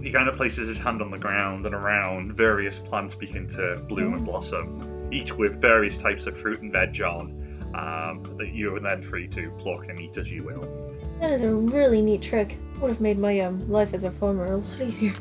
[0.02, 3.76] he kind of places his hand on the ground and around various plants begin to
[3.88, 7.22] bloom and blossom, each with various types of fruit and veg on,
[7.74, 10.62] um, that you are then free to pluck and eat as you will.
[11.20, 12.58] that is a really neat trick.
[12.80, 15.14] Would have made my um life as a farmer a lot easier.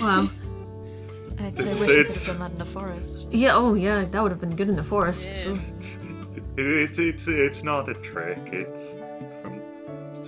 [0.00, 0.28] Wow.
[1.38, 3.26] I, I wish I could have done that in the forest.
[3.30, 3.54] yeah.
[3.54, 4.04] Oh, yeah.
[4.04, 5.24] That would have been good in the forest.
[5.26, 5.58] for sure.
[6.56, 9.03] It's, it's, it's not a trick, it's from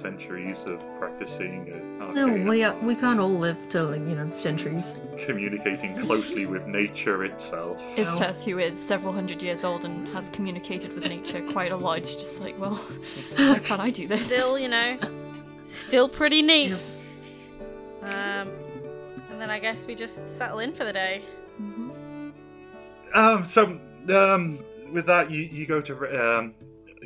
[0.06, 4.30] centuries of practicing and No, we uh, we can't all live to like you know
[4.30, 4.94] centuries.
[5.26, 7.76] communicating closely with nature itself.
[7.96, 12.02] Isteth, who is several hundred years old and has communicated with nature quite a lot,
[12.02, 12.74] is just like, well,
[13.36, 14.26] why can't I do this?
[14.26, 14.96] Still, you know,
[15.64, 16.70] still pretty neat.
[16.70, 16.80] Yep.
[18.02, 18.48] Um,
[19.30, 21.22] and then I guess we just settle in for the day.
[21.60, 21.90] Mhm.
[23.12, 23.60] Um, so,
[24.22, 24.58] um,
[24.92, 25.92] with that, you, you go to,
[26.22, 26.54] um,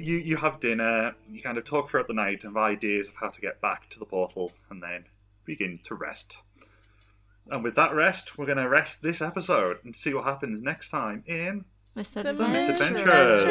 [0.00, 3.28] you, you have dinner, you kind of talk throughout the night of ideas of how
[3.28, 5.04] to get back to the portal, and then
[5.44, 6.42] begin to rest.
[7.50, 10.90] And with that rest, we're going to rest this episode and see what happens next
[10.90, 11.64] time in
[11.96, 12.22] Mr.
[12.22, 13.44] The Misadventures.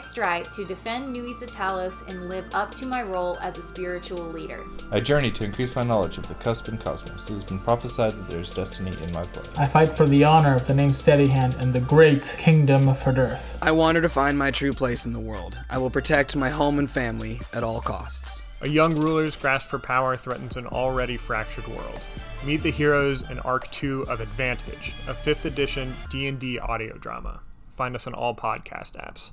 [0.00, 4.64] Strive to defend Nuisa Talos and live up to my role as a spiritual leader.
[4.90, 7.30] I journey to increase my knowledge of the cusp and cosmos.
[7.30, 9.48] It has been prophesied that there is destiny in my blood.
[9.58, 13.58] I fight for the honor of the name Steadyhand and the great kingdom of Earth.
[13.62, 15.58] I wander to find my true place in the world.
[15.68, 18.42] I will protect my home and family at all costs.
[18.62, 22.04] A young ruler's grasp for power threatens an already fractured world.
[22.44, 27.40] Meet the heroes in Arc 2 of Advantage, a 5th edition D&D audio drama.
[27.68, 29.32] Find us on all podcast apps.